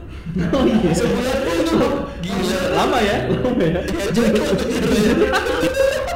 Sebulan 0.98 1.38
tuh. 1.70 1.90
Gila. 2.26 2.58
Lama 2.82 2.98
ya? 3.06 3.18
Lama 3.30 3.62
ya? 3.62 3.82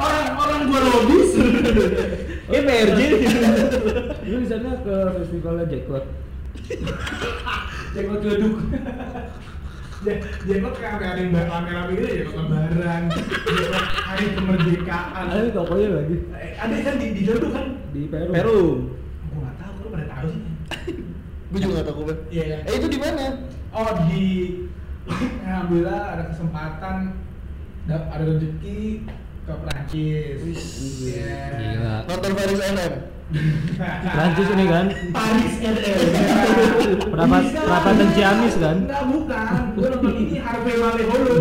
Orang 0.02 0.26
orang 0.34 0.60
gua 0.66 0.80
lobis. 0.82 1.30
Eh, 2.50 2.62
PRJ. 2.66 3.00
Lu 4.34 4.36
di 4.42 4.48
sana 4.50 4.82
ke 4.82 4.94
festivalnya 5.14 5.64
Jackpot. 5.70 6.04
Jenggot 7.94 8.18
geduk. 8.18 8.58
Jenggot 10.00 10.74
kayak 10.74 10.92
ada 10.96 11.20
yang 11.20 11.28
rame-rame 11.36 11.92
gitu 11.92 12.08
ya, 12.08 12.24
lebaran, 12.32 13.02
hari 14.00 14.26
kemerdekaan. 14.32 15.24
Ada 15.28 15.40
di 15.44 15.52
tokonya 15.52 15.88
lagi 15.92 16.16
Eh, 16.32 16.50
Ada 16.56 16.74
kan 16.80 16.94
di 16.96 17.06
di 17.12 17.22
gedung 17.22 17.52
kan? 17.52 17.66
di 17.90 18.00
Peru. 18.06 18.30
Peru. 18.30 18.60
Gua 19.28 19.38
nggak 19.42 19.56
tahu, 19.56 19.72
lu 19.76 19.88
pada 19.90 20.06
tahu 20.08 20.26
sih. 20.30 20.42
Gue 21.50 21.58
juga 21.58 21.72
gak 21.76 21.86
tau 21.86 22.00
gue. 22.00 22.16
Iya, 22.30 22.44
iya. 22.46 22.58
Eh 22.62 22.74
itu 22.78 22.86
di 22.86 22.98
mana? 22.98 23.24
Oh 23.70 23.90
di 24.06 24.24
Alhamdulillah 25.44 26.00
ada 26.14 26.24
kesempatan 26.30 26.96
da- 27.84 28.08
ada 28.08 28.22
rezeki 28.24 29.04
ke 29.42 29.52
Prancis. 29.52 30.38
Wis. 30.40 30.64
Iya. 31.02 31.36
Gila. 31.52 31.94
Nonton 32.06 32.32
Paris 32.32 32.60
NM. 32.62 32.92
Prancis 34.04 34.48
ini 34.50 34.64
kan. 34.66 34.86
Paris 35.10 35.54
RL. 35.60 36.00
Perapat- 37.06 37.46
Bisa. 37.46 37.60
perapatan 37.62 38.08
Ciamis 38.12 38.54
kan? 38.56 38.76
Enggak 38.80 39.02
bukan. 39.06 39.54
Gue 39.72 39.86
nonton 39.88 40.14
ini 40.16 40.36
Harvey 40.36 40.74
Maleholo. 40.76 41.34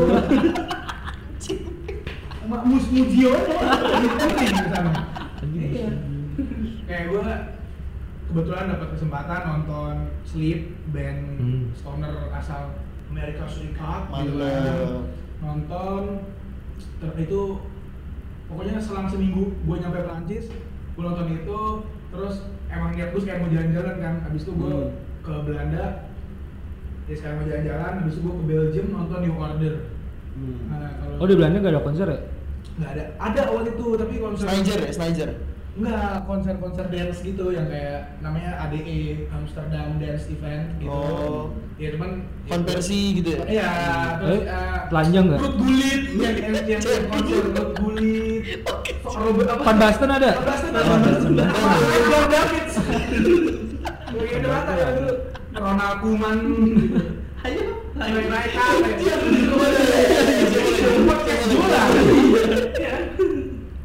Mak 2.45 2.63
Mus 2.63 2.85
Mujiono. 2.89 3.53
Itu 3.99 4.25
di 4.33 4.67
sana. 4.67 4.91
Iya. 5.45 5.89
Kayak 6.83 7.03
gue 7.07 7.25
kebetulan 8.27 8.65
dapat 8.67 8.87
kesempatan 8.93 9.41
nonton 9.43 9.93
Sleep 10.23 10.61
band 10.87 11.21
Hmm. 11.35 11.61
stoner 11.73 12.13
asal 12.31 12.73
Amerika 13.07 13.45
Serikat 13.45 14.01
gitu 14.15 14.33
kan. 14.35 15.05
Nonton 15.39 16.01
ter 16.99 17.11
itu 17.19 17.41
pokoknya 18.45 18.77
selang 18.77 19.05
seminggu 19.05 19.53
gue 19.55 19.75
nyampe 19.75 20.01
Prancis 20.01 20.49
gue 20.99 21.07
nonton 21.07 21.27
itu 21.31 21.59
terus 22.09 22.35
emang 22.67 22.91
niat 22.91 23.09
gue 23.09 23.21
kayak 23.21 23.39
mau 23.39 23.47
jalan-jalan 23.47 23.95
kan 23.97 24.13
habis 24.21 24.43
itu 24.43 24.51
gue 24.51 24.67
Hmm. 24.69 24.91
ke 25.21 25.33
Belanda 25.41 25.85
ya 27.05 27.15
sekarang 27.15 27.35
mau 27.39 27.47
jalan-jalan 27.47 27.93
habis 28.03 28.13
itu 28.13 28.21
gue 28.21 28.33
ke 28.35 28.43
Belgium 28.45 28.87
nonton 28.91 29.19
New 29.21 29.35
Order 29.37 29.75
nah, 30.67 30.91
kalau 30.99 31.15
Oh 31.15 31.25
di 31.25 31.35
Belanda 31.35 31.57
gak 31.57 31.71
ada 31.71 31.81
konser 31.81 32.07
ya? 32.07 32.19
nggak 32.75 32.91
ada 32.91 33.03
ada 33.17 33.41
awal 33.47 33.63
itu 33.63 33.85
tapi 33.95 34.13
konser 34.17 34.45
Sniger 34.45 34.79
ya, 34.81 34.91
Sniger. 34.91 35.29
Enggak, 35.71 36.15
konser-konser 36.25 36.85
dance 36.87 37.19
gitu 37.21 37.45
yang 37.49 37.67
kayak 37.67 38.19
namanya 38.19 38.59
ADE 38.59 39.27
Amsterdam 39.29 39.95
Dance 39.95 40.27
Event 40.27 40.75
gitu. 40.75 40.91
Oh. 40.91 41.55
Ya 41.79 41.95
cuman 41.95 42.11
Konversi 42.43 43.23
gitu 43.23 43.39
ya? 43.39 43.41
Iya, 43.47 43.71
terus 44.19 44.41
Eh, 44.43 44.51
eh, 44.51 44.77
telanjang 44.91 45.23
nggak? 45.31 45.39
Perut 45.39 45.55
gulit 45.63 46.01
yang 46.19 46.35
yang 46.35 46.65
yang 46.67 47.07
konser 47.07 47.43
perut 47.55 47.71
gulit. 47.79 48.43
Robert 49.07 49.47
apa? 49.47 49.61
Van 49.63 49.77
Basten 49.79 50.09
ada? 50.11 50.31
Van 50.35 50.43
Basten 50.43 50.71
ada. 50.75 50.83
Van 50.83 50.99
Basten 50.99 51.31
ada. 51.39 51.45
Edward 51.95 52.27
Davids. 52.27 52.73
Gue 54.11 54.25
ada 54.27 54.47
rata 54.51 54.73
ya 54.75 54.87
dulu. 54.91 55.13
Ronald 55.55 55.95
Koeman 56.03 56.37
gitu. 56.75 56.99
Ayo. 57.47 57.65
Naik. 57.95 58.51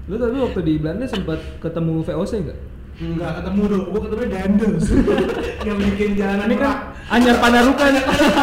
Lu 0.05 0.15
tapi 0.19 0.37
waktu 0.37 0.61
di 0.67 0.75
Belanda 0.83 1.07
sempat 1.07 1.39
ketemu 1.63 2.03
VOC 2.03 2.33
nggak? 2.43 2.59
Enggak 2.95 3.43
ketemu 3.43 3.63
dong, 3.67 3.85
gua 3.91 4.01
ketemu 4.07 4.25
Dendels 4.31 4.87
yang 5.67 5.79
bikin 5.83 6.11
jalanan 6.15 6.47
Ini 6.47 6.57
kan. 6.63 6.94
Anyar 7.11 7.37
Panarukan. 7.39 7.93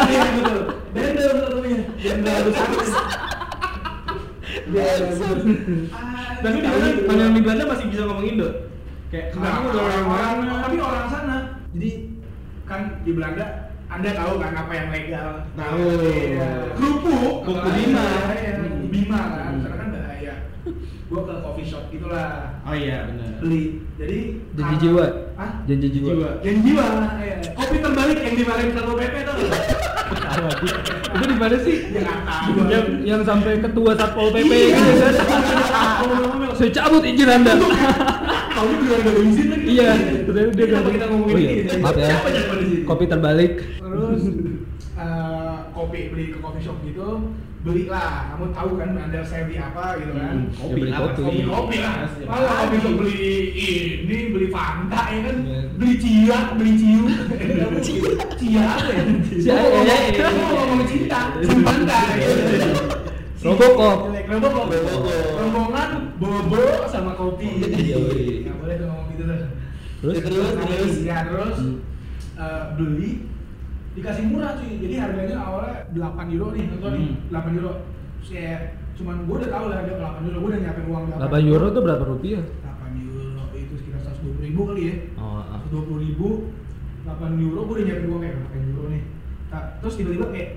Iya 0.08 0.22
betul. 0.38 0.60
Lusarus. 4.72 5.40
Tapi 6.42 6.58
di? 6.58 6.68
Kalau 7.06 7.22
yang 7.22 7.34
di 7.36 7.42
Belanda 7.42 7.64
masih 7.68 7.86
bisa 7.92 8.02
ngomong 8.04 8.26
Indo? 8.26 8.48
Kayak 9.12 9.36
Enggak, 9.36 9.52
kamu 9.52 9.66
udah 9.68 9.82
orang 9.84 10.04
orang, 10.08 10.32
mana? 10.40 10.54
tapi 10.64 10.76
orang 10.80 11.06
sana. 11.06 11.36
Jadi 11.76 11.90
kan 12.64 12.80
di 13.04 13.12
Belanda 13.12 13.44
anda 13.92 14.10
tahu 14.16 14.32
kan 14.40 14.52
apa 14.56 14.72
yang 14.72 14.88
legal? 14.88 15.28
Tahu. 15.52 15.84
Iya. 16.00 16.50
Kerupuk. 16.74 17.34
Kuku 17.44 17.52
Apa 17.52 17.68
Bima. 17.76 18.04
Iya, 18.32 18.50
kuku 18.58 18.86
Bima 18.88 19.20
kan. 19.28 19.44
Hmm. 19.52 19.60
Sana 19.60 19.76
kan 19.76 19.88
bahaya. 19.92 20.34
Gua 21.12 21.20
ke 21.28 21.34
coffee 21.44 21.68
shop 21.68 21.84
gitulah. 21.92 22.56
Oh 22.64 22.72
iya 22.72 23.04
benar. 23.06 23.30
Beli. 23.44 23.62
Jadi 24.00 24.18
karena- 24.56 24.80
jiwa. 24.80 25.04
Hah? 25.42 25.50
Janji 25.66 25.88
jiwa. 25.90 26.08
Jiwa. 26.08 26.30
Yang 26.40 26.56
jiwa, 26.62 26.86
iya. 27.18 27.36
Kopi 27.52 27.76
terbalik 27.78 28.18
yang 28.20 28.34
dimarahin 28.36 28.70
Satpol 28.70 28.94
PP 28.94 29.14
tuh. 29.20 29.36
Itu 31.12 31.24
di 31.26 31.36
mana 31.36 31.56
sih? 31.58 31.76
Ya 31.90 32.00
nggak 32.00 32.18
tahu. 32.22 32.50
Yang 32.70 32.84
yang 33.02 33.20
sampai 33.22 33.52
ketua 33.58 33.90
Satpol 33.92 34.28
PP 34.30 34.52
Iya. 34.52 34.66
gitu 34.70 34.92
kan. 34.94 35.14
Saya 36.54 36.70
cabut 36.72 37.02
izin 37.02 37.26
Anda. 37.28 37.52
Bilang 38.62 38.78
gak 38.94 39.10
ada 39.10 39.22
izin 39.24 39.46
lagi. 39.48 39.66
Iya, 39.66 39.90
terus 40.22 40.54
dia 40.54 40.66
Kenapa 40.68 40.86
bilang, 40.86 40.92
kita 40.92 41.06
ngomongin 41.08 41.34
"Oh 41.34 41.40
iya, 41.40 41.50
ini? 41.50 41.80
maaf 41.80 41.96
ya. 41.96 42.14
Kopi 42.84 43.04
terbalik. 43.04 43.52
Terus 43.74 44.22
eh, 44.94 45.54
kopi 45.72 45.98
beli 46.08 46.24
ke 46.28 46.38
coffee 46.38 46.62
shop 46.62 46.78
gitu, 46.84 47.08
belilah. 47.60 48.30
Kamu 48.30 48.46
tahu 48.52 48.70
kan 48.76 48.90
anda 48.94 49.20
saya 49.20 49.42
beli 49.44 49.58
apa 49.58 49.98
gitu 49.98 50.12
kan? 50.14 50.36
Hmm, 50.46 50.54
Ya, 50.62 50.66
beli 50.70 50.86
lah 50.86 50.98
kopi. 51.08 51.20
Kopi 51.24 51.40
kopi 51.42 51.76
lah. 51.80 51.94
Kalau 52.06 52.50
kopi 52.60 52.76
shop 52.78 52.94
beli 52.94 53.24
ini, 53.50 54.16
beli 54.30 54.46
Fanta 54.46 55.02
ya 55.08 55.20
kan? 55.24 55.31
Beli 55.78 55.94
Cia, 55.98 56.38
beli 56.54 56.72
Ciu. 56.78 57.02
Cia 58.38 58.64
apa 58.64 58.90
ya? 58.92 59.02
Cia, 59.34 59.54
iya. 59.58 60.26
gua 60.30 60.46
ngomong 60.62 60.86
cinta, 60.86 61.20
Fanta. 61.42 62.00
Robocop. 63.42 63.98
Robocop. 64.14 64.66
Robocop. 64.70 65.12
Rombongan 65.34 65.90
bobo 66.16 66.62
sama 66.86 67.12
kopi. 67.18 67.58
Iya, 67.58 67.98
iya. 68.14 68.36
Nggak 68.46 68.56
boleh 68.62 68.74
tuh 68.78 68.86
ngomong 68.86 69.06
gitu 69.10 69.22
tuh. 69.26 69.38
Terus? 70.02 70.14
Terus, 70.22 70.48
terus. 70.54 70.92
Ya 71.02 71.18
terus 71.26 71.56
Hmm. 71.58 71.76
eh, 72.38 72.62
beli 72.78 73.10
dikasih 73.92 74.24
murah 74.30 74.54
cuy. 74.56 74.72
Jadi 74.78 74.94
harganya 74.96 75.36
awalnya 75.42 75.76
8 75.90 76.26
euro 76.30 76.46
nih, 76.54 76.64
contoh 76.70 76.90
nih, 76.94 77.06
Hmm. 77.10 77.30
8 77.34 77.52
euro. 77.58 77.72
Terus 78.22 78.30
ya 78.30 78.54
cuman 78.92 79.16
gue 79.26 79.34
udah 79.34 79.50
tahu 79.50 79.64
lah 79.66 79.76
harga 79.82 79.94
8 79.98 80.22
euro, 80.30 80.36
gue 80.38 80.48
udah 80.54 80.60
nyiapin 80.62 80.84
uang 80.86 81.04
8 81.18 81.42
euro 81.50 81.66
tuh 81.74 81.82
berapa 81.82 82.04
rupiah? 82.06 82.44
Ribu 84.52 84.68
kali 84.68 84.82
ya. 84.84 84.94
Oh. 85.16 85.40
120 85.72 86.04
ribu 86.04 86.28
8 87.02 87.08
euro 87.40 87.60
gue 87.64 87.74
udah 87.74 87.84
nyiapin 87.84 88.06
uang 88.06 88.20
kayak 88.20 88.36
8 88.52 88.68
euro 88.68 88.84
nih 88.86 89.02
Ta- 89.48 89.80
terus 89.80 89.94
tiba-tiba 89.96 90.26
kayak 90.28 90.48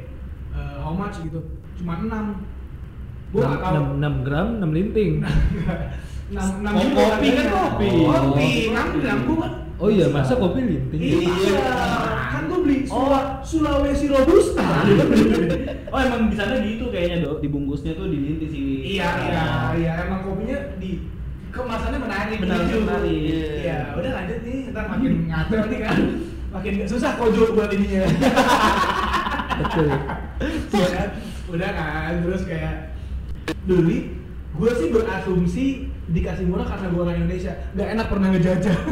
eh, 0.51 0.75
how 0.77 0.91
much 0.91 1.17
gitu 1.21 1.39
cuma 1.75 1.97
6 1.97 2.11
gue 3.31 3.41
gak 3.41 3.59
tau 3.59 3.73
6, 3.95 3.97
6 3.97 4.21
gram, 4.21 4.47
6 4.57 4.69
linting. 4.69 5.11
6, 5.19 6.35
6 6.35 6.67
Oh, 6.67 6.87
kopi 6.93 7.27
kan 7.31 7.47
kopi. 7.49 7.89
kopi 8.03 8.49
6 8.69 8.99
gram 8.99 9.19
gue 9.23 9.37
kan 9.37 9.53
Oh 9.75 9.89
iya, 9.89 10.07
masa 10.07 10.35
kopi 10.35 10.59
linting? 10.61 10.99
iya 11.01 11.63
kan 12.29 12.43
gue 12.45 12.59
beli 12.61 12.77
Sula- 12.83 13.39
Sulawesi 13.41 14.05
Robusta 14.07 14.63
Oh 15.93 15.99
emang 16.01 16.27
di 16.27 16.35
sana 16.35 16.59
gitu 16.59 16.91
kayaknya 16.91 17.23
dok, 17.23 17.39
dibungkusnya 17.39 17.95
tuh 17.95 18.05
dilinting 18.05 18.49
sih. 18.49 18.61
iya 18.93 19.07
iya 19.23 19.43
iya 19.73 19.93
emang 20.03 20.27
di 20.27 20.34
kemasannya 21.55 21.99
menarik 21.99 22.37
Benar, 22.43 22.59
gitu. 22.67 22.77
menarik. 22.83 23.19
Iya, 23.63 23.79
udah 23.95 24.11
lanjut 24.11 24.39
nih, 24.43 24.59
ntar 24.75 24.85
makin 24.91 25.11
ngaco 25.25 25.55
nih 25.65 25.79
kan. 25.79 25.97
Makin 26.51 26.73
susah 26.83 27.11
kojo 27.15 27.41
buat 27.55 27.71
ininya. 27.71 28.03
Betul. 29.59 29.87
Iya 30.69 30.87
kan? 30.91 31.09
Udah 31.47 31.69
kan, 31.71 32.13
terus 32.21 32.41
kayak 32.43 32.75
dulu 33.63 33.81
nih, 33.87 34.01
gue 34.51 34.71
sih 34.75 34.87
berasumsi 34.91 35.65
dikasih 36.05 36.45
murah 36.45 36.67
karena 36.67 36.93
gue 36.93 37.01
orang 37.01 37.17
Indonesia 37.17 37.49
nggak 37.73 37.89
enak 37.97 38.07
pernah 38.07 38.27
ngejajah 38.29 38.77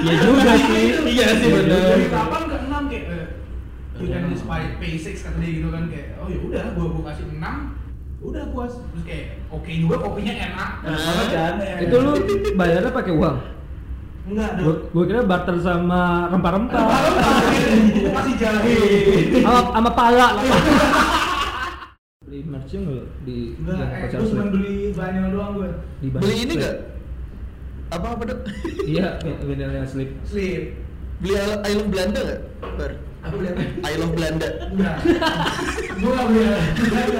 Iya 0.00 0.14
juga 0.16 0.52
sih. 0.56 0.86
Iya 1.04 1.26
sih, 1.36 1.48
Iya 1.52 1.60
juga. 1.60 1.78
dari 1.92 2.08
kapan 2.08 2.42
ke 2.48 2.56
enam 2.64 2.82
kayak 2.88 3.04
eh, 3.12 3.26
you 4.00 4.08
can 4.08 4.32
just 4.32 4.48
buy 4.48 4.64
pay 4.80 4.96
six 4.96 5.20
kata 5.20 5.36
dia 5.36 5.60
gitu 5.60 5.68
kan 5.68 5.92
kayak 5.92 6.16
oh 6.16 6.26
ya 6.32 6.38
udah 6.40 6.64
gue 6.72 6.86
gue 6.88 7.02
kasih 7.04 7.24
enam 7.36 7.76
udah 8.20 8.44
puas 8.52 8.72
terus 8.76 9.02
kayak 9.02 9.26
oke 9.48 9.70
juga 9.70 9.96
kopinya 9.96 10.34
enak 10.36 10.70
Enak 10.84 11.00
banget 11.00 11.26
kan? 11.32 11.54
Itu 11.80 11.96
lu 11.98 12.12
bayarnya 12.52 12.92
pakai 12.92 13.12
uang. 13.16 13.36
enggak 14.20 14.50
Gua, 14.60 14.72
dong 14.76 14.78
gua 14.92 15.04
kira 15.08 15.20
barter 15.24 15.56
sama 15.58 16.28
rempah-rempah. 16.28 16.84
itu 17.90 18.08
masih 18.12 18.34
jahe 18.36 18.78
Sama 19.40 19.60
sama 19.72 19.90
pala. 19.90 20.28
Beli 22.20 22.40
merch 22.44 22.74
enggak 22.76 23.06
di 23.24 23.56
enggak 23.56 23.76
yang 23.80 23.90
eh, 23.90 24.08
gue 24.12 24.28
cuma 24.28 24.44
beli 24.46 24.76
vinyl 24.92 25.26
doang 25.32 25.50
gue 25.56 25.70
di 25.98 26.06
Beli 26.12 26.34
ini 26.44 26.52
nggak? 26.60 26.76
Apa 27.90 28.06
apa 28.14 28.22
dok? 28.22 28.38
Iya, 28.84 29.06
vinyl 29.42 29.72
yang 29.74 29.88
slip. 29.88 30.10
slip 30.22 30.76
Beli 31.18 31.34
I 31.40 31.72
Love 31.72 31.88
Belanda 31.88 32.20
nggak? 32.20 32.40
Bar. 32.76 32.92
apa 33.20 33.34
beli 33.36 33.48
apa 33.48 33.62
I 33.82 33.94
Love 33.96 34.12
Belanda. 34.12 34.48
enggak 34.70 34.96
gue 36.00 36.10
nggak 36.10 36.26
beli 36.26 36.44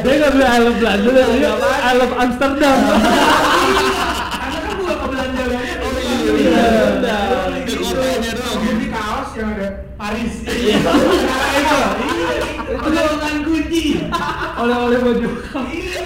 Dia 0.00 0.14
nggak 0.16 0.32
beli 0.32 0.44
love 0.58 0.78
Belanda, 0.80 1.22
dia 1.36 1.92
love 1.94 2.14
Amsterdam. 2.16 2.78
karena 4.40 4.58
kan 4.58 4.72
gue 4.72 4.84
gak 4.88 4.98
belanja 5.04 5.42
banyak 5.44 5.76
Oh, 5.80 5.92
iya, 6.00 6.16
Iya, 6.40 6.64
iya. 6.96 7.18
Di 7.60 7.74
kotanya 7.76 8.30
doang. 8.32 8.56
Gue 8.56 8.72
beli 8.72 8.88
kaos 8.88 9.30
yang 9.36 9.48
ada 9.52 9.68
Paris. 9.94 10.34
Iya. 10.48 10.78
Itu. 10.80 11.80
Iya. 12.00 12.30
Dengan 12.80 13.36
kunci. 13.44 13.84
Oleh-oleh 14.56 14.98
baju. 14.98 15.28
iya. 15.68 16.00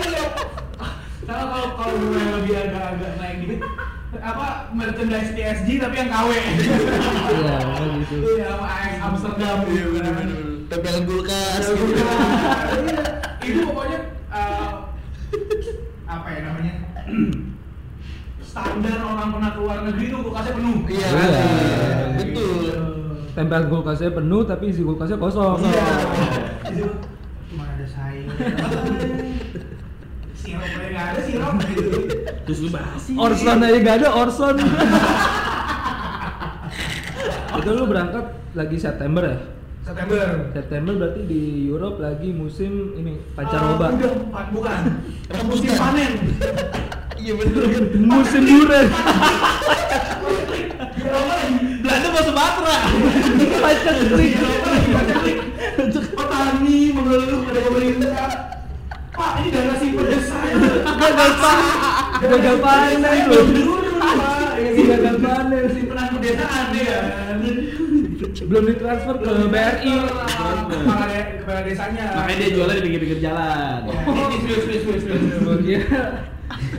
Sama 1.25 1.45
kalau 1.49 1.69
kalau 1.73 1.95
gue 1.97 2.21
lebih 2.21 2.55
agak-agak 2.59 3.13
naik 3.17 3.37
dikit 3.41 3.61
apa 4.15 4.47
merchandise 4.73 5.33
PSG 5.33 5.69
tapi 5.83 5.95
yang 5.99 6.09
KW 6.09 6.31
Iya, 6.33 7.57
gitu. 7.99 8.15
iya 8.31 8.45
sama 8.51 8.67
AS 8.69 8.97
Amsterdam. 9.01 9.57
Gitu 9.65 10.54
kan 10.75 10.83
Tempelan 10.83 11.03
kulkas. 11.07 11.63
Gitu. 11.71 11.87
itu 13.47 13.61
pokoknya 13.63 13.99
eh, 14.33 14.71
apa 16.05 16.27
ya 16.27 16.41
namanya 16.49 16.73
standar 18.41 18.99
orang 19.05 19.29
pernah 19.31 19.51
keluar 19.55 19.79
negeri 19.85 20.05
itu 20.09 20.17
kulkasnya 20.19 20.53
penuh 20.57 20.77
Iya, 20.89 21.09
Iya. 21.13 21.45
betul. 22.19 22.75
Tempel 23.35 23.63
kulkasnya 23.69 24.11
penuh 24.11 24.43
tapi 24.43 24.65
isi 24.73 24.83
kulkasnya 24.83 25.19
kosong. 25.21 25.63
Iya. 25.63 25.87
Itu 26.73 26.87
cuma 27.53 27.65
ada 27.71 27.87
sayur. 27.87 28.31
Sirup 30.35 30.59
aja 30.61 30.77
nggak 30.91 31.07
ada 31.15 31.21
sirup 31.23 31.55
gitu. 31.71 31.85
Susu 32.51 32.67
basi. 32.69 33.13
Orson 33.15 33.63
aja 33.63 33.79
gak 33.79 33.97
ada 34.03 34.09
Orson. 34.11 34.57
Itu 37.55 37.71
lu 37.71 37.87
berangkat 37.87 38.25
lagi 38.53 38.77
September 38.77 39.23
ya? 39.25 39.39
September. 39.85 40.49
September 40.57 40.93
berarti 40.97 41.21
di 41.29 41.69
Europe 41.69 42.01
lagi 42.01 42.33
musim 42.33 42.97
ini 42.97 43.21
pancaroba. 43.37 43.93
udah, 43.93 44.17
bukan, 44.17 44.47
bukan. 44.57 44.81
Rebutan. 45.29 45.45
Musim 45.45 45.73
panen. 45.77 46.13
Iya 47.21 47.33
betul. 47.37 47.69
musim 48.01 48.43
durian. 48.49 48.89
Belanda 51.85 52.09
mau 52.17 52.23
Sumatera. 52.25 52.79
Pacak 53.61 53.97
klik. 54.09 54.33
Klik. 55.21 55.39
Petani 56.17 56.79
mengeluh 56.97 57.41
pada 57.45 57.61
pemerintah. 57.69 58.29
Pak, 59.15 59.31
ini 59.45 59.49
dana 59.53 59.75
simpen 59.77 60.21
saya. 60.25 60.55
Gagal 60.81 61.33
panen. 61.37 61.77
Gagal 62.25 62.57
panen 62.57 62.99
gitu. 63.05 63.41
Gagal 64.81 65.17
panen. 65.21 65.65
Simpenan 65.77 66.07
pedesaan 66.17 66.67
ya. 66.73 67.01
Belum 68.25 68.65
ditransfer 68.65 69.15
ke 69.19 69.31
BRI. 69.47 69.93
Kepala 70.65 71.07
kepala 71.39 71.61
desanya. 71.63 72.05
Makanya 72.17 72.37
dia 72.39 72.49
jualnya 72.51 72.75
di 72.75 72.83
pinggir-pinggir 72.83 73.21
jalan. 73.21 73.79
Ini 73.85 74.37
serius, 74.41 74.63
serius, 74.63 74.83
serius, 74.83 75.03
serius. 75.05 75.41
Gua 75.41 75.57
kira 75.65 76.05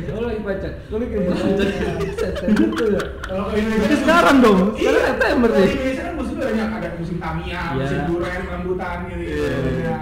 Oh 0.07 0.23
lagi 0.23 0.41
pacak. 0.41 0.73
Lu 0.87 0.95
lagi 0.97 1.11
pacak. 1.11 1.67
September 2.15 2.67
tuh 2.71 2.87
ya. 2.87 3.03
Kalau 3.21 3.45
Indonesia 3.51 3.87
kan 3.87 3.99
sekarang 3.99 4.37
dong. 4.39 4.59
Iya, 4.73 4.89
Sekarang 4.89 5.05
September 5.11 5.49
nih. 5.49 5.59
di 5.59 5.73
Indonesia 5.75 6.03
kan 6.03 6.13
musim 6.15 6.35
banyak 6.37 6.69
ada 6.71 6.89
musim 6.95 7.17
Tamiya, 7.19 7.61
Iya. 7.65 7.75
musim 7.75 7.99
durian, 8.07 8.41
rambutan 8.45 8.97
gitu. 9.05 9.23
Iya. 9.25 9.49
Ya. 9.81 9.97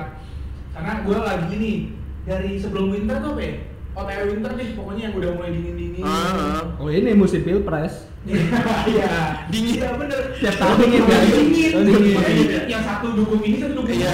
Karena 0.73 0.93
gue 1.01 1.17
lagi 1.17 1.53
nih 1.55 1.77
dari 2.23 2.51
sebelum 2.55 2.85
winter 2.89 3.17
tuh 3.19 3.31
apa 3.33 3.41
ya? 3.41 3.53
OTW 3.93 4.21
winter 4.31 4.51
deh, 4.53 4.67
pokoknya 4.73 5.01
yang 5.05 5.15
udah 5.15 5.29
mulai 5.33 5.51
dingin-dingin. 5.93 6.57
Ah, 6.57 6.81
Oh 6.81 6.89
ini 6.89 7.11
musim 7.13 7.41
pilpres. 7.41 8.09
Iya. 8.25 9.45
Dingin. 9.47 9.75
Iya 9.77 9.89
bener. 9.93 10.19
Tiap 10.39 10.55
tahun 10.57 10.75
dingin 10.79 11.03
kan? 11.03 11.21
Dingin. 11.27 11.71
Oh, 11.71 11.81
dingin. 11.83 12.13
Makanya 12.15 12.61
Yang 12.65 12.83
satu 12.83 13.07
dukung 13.13 13.41
ini, 13.43 13.57
satu 13.59 13.73
dukung 13.75 13.93
Iya. 13.93 14.13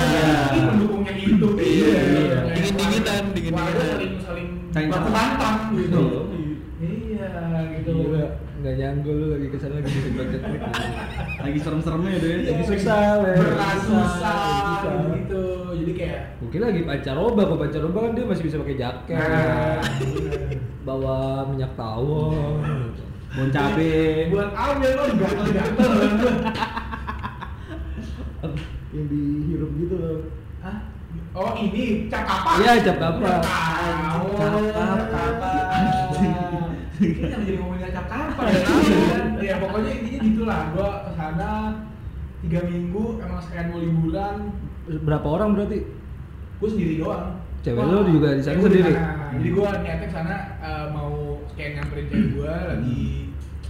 ini, 0.50 0.60
mendukung 0.66 1.02
yang 1.06 1.18
itu. 1.18 1.48
Iya. 1.56 2.00
Iya. 2.04 2.40
Dingin-dinginan, 2.52 3.24
dingin-dinginan. 3.32 3.56
Wah, 3.56 3.88
saling 3.88 4.14
saling 4.20 4.48
Saling 4.70 4.90
baku 4.90 5.10
hantam 5.10 5.56
gitu. 5.74 6.04
Iya. 6.30 6.48
Iya, 6.80 7.28
gitu. 7.76 7.92
Gila, 7.92 8.26
nggak 8.60 8.74
nyangkul 8.76 9.16
lu 9.16 9.26
lagi 9.34 9.48
ke 9.50 9.58
sana 9.58 9.74
lagi 9.80 9.92
pacak 10.16 10.42
klik. 10.42 10.62
Lagi 11.40 11.60
serem-seremnya 11.60 12.18
deh. 12.20 12.36
Lagi 12.46 12.64
susah, 12.66 13.00
Le. 13.20 13.32
berat 13.36 13.78
Susah, 13.80 14.04
susah 14.04 14.36
susah. 14.80 15.04
gitu 15.16 15.44
jadi 15.80 15.94
kayak 15.96 16.22
Mungkin 16.40 16.60
lagi 16.62 16.82
pancaroba, 16.84 17.42
kok 17.44 17.60
pancaroba 17.60 17.98
kan 18.04 18.12
dia 18.16 18.26
masih 18.26 18.44
bisa 18.46 18.56
pakai 18.60 18.78
jaket, 18.78 19.18
nah 19.20 19.80
bawa 20.84 21.18
minyak 21.48 21.72
tawon. 21.76 22.92
Bon 23.30 23.50
cabe. 23.50 24.26
buat 24.28 24.50
ambil 24.52 24.92
lo 24.98 25.04
gatel-gatel 25.14 25.92
Yang 28.90 29.06
dihirup 29.06 29.72
gitu 29.78 29.96
loh. 29.96 30.18
Hah? 30.60 30.78
oh 31.30 31.52
ini 31.56 32.10
cap 32.10 32.26
apa 32.26 32.50
Iya, 32.58 32.74
cap 32.82 32.98
kapak. 32.98 33.42
tahu 33.46 34.28
Cap 34.34 35.02
kapak. 35.14 35.68
ini 37.00 37.22
yang 37.24 37.42
jadi 37.46 37.58
ngomongin 37.58 37.92
cap 37.94 38.06
kapak 38.12 38.46
ya 38.50 38.60
kan? 38.60 39.28
ya 39.40 39.56
pokoknya 39.56 39.92
intinya 39.94 40.20
gitulah 40.20 40.60
gua 40.76 40.90
ke 41.08 41.12
sana 41.16 41.52
tiga 42.44 42.60
minggu 42.68 43.04
emang 43.24 43.40
sekalian 43.40 43.68
mau 43.72 43.80
liburan 43.80 44.36
Berapa 45.00 45.28
orang 45.30 45.50
berarti? 45.54 45.80
gue 46.58 46.68
sendiri 46.68 46.94
doang 46.98 47.40
Cewek 47.60 47.76
Wah, 47.78 47.88
lu 47.90 48.00
juga 48.10 48.30
di 48.34 48.42
sana 48.42 48.58
sendiri? 48.58 48.90
sana. 48.90 49.32
jadi 49.32 49.48
gue 49.50 49.64
niatnya 49.78 49.96
ke 50.02 50.14
sana 50.14 50.36
eh, 50.60 50.86
mau 50.90 51.12
kayak 51.54 51.72
nyamperin 51.74 52.06
cewek 52.06 52.28
gue 52.34 52.52
lagi 52.66 53.04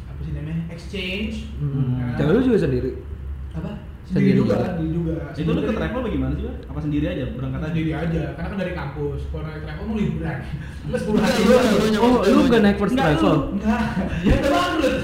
apa 0.06 0.20
sih 0.20 0.32
namanya 0.32 0.58
exchange 0.70 1.36
Hmm. 1.56 1.98
Nah, 2.00 2.16
Cewek 2.16 2.32
lu 2.32 2.42
juga 2.44 2.58
sendiri? 2.60 2.92
apa 3.52 3.72
Sendiri 4.04 4.26
sendiri 4.26 4.40
juga 4.40 4.50
juga? 4.50 4.66
sendiri 4.72 4.92
juga 4.92 5.14
Itu 5.36 5.50
lu 5.52 5.62
ke 5.62 5.74
travel 5.76 6.02
bagaimana 6.02 6.34
sih, 6.34 6.44
Pak? 6.44 6.56
Apa 6.66 6.80
sendiri 6.80 7.06
aja 7.08 7.26
berangkat 7.30 7.60
aja? 7.60 7.68
sendiri 7.68 7.92
aja 7.92 8.22
karena 8.32 8.48
kan 8.48 8.58
dari 8.58 8.74
kampus 8.74 9.20
kalau 9.28 9.44
naik 9.44 9.62
travel 9.62 9.84
mau 9.84 9.96
liburan 9.96 10.38
plus 10.84 11.02
10 11.04 11.14
hari 11.16 11.34
Enggak, 11.36 11.62
lu- 11.62 11.94
doang. 11.94 11.94
lu 11.94 12.10
Oh, 12.18 12.22
lu 12.26 12.42
gak 12.48 12.62
naik 12.64 12.78
first 12.78 12.96
travel? 12.96 13.36
enggak 13.52 13.82
ya 14.26 14.34
udah 14.36 14.52
bangkrut 14.52 14.98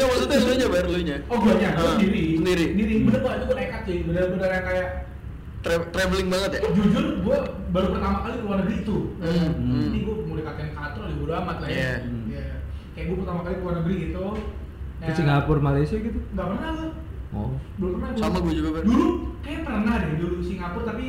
Enggak 0.00 0.08
maksudnya 0.08 0.38
lu 0.40 0.52
nya 0.54 0.68
bar 0.70 0.86
lu 0.86 1.00
nya. 1.02 1.16
oh 1.22 1.36
gue 1.36 1.52
nya 1.54 1.68
gua 1.70 1.82
Ah, 1.82 1.92
sendiri 1.94 2.22
sendiri. 2.34 2.64
sendiri 2.72 2.92
bener 3.04 3.20
kok 3.20 3.32
itu 3.34 3.44
gue 3.44 3.56
nekat 3.58 3.80
sih 3.84 3.96
bener-bener 4.02 4.48
yang 4.50 4.64
kayak 4.64 4.88
Tra- 5.60 5.88
traveling 5.90 6.28
banget 6.30 6.50
ya. 6.56 6.60
jujur 6.72 7.04
gue 7.20 7.36
baru 7.68 7.86
pertama 7.90 8.16
kali 8.22 8.34
keluar 8.38 8.56
negeri 8.58 8.76
itu 8.80 8.96
Hmm, 9.20 9.50
hmm. 9.52 9.82
ini 9.86 9.98
gue 10.00 10.14
mau 10.24 10.34
dekatin 10.34 10.68
kantor 10.72 11.02
ya 11.04 11.14
bodo 11.14 11.32
amat 11.38 11.56
lah 11.58 11.68
ya 11.68 11.76
Iya. 11.76 11.92
Iya. 12.26 12.44
kayak 12.90 13.04
gue 13.06 13.16
pertama 13.18 13.40
kali 13.42 13.54
keluar 13.56 13.74
negeri 13.76 13.94
gitu 14.02 14.24
Ke 14.98 15.12
Singapura, 15.12 15.60
Malaysia 15.62 15.96
gitu? 15.96 16.18
nggak 16.30 16.46
pernah 16.46 16.70
gue 16.74 16.90
Oh. 17.30 17.52
belum 17.76 17.90
pernah 17.94 18.08
gua. 18.10 18.20
Sama 18.20 18.38
gua 18.40 18.52
juga, 18.52 18.68
Bar. 18.72 18.82
dulu 18.82 19.06
kayak 19.38 19.60
pernah 19.62 19.94
deh 19.96 20.12
dulu 20.16 20.36
Singapura 20.40 20.84
tapi 20.86 21.06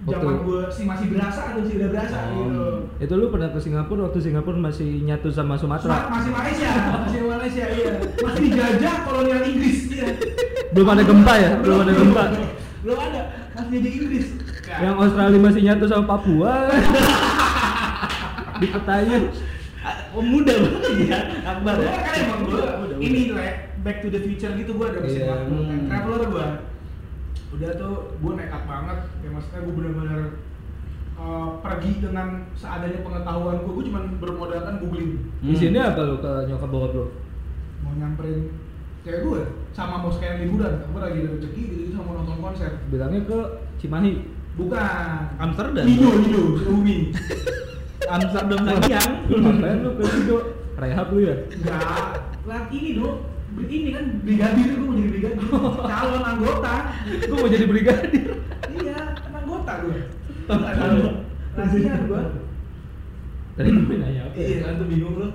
zaman 0.00 0.34
gue 0.40 0.62
sih 0.68 0.84
masih 0.84 1.06
berasa 1.08 1.40
atau 1.48 1.60
sih 1.60 1.74
udah 1.74 1.88
berasa 1.88 2.16
Oh. 2.20 2.30
gitu 2.30 2.64
Itu 3.00 3.14
lu 3.14 3.26
pernah 3.28 3.48
ke 3.48 3.58
Singapura 3.58 4.00
waktu 4.04 4.20
Singapura 4.20 4.56
masih 4.56 5.02
nyatu 5.02 5.28
sama 5.28 5.52
Ma- 5.52 5.58
Sumatera? 5.58 6.06
masih 6.08 6.30
Malaysia 6.30 6.70
masih 6.96 7.20
Malaysia 7.24 7.64
iya 7.68 7.90
masih 8.16 8.40
dijajah 8.44 8.94
kolonial 9.02 9.42
Inggris 9.42 9.78
iya 9.90 10.08
Belum 10.70 10.88
ada 10.88 11.02
gempa 11.02 11.34
ya? 11.34 11.50
Belum 11.58 11.78
ada 11.80 11.92
gempa. 11.92 12.24
belum 12.78 12.98
ada 13.00 13.20
masih 13.52 13.70
jadi 13.74 13.88
Inggris 13.96 14.26
Yang 14.70 14.94
Australia 14.96 15.40
masih 15.40 15.60
nyatu 15.62 15.84
sama 15.84 16.04
Papua. 16.06 16.52
Di 18.54 18.66
petanya. 18.68 19.18
Oh, 20.10 20.20
muda 20.20 20.50
banget 20.52 20.82
ya, 21.06 21.18
Akbar 21.46 21.78
ya. 21.78 21.88
kan 21.96 22.14
emang 22.18 22.40
gue 22.44 22.60
ini 22.98 23.30
lah 23.30 23.48
back 23.78 24.02
to 24.02 24.10
the 24.10 24.20
future 24.20 24.50
gitu 24.52 24.74
gue 24.74 24.84
ada 24.84 24.98
mesin 25.00 25.16
Iya. 25.16 25.30
waktu 25.32 25.48
kan. 25.48 25.62
Hmm. 25.64 25.86
traveler 25.88 26.22
gue 26.28 26.46
udah 27.50 27.70
tuh 27.74 27.94
gue 28.14 28.32
nekat 28.34 28.62
banget 28.64 28.98
ya 29.18 29.28
maksudnya 29.28 29.60
gue 29.60 29.74
bener-bener 29.74 30.20
eh, 31.14 31.48
pergi 31.58 31.90
dengan 31.98 32.28
seadanya 32.52 33.00
pengetahuan 33.00 33.56
gue 33.58 33.72
gue 33.72 33.84
cuma 33.86 34.00
bermodalkan 34.16 34.74
googling 34.78 35.10
Di 35.38 35.54
sini 35.54 35.78
apa 35.78 36.00
lu 36.02 36.16
ke 36.16 36.32
nyokap 36.44 36.68
bokap 36.68 36.92
lu? 36.92 37.04
mau 37.78 37.92
nyamperin 37.94 38.52
cewek 39.00 39.20
gue 39.22 39.40
sama 39.70 39.98
mau 39.98 40.10
sekalian 40.10 40.44
liburan 40.44 40.74
gue 40.84 41.00
lagi 41.00 41.18
ada 41.20 41.30
rezeki 41.32 41.62
gitu 41.62 41.74
gitu 41.80 41.92
sama 41.92 42.04
mau 42.04 42.14
nonton 42.18 42.38
konser 42.38 42.70
Bilangnya 42.86 43.20
ke 43.24 43.38
Cimahi. 43.78 44.12
bukan 44.54 45.38
Amsterdam. 45.38 45.84
Lido 45.86 46.08
Lido 46.18 46.42
Umi 46.68 47.14
Amsterdam 48.10 48.60
sayang. 48.64 49.12
Lu 49.26 49.36
ngapain 49.38 49.78
lu 49.78 49.90
ke 49.94 50.04
situ? 50.04 50.36
Rehab 50.74 51.06
lu 51.10 51.20
ya? 51.20 51.34
enggak 51.48 52.10
lah 52.42 52.62
ini 52.68 52.90
dong 52.94 53.16
ini 53.58 53.90
kan 53.90 54.04
brigadir 54.20 54.66
gue 54.70 54.84
mau 54.84 54.94
jadi 54.94 55.10
brigadir. 55.10 55.46
Calon 55.90 56.22
anggota. 56.22 56.74
Gua 57.24 57.36
mau 57.36 57.48
jadi 57.48 57.66
brigadir. 57.66 58.28
iya 58.70 58.96
kan 59.18 59.34
anggota 59.34 59.72
gue 59.82 59.98
Kasihan 61.50 62.00
gue 62.04 62.22
Tadi 63.54 63.68
gue 63.68 63.96
nanya 63.96 64.22
apa? 64.24 64.34
iya. 64.34 64.58
Kan 64.62 64.78
tuh 64.78 64.86
bingung 64.86 65.14
lu. 65.16 65.28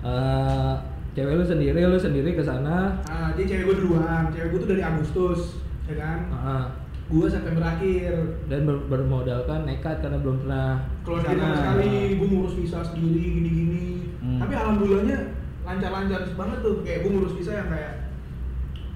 Eh, 0.00 0.74
cewek 1.12 1.34
lu 1.34 1.44
sendiri, 1.44 1.76
lu 1.82 1.98
sendiri 1.98 2.32
ke 2.32 2.40
sana. 2.40 2.96
ah 3.04 3.34
dia 3.34 3.44
cewek 3.44 3.64
gue 3.66 3.76
duluan. 3.78 4.32
Cewek 4.32 4.48
gue 4.48 4.58
tuh 4.58 4.70
dari 4.70 4.82
Agustus 4.82 5.40
ya 5.84 5.94
kan? 5.94 6.18
Ah, 6.32 6.64
gue 7.06 7.26
September 7.26 7.60
akhir. 7.62 8.12
Dan 8.46 8.64
ber- 8.64 8.88
bermodalkan 8.88 9.68
nekat 9.68 10.00
karena 10.00 10.16
belum 10.16 10.40
pernah 10.40 10.88
keluar 11.04 11.20
sekali 11.20 11.92
gue 12.16 12.26
ngurus 12.26 12.54
visa 12.56 12.80
sendiri 12.80 13.20
gini-gini. 13.20 13.86
Hmm. 14.20 14.36
tapi 14.38 14.52
alhamdulillahnya 14.52 15.18
lancar-lancar 15.62 16.20
banget 16.30 16.58
tuh 16.60 16.74
kayak 16.80 16.98
gue 17.00 17.10
ngurus 17.10 17.34
visa 17.34 17.52
yang 17.54 17.68
kayak 17.68 17.92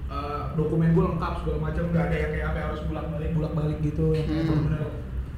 eh, 0.07 0.41
dokumen 0.53 0.91
gue 0.91 1.03
lengkap 1.05 1.33
segala 1.39 1.57
macam 1.61 1.83
nggak 1.87 2.03
ada 2.03 2.15
yang 2.15 2.31
kayak 2.31 2.47
apa 2.47 2.59
harus 2.63 2.81
bulak 2.83 3.05
balik 3.09 3.31
bulak 3.31 3.53
balik 3.53 3.77
gitu 3.81 4.05
yang 4.11 4.25
kayak 4.25 4.43
Hmm. 4.43 4.49
bener-bener 4.55 4.81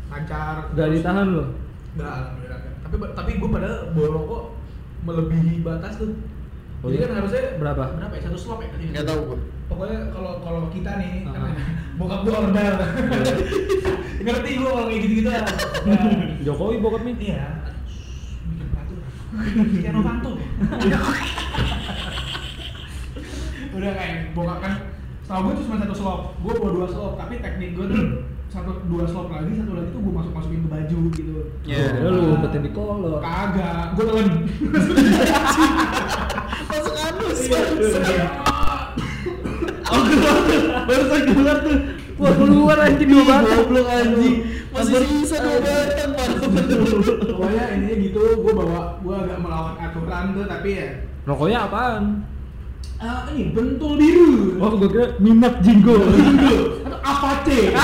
lancar 0.08 0.56
Gak 0.68 0.76
Terus- 0.78 0.96
ditahan 0.98 1.28
lu. 1.30 1.44
nggak 1.94 2.12
alhamdulillah 2.14 2.60
tapi 2.80 2.96
tapi 3.12 3.32
gue 3.36 3.50
padahal 3.50 3.78
bawa 3.92 4.08
rokok 4.14 4.44
melebihi 5.04 5.54
batas 5.62 5.96
tuh 5.98 6.14
Oh 6.78 6.88
jadi 6.88 6.96
iya? 6.96 7.06
kan 7.06 7.16
harusnya 7.18 7.44
Berapa? 7.58 7.84
berapa 7.92 8.14
ya 8.14 8.22
satu 8.22 8.38
slop 8.38 8.60
ya 8.62 8.70
tadi 8.70 8.84
Nggak 8.88 9.04
tahu 9.04 9.20
gua. 9.26 9.38
pokoknya 9.68 10.00
kalau 10.14 10.34
kalau 10.40 10.62
kita 10.70 10.92
nih 10.96 11.26
Ah. 11.26 11.34
kan, 11.34 11.52
bokap 11.98 12.20
gue 12.22 12.34
order 12.34 12.74
ngerti 14.20 14.50
gue 14.54 14.68
kalau 14.68 14.86
kayak 14.86 15.02
gitu 15.02 15.14
gitu 15.16 15.30
lah 15.30 15.44
Jokowi 16.40 16.76
bokap 16.78 17.02
nih. 17.04 17.16
Iya. 17.20 17.46
Kayak 19.38 19.94
Novanto. 19.94 20.32
Udah 23.78 23.92
kayak 23.94 24.34
bokap 24.34 24.58
kan. 24.64 24.74
Setahu 25.22 25.42
gue 25.44 25.54
tuh 25.60 25.64
cuma 25.70 25.78
satu 25.84 25.96
slop. 25.96 26.20
Gue 26.42 26.54
bawa 26.58 26.72
dua 26.74 26.88
slop, 26.90 27.14
tapi 27.20 27.38
teknik 27.44 27.76
gue 27.78 27.86
tuh 27.92 28.04
satu 28.48 28.80
dua 28.88 29.04
slop 29.06 29.28
lagi, 29.28 29.60
satu 29.60 29.76
lagi 29.76 29.92
tuh 29.92 30.00
gue 30.02 30.14
masuk 30.16 30.34
masukin 30.34 30.64
ke 30.66 30.70
baju 30.72 30.98
gitu. 31.14 31.34
Iya. 31.68 31.86
Kira 31.94 32.10
lu 32.10 32.22
umpetin 32.40 32.62
di 32.64 32.72
kolor. 32.72 33.20
Kagak, 33.20 33.94
gue 33.94 34.04
telan. 34.08 34.28
Masuk 36.72 36.96
anus. 36.96 37.40
Iya. 37.48 38.28
Oh 39.88 40.02
keluar 40.04 40.38
tuh. 40.48 40.62
Barusan 40.88 41.22
keluar 41.28 41.58
tuh. 41.64 41.78
Wah 42.18 42.34
keluar 42.34 42.78
anjing 42.82 43.10
dua 43.14 43.24
batang. 43.30 43.70
Goblok 43.70 43.88
anjing. 43.88 44.36
Masih 44.74 45.06
sisa 45.06 45.38
dua 45.42 45.58
batang. 45.62 46.12
Pokoknya 47.30 47.64
intinya 47.78 47.96
gitu, 48.02 48.22
gue 48.42 48.54
bawa, 48.58 48.98
gue 49.02 49.16
agak 49.16 49.38
melawan 49.38 49.76
aturan 49.78 50.24
tuh, 50.34 50.46
tapi 50.50 50.70
ya. 50.74 50.88
Rokoknya 51.30 51.60
apaan? 51.70 52.04
Ah, 52.98 53.30
ini 53.30 53.54
bentul 53.54 53.94
biru. 54.02 54.58
Oh 54.58 54.74
gue 54.74 54.90
kira 54.90 55.08
minat 55.22 55.62
jinggo. 55.62 56.02
Atau 56.82 57.00
Apache. 57.06 57.78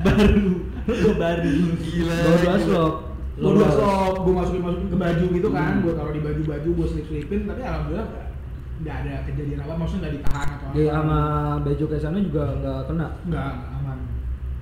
Baru. 0.00 0.64
Baru. 1.20 1.56
Gila. 1.84 2.16
Bawa 2.16 2.36
dua 2.40 2.56
slop. 2.64 2.94
Gue 3.40 3.52
gue 3.56 4.32
masukin 4.36 4.60
masukin 4.60 4.88
ke 4.92 4.98
baju 5.00 5.24
gitu 5.32 5.48
kan, 5.48 5.80
gue 5.80 5.92
taruh 5.96 6.12
di 6.12 6.20
baju 6.20 6.42
baju, 6.44 6.68
gue 6.76 6.86
slip 6.92 7.08
slipin, 7.08 7.48
tapi 7.48 7.64
alhamdulillah 7.64 8.29
nggak- 8.80 8.98
ada 8.98 9.14
kejadian 9.24 9.60
apa, 9.60 9.72
maksudnya 9.74 10.00
nggak 10.02 10.14
ditahan 10.16 10.48
atau 10.50 10.66
apa. 10.66 10.74
Di 10.74 10.82
sama 10.86 11.18
baju 11.60 11.84
ke 11.86 11.96
sana 11.96 12.18
juga 12.18 12.42
nggak 12.54 12.80
kena. 12.86 13.06
Nggak 13.24 13.50
aman. 13.74 13.98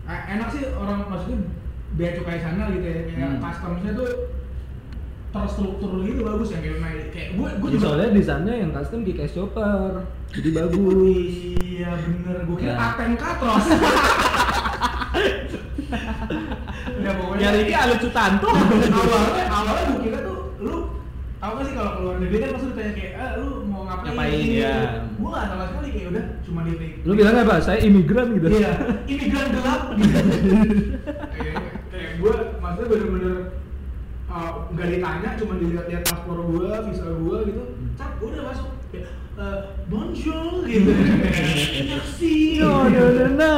Eh, 0.05 0.21
enak 0.31 0.49
sih 0.49 0.63
orang 0.73 0.99
maksudnya 1.05 1.39
bea 1.91 2.11
cukai 2.13 2.39
sana 2.39 2.63
gitu 2.69 2.85
ya, 2.85 3.01
kayak 3.07 3.31
Hmm. 3.31 3.41
customsnya 3.41 3.93
tuh 3.95 4.11
terstruktur 5.29 5.93
gitu 6.03 6.21
bagus 6.23 6.49
ya 6.51 6.59
kayak 6.59 6.79
main 6.79 6.99
kayak 7.11 7.29
gue 7.35 7.49
gue 7.55 7.69
Ya, 7.71 7.79
soalnya 7.79 8.09
di 8.11 8.23
sana 8.23 8.51
yang 8.51 8.71
custom 8.73 9.01
di 9.03 9.13
cash 9.13 9.35
shopper. 9.35 10.03
Jadi 10.31 10.51
bagus. 10.51 11.33
Iya 11.61 11.91
bener, 11.95 12.37
gue 12.43 12.57
kira 12.59 12.73
Ya. 12.73 12.77
paten 12.77 13.13
katros. 13.15 13.65
Udah 16.99 17.13
pokoknya 17.15 17.43
Nyari 17.45 17.61
ini 17.63 17.75
alut 17.75 18.01
Sutanto. 18.01 18.49
awalnya 18.49 19.45
awalnya 19.49 19.83
gue 19.87 20.01
kira 20.03 20.19
tuh 20.21 20.37
lu 20.59 20.77
gak 21.39 21.65
sih 21.65 21.73
kalau 21.73 21.93
keluar 21.95 22.17
negeri 22.19 22.37
kan 22.39 22.51
pasti 22.53 22.67
ditanya 22.69 22.93
kayak 22.93 23.13
eh 23.15 23.31
lu 23.39 23.49
mau 23.65 23.83
ngapain, 23.85 24.11
Ngapain, 24.11 24.33
Ini, 24.35 24.59
ya. 24.59 24.75
itu. 24.75 24.99
gue 25.15 25.29
gak 25.31 25.47
sama 25.47 25.65
sekali 25.65 25.89
kayak 25.89 26.09
udah 26.09 26.25
cuma 26.43 26.61
di 26.61 26.73
Lu 27.07 27.13
bilangnya 27.15 27.43
apa? 27.43 27.55
Saya 27.59 27.79
imigran 27.81 28.27
gitu. 28.35 28.47
iya 28.51 28.73
imigran 29.07 29.47
gelap 29.53 29.83
gitu 29.95 30.19
kayak 31.39 31.57
kayak 31.89 32.11
gue 32.19 32.33
maksudnya 32.59 32.89
bener-bener 32.89 33.35
uh, 34.27 34.51
nggak 34.69 34.89
ditanya 34.91 35.29
cuma 35.37 35.53
dilihat-lihat 35.57 36.03
paspor 36.05 36.39
gue 36.45 36.69
visa 36.85 37.07
gue 37.09 37.37
gitu 37.47 37.63
cap 37.95 38.11
gue 38.19 38.29
udah 38.29 38.45
masuk 38.47 38.69
Kayak, 38.89 39.09
eh, 39.37 39.59
bonjour 39.87 40.65
gitu 40.65 40.91
merci 41.89 42.35
Oh, 42.59 42.83
no, 42.85 43.05
no, 43.15 43.27
no. 43.31 43.53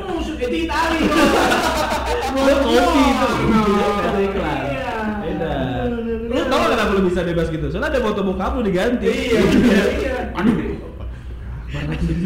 Oh, 0.00 0.16
sudah 0.18 0.48
di 0.48 0.64
Itali. 0.64 1.00
Lu 2.34 2.54
kopi 2.56 2.72
itu. 3.04 3.28
Ada 4.00 4.20
iklan. 4.24 4.58
Iya. 4.64 4.92
Beda. 5.20 5.52
Lu 6.24 6.40
tau 6.44 6.56
gak 6.56 6.70
kenapa 6.72 6.83
lu 6.94 7.10
bisa 7.10 7.20
bebas 7.26 7.50
gitu? 7.50 7.66
Soalnya 7.68 7.90
ada 7.90 8.00
foto 8.00 8.20
bokap 8.22 8.54
lu 8.56 8.62
diganti. 8.62 9.10
Iya, 9.10 9.40
iya, 9.66 9.82
iya. 9.98 10.16
Aduh. 10.38 10.54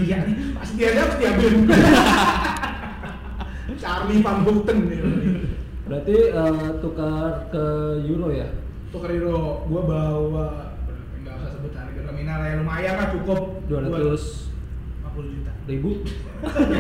Dia 0.05 0.19
nih. 0.29 0.35
Pasti 0.55 0.75
dia 0.77 0.89
ada 0.93 1.03
pasti 1.09 1.21
diambil. 1.25 1.53
Charlie 3.83 4.21
Van 4.21 4.39
Houten 4.45 4.79
nih. 4.91 5.01
Berarti 5.89 6.17
eh, 6.35 6.69
tukar 6.85 7.49
ke 7.49 7.65
euro 8.05 8.29
ya? 8.29 8.49
Tukar 8.93 9.09
euro, 9.13 9.65
gua 9.65 9.83
bawa 9.85 10.47
enggak 11.17 11.35
usah 11.41 11.51
sebut 11.57 11.73
harga 11.73 12.01
nominal 12.05 12.41
ya 12.45 12.55
lumayan 12.61 12.95
lah 13.01 13.09
cukup 13.13 13.65
200 13.69 14.53
50 15.17 15.33
juta. 15.33 15.53
ribu. 15.65 15.91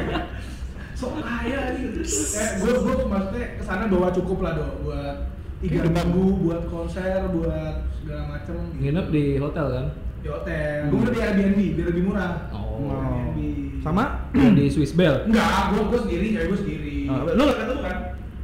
Sok 0.98 1.22
kaya 1.22 1.78
gitu. 1.78 2.00
Eh, 2.02 2.50
gua 2.60 2.72
gua 2.82 2.94
maksudnya 3.06 3.46
ke 3.56 3.62
sana 3.64 3.86
bawa 3.86 4.08
cukup 4.10 4.38
lah 4.42 4.52
do 4.58 4.66
buat 4.84 5.16
tiga 5.58 5.82
minggu 5.90 6.24
buat 6.46 6.62
konser 6.70 7.18
buat 7.34 7.82
segala 7.98 8.22
macem 8.30 8.56
gitu. 8.74 8.78
Nginep 8.78 9.06
di 9.10 9.24
hotel 9.42 9.66
kan? 9.74 9.86
di 10.18 10.28
hotel. 10.28 10.90
Gue 10.90 10.98
udah 10.98 11.12
di 11.14 11.20
Airbnb 11.22 11.60
biar 11.78 11.86
lebih 11.94 12.02
murah. 12.10 12.32
Oh. 12.50 12.90
Airbnb. 12.90 13.38
Sama? 13.82 14.04
Di 14.34 14.64
Swiss 14.66 14.92
Bell. 14.98 15.24
Enggak, 15.30 15.72
gua 15.72 15.82
gua 15.86 16.00
sendiri, 16.02 16.34
cewek 16.34 16.46
gua 16.50 16.58
sendiri. 16.58 16.96
Oh, 17.06 17.22
lu 17.22 17.42
nggak 17.46 17.58
ketemu 17.62 17.80
kan? 17.80 17.96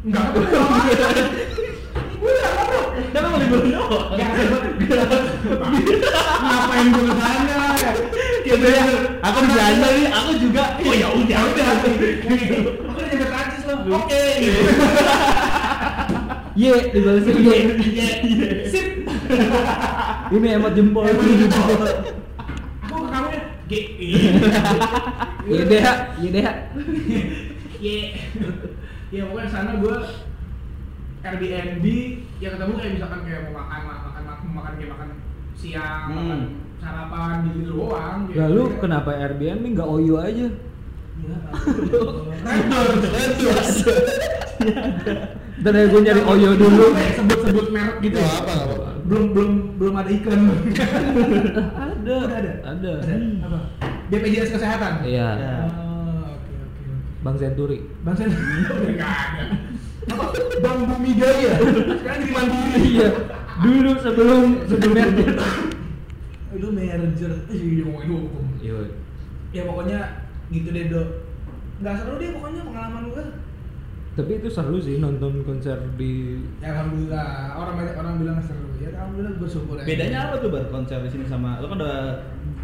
Enggak, 0.07 0.27
Gua 2.15 2.31
udah. 2.31 2.51
Kan 3.11 3.21
lu 3.27 3.37
libur 3.43 3.61
doang. 3.67 3.91
Enggak, 4.15 4.31
Ngapain 6.41 6.87
gua 6.95 7.03
ke 7.03 7.15
sana? 7.19 7.59
Gitu 8.45 8.67
ya. 8.71 8.85
Aku 9.25 9.39
di 9.43 9.49
Belanda 9.51 9.89
nih, 9.91 10.07
aku 10.15 10.31
juga. 10.39 10.65
Oh 10.79 10.95
ya 10.95 11.09
udah. 11.11 11.39
udah. 11.43 11.67
Aku 11.75 11.89
udah 12.95 13.09
nyampe 13.11 13.27
Prancis 13.27 13.63
loh. 13.67 13.79
Oke. 13.99 14.23
Ye, 16.55 16.71
dibalasnya 16.91 17.35
ye. 17.35 17.59
Sip. 18.71 18.87
Ini 20.35 20.47
emot 20.55 20.73
jempol. 20.73 21.03
Emot 21.03 21.27
jempol. 21.27 21.83
Gua 22.87 22.99
ke 23.03 23.09
kamu 23.11 23.29
ya. 23.29 23.43
G. 23.65 23.73
Ye 25.45 25.63
deh, 25.67 25.83
ye 26.23 26.29
deh. 26.31 26.47
Ye. 27.81 27.99
Ya 29.11 29.23
pokoknya 29.27 29.49
sana 29.49 29.79
gua 29.79 29.99
Airbnb 31.25 31.85
ya 32.37 32.53
ketemu 32.53 32.73
kayak 32.77 32.93
misalkan 32.95 33.21
kayak 33.25 33.41
mau 33.49 33.65
makan 33.65 33.81
makan 33.89 34.23
makan 34.29 34.49
makan 34.53 34.73
kayak 34.77 34.91
makan 34.93 35.09
siang 35.57 36.05
Hmm. 36.05 36.19
makan 36.21 36.41
sarapan 36.77 37.37
gitu 37.49 37.61
doang 37.73 38.29
gitu. 38.29 38.37
Lalu 38.37 38.63
kenapa 38.77 39.11
Airbnb 39.17 39.65
nggak 39.73 39.89
OYO 39.89 40.17
aja? 40.21 40.49
Ya, 41.15 41.39
ya 45.57 45.87
gue 45.87 46.01
nyari 46.03 46.23
OYO 46.23 46.51
dulu. 46.55 46.87
sebut-sebut 47.15 47.67
merek 47.71 47.97
gitu 48.01 48.19
ya? 48.19 48.27
apa, 48.27 48.53
apa. 48.67 48.75
belum 49.05 49.25
belum 49.31 49.51
belum 49.79 49.95
ada 49.95 50.11
iklan. 50.11 50.41
Ada, 50.51 51.95
Udah 52.05 52.19
ada 52.27 52.35
ada. 52.35 52.53
ada 52.67 52.93
apa? 53.41 53.59
BPJS 54.07 54.51
kesehatan? 54.51 55.07
Iya. 55.07 55.29
Oh, 55.71 56.35
oke 56.35 56.53
Bang 57.23 57.37
Senturi. 57.39 57.79
bang 58.03 58.15
Sen 58.15 58.29
nggak 58.99 59.13
ada. 59.13 59.45
Apa? 60.05 60.25
Bang 60.61 60.79
Bumi 60.85 61.13
Daya 61.17 61.55
sekarang 61.97 62.19
jadi 62.21 62.33
mandiri. 62.33 62.81
Iya. 62.99 63.09
Dulu 63.55 63.91
sebelum 64.03 64.43
sebelum 64.67 64.93
merger. 64.93 65.33
itu. 66.53 66.69
Merger. 66.69 67.33
Jadi 67.47 67.81
ngomongin 67.81 68.09
hukum 68.11 68.45
Iya. 68.59 68.77
ya 69.55 69.63
pokoknya 69.65 69.99
gitu 70.51 70.69
deh 70.69 70.85
dok. 70.91 71.09
Nggak 71.79 71.95
seru 72.03 72.15
deh 72.19 72.31
pokoknya 72.33 72.61
pengalaman 72.67 73.03
gue 73.09 73.25
Tapi 74.15 74.31
itu 74.39 74.47
seru 74.47 74.79
sih 74.79 75.03
nonton 75.03 75.43
konser 75.43 75.75
di 75.99 76.39
Ya 76.63 76.71
alhamdulillah, 76.71 77.59
orang 77.59 77.75
banyak 77.83 77.95
orang 77.99 78.15
bilang 78.23 78.39
seru. 78.47 78.71
Ya 78.79 78.95
alhamdulillah 78.95 79.35
bersyukur 79.43 79.75
aja. 79.75 79.87
Bedanya 79.91 80.19
apa 80.31 80.35
tuh 80.39 80.55
bar 80.55 80.65
konser 80.71 81.03
di 81.03 81.11
sini 81.11 81.27
sama 81.27 81.59
lo 81.59 81.67
kan 81.67 81.83
udah 81.83 81.99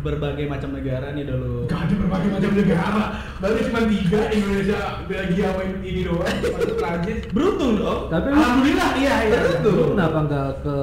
berbagai 0.07 0.46
macam 0.46 0.70
negara 0.78 1.11
nih 1.11 1.26
udah 1.26 1.36
lo. 1.42 1.55
Gak 1.66 1.90
ada 1.90 1.94
berbagai 1.98 2.28
macam 2.38 2.53
negara. 2.55 3.03
Baru 3.42 3.59
cuma 3.66 3.80
tiga 3.90 4.20
Indonesia, 4.30 4.78
Belgia, 5.11 5.48
sama 5.51 5.62
ini 5.82 6.01
doang. 6.07 6.36
Masuk 6.38 6.76
Prancis. 6.78 7.18
Beruntung 7.34 7.72
dong. 7.82 8.01
Tapi 8.07 8.26
Alhamdulillah, 8.30 8.90
iya 8.94 9.14
iya. 9.26 9.40
Betul. 9.59 9.74
lu 9.74 9.84
kenapa 9.98 10.18
nggak 10.30 10.51
ke 10.62 10.76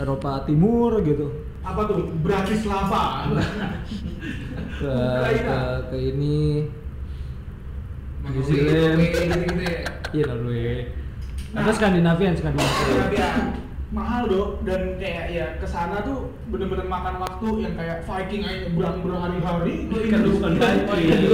Eropa 0.00 0.32
Timur 0.48 0.90
gitu? 1.04 1.26
Apa 1.60 1.80
tuh? 1.84 2.08
Bratislava. 2.24 3.04
Ke 4.80 4.92
Ukraina. 4.92 5.48
ke, 5.48 5.58
ke 5.92 5.96
ini 6.00 6.68
New 8.30 8.42
Zealand. 8.42 8.98
Ya. 9.62 9.90
Iya 10.14 10.24
Norway. 10.30 10.90
Nah. 11.54 11.62
Apa 11.62 11.70
Skandinavian 11.74 12.34
Skandinavian? 12.34 12.74
Skandinavia 12.74 13.30
mahal 13.94 14.26
dok 14.26 14.66
dan 14.66 14.98
kayak 14.98 15.26
ya 15.30 15.46
ke 15.62 15.66
sana 15.66 16.02
tuh 16.02 16.34
bener-bener 16.50 16.90
makan 16.90 17.22
waktu 17.22 17.48
yang 17.62 17.74
kayak 17.78 18.02
Viking 18.02 18.42
aja 18.42 18.66
berang 18.74 18.98
berang 18.98 19.22
hari-hari 19.30 19.86
Kan 20.10 20.20
lu 20.26 20.30
bukan 20.42 20.52
Viking. 20.58 21.30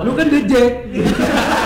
Lu 0.00 0.12
kan 0.16 0.26
The 0.32 0.40
Jack. 0.48 0.72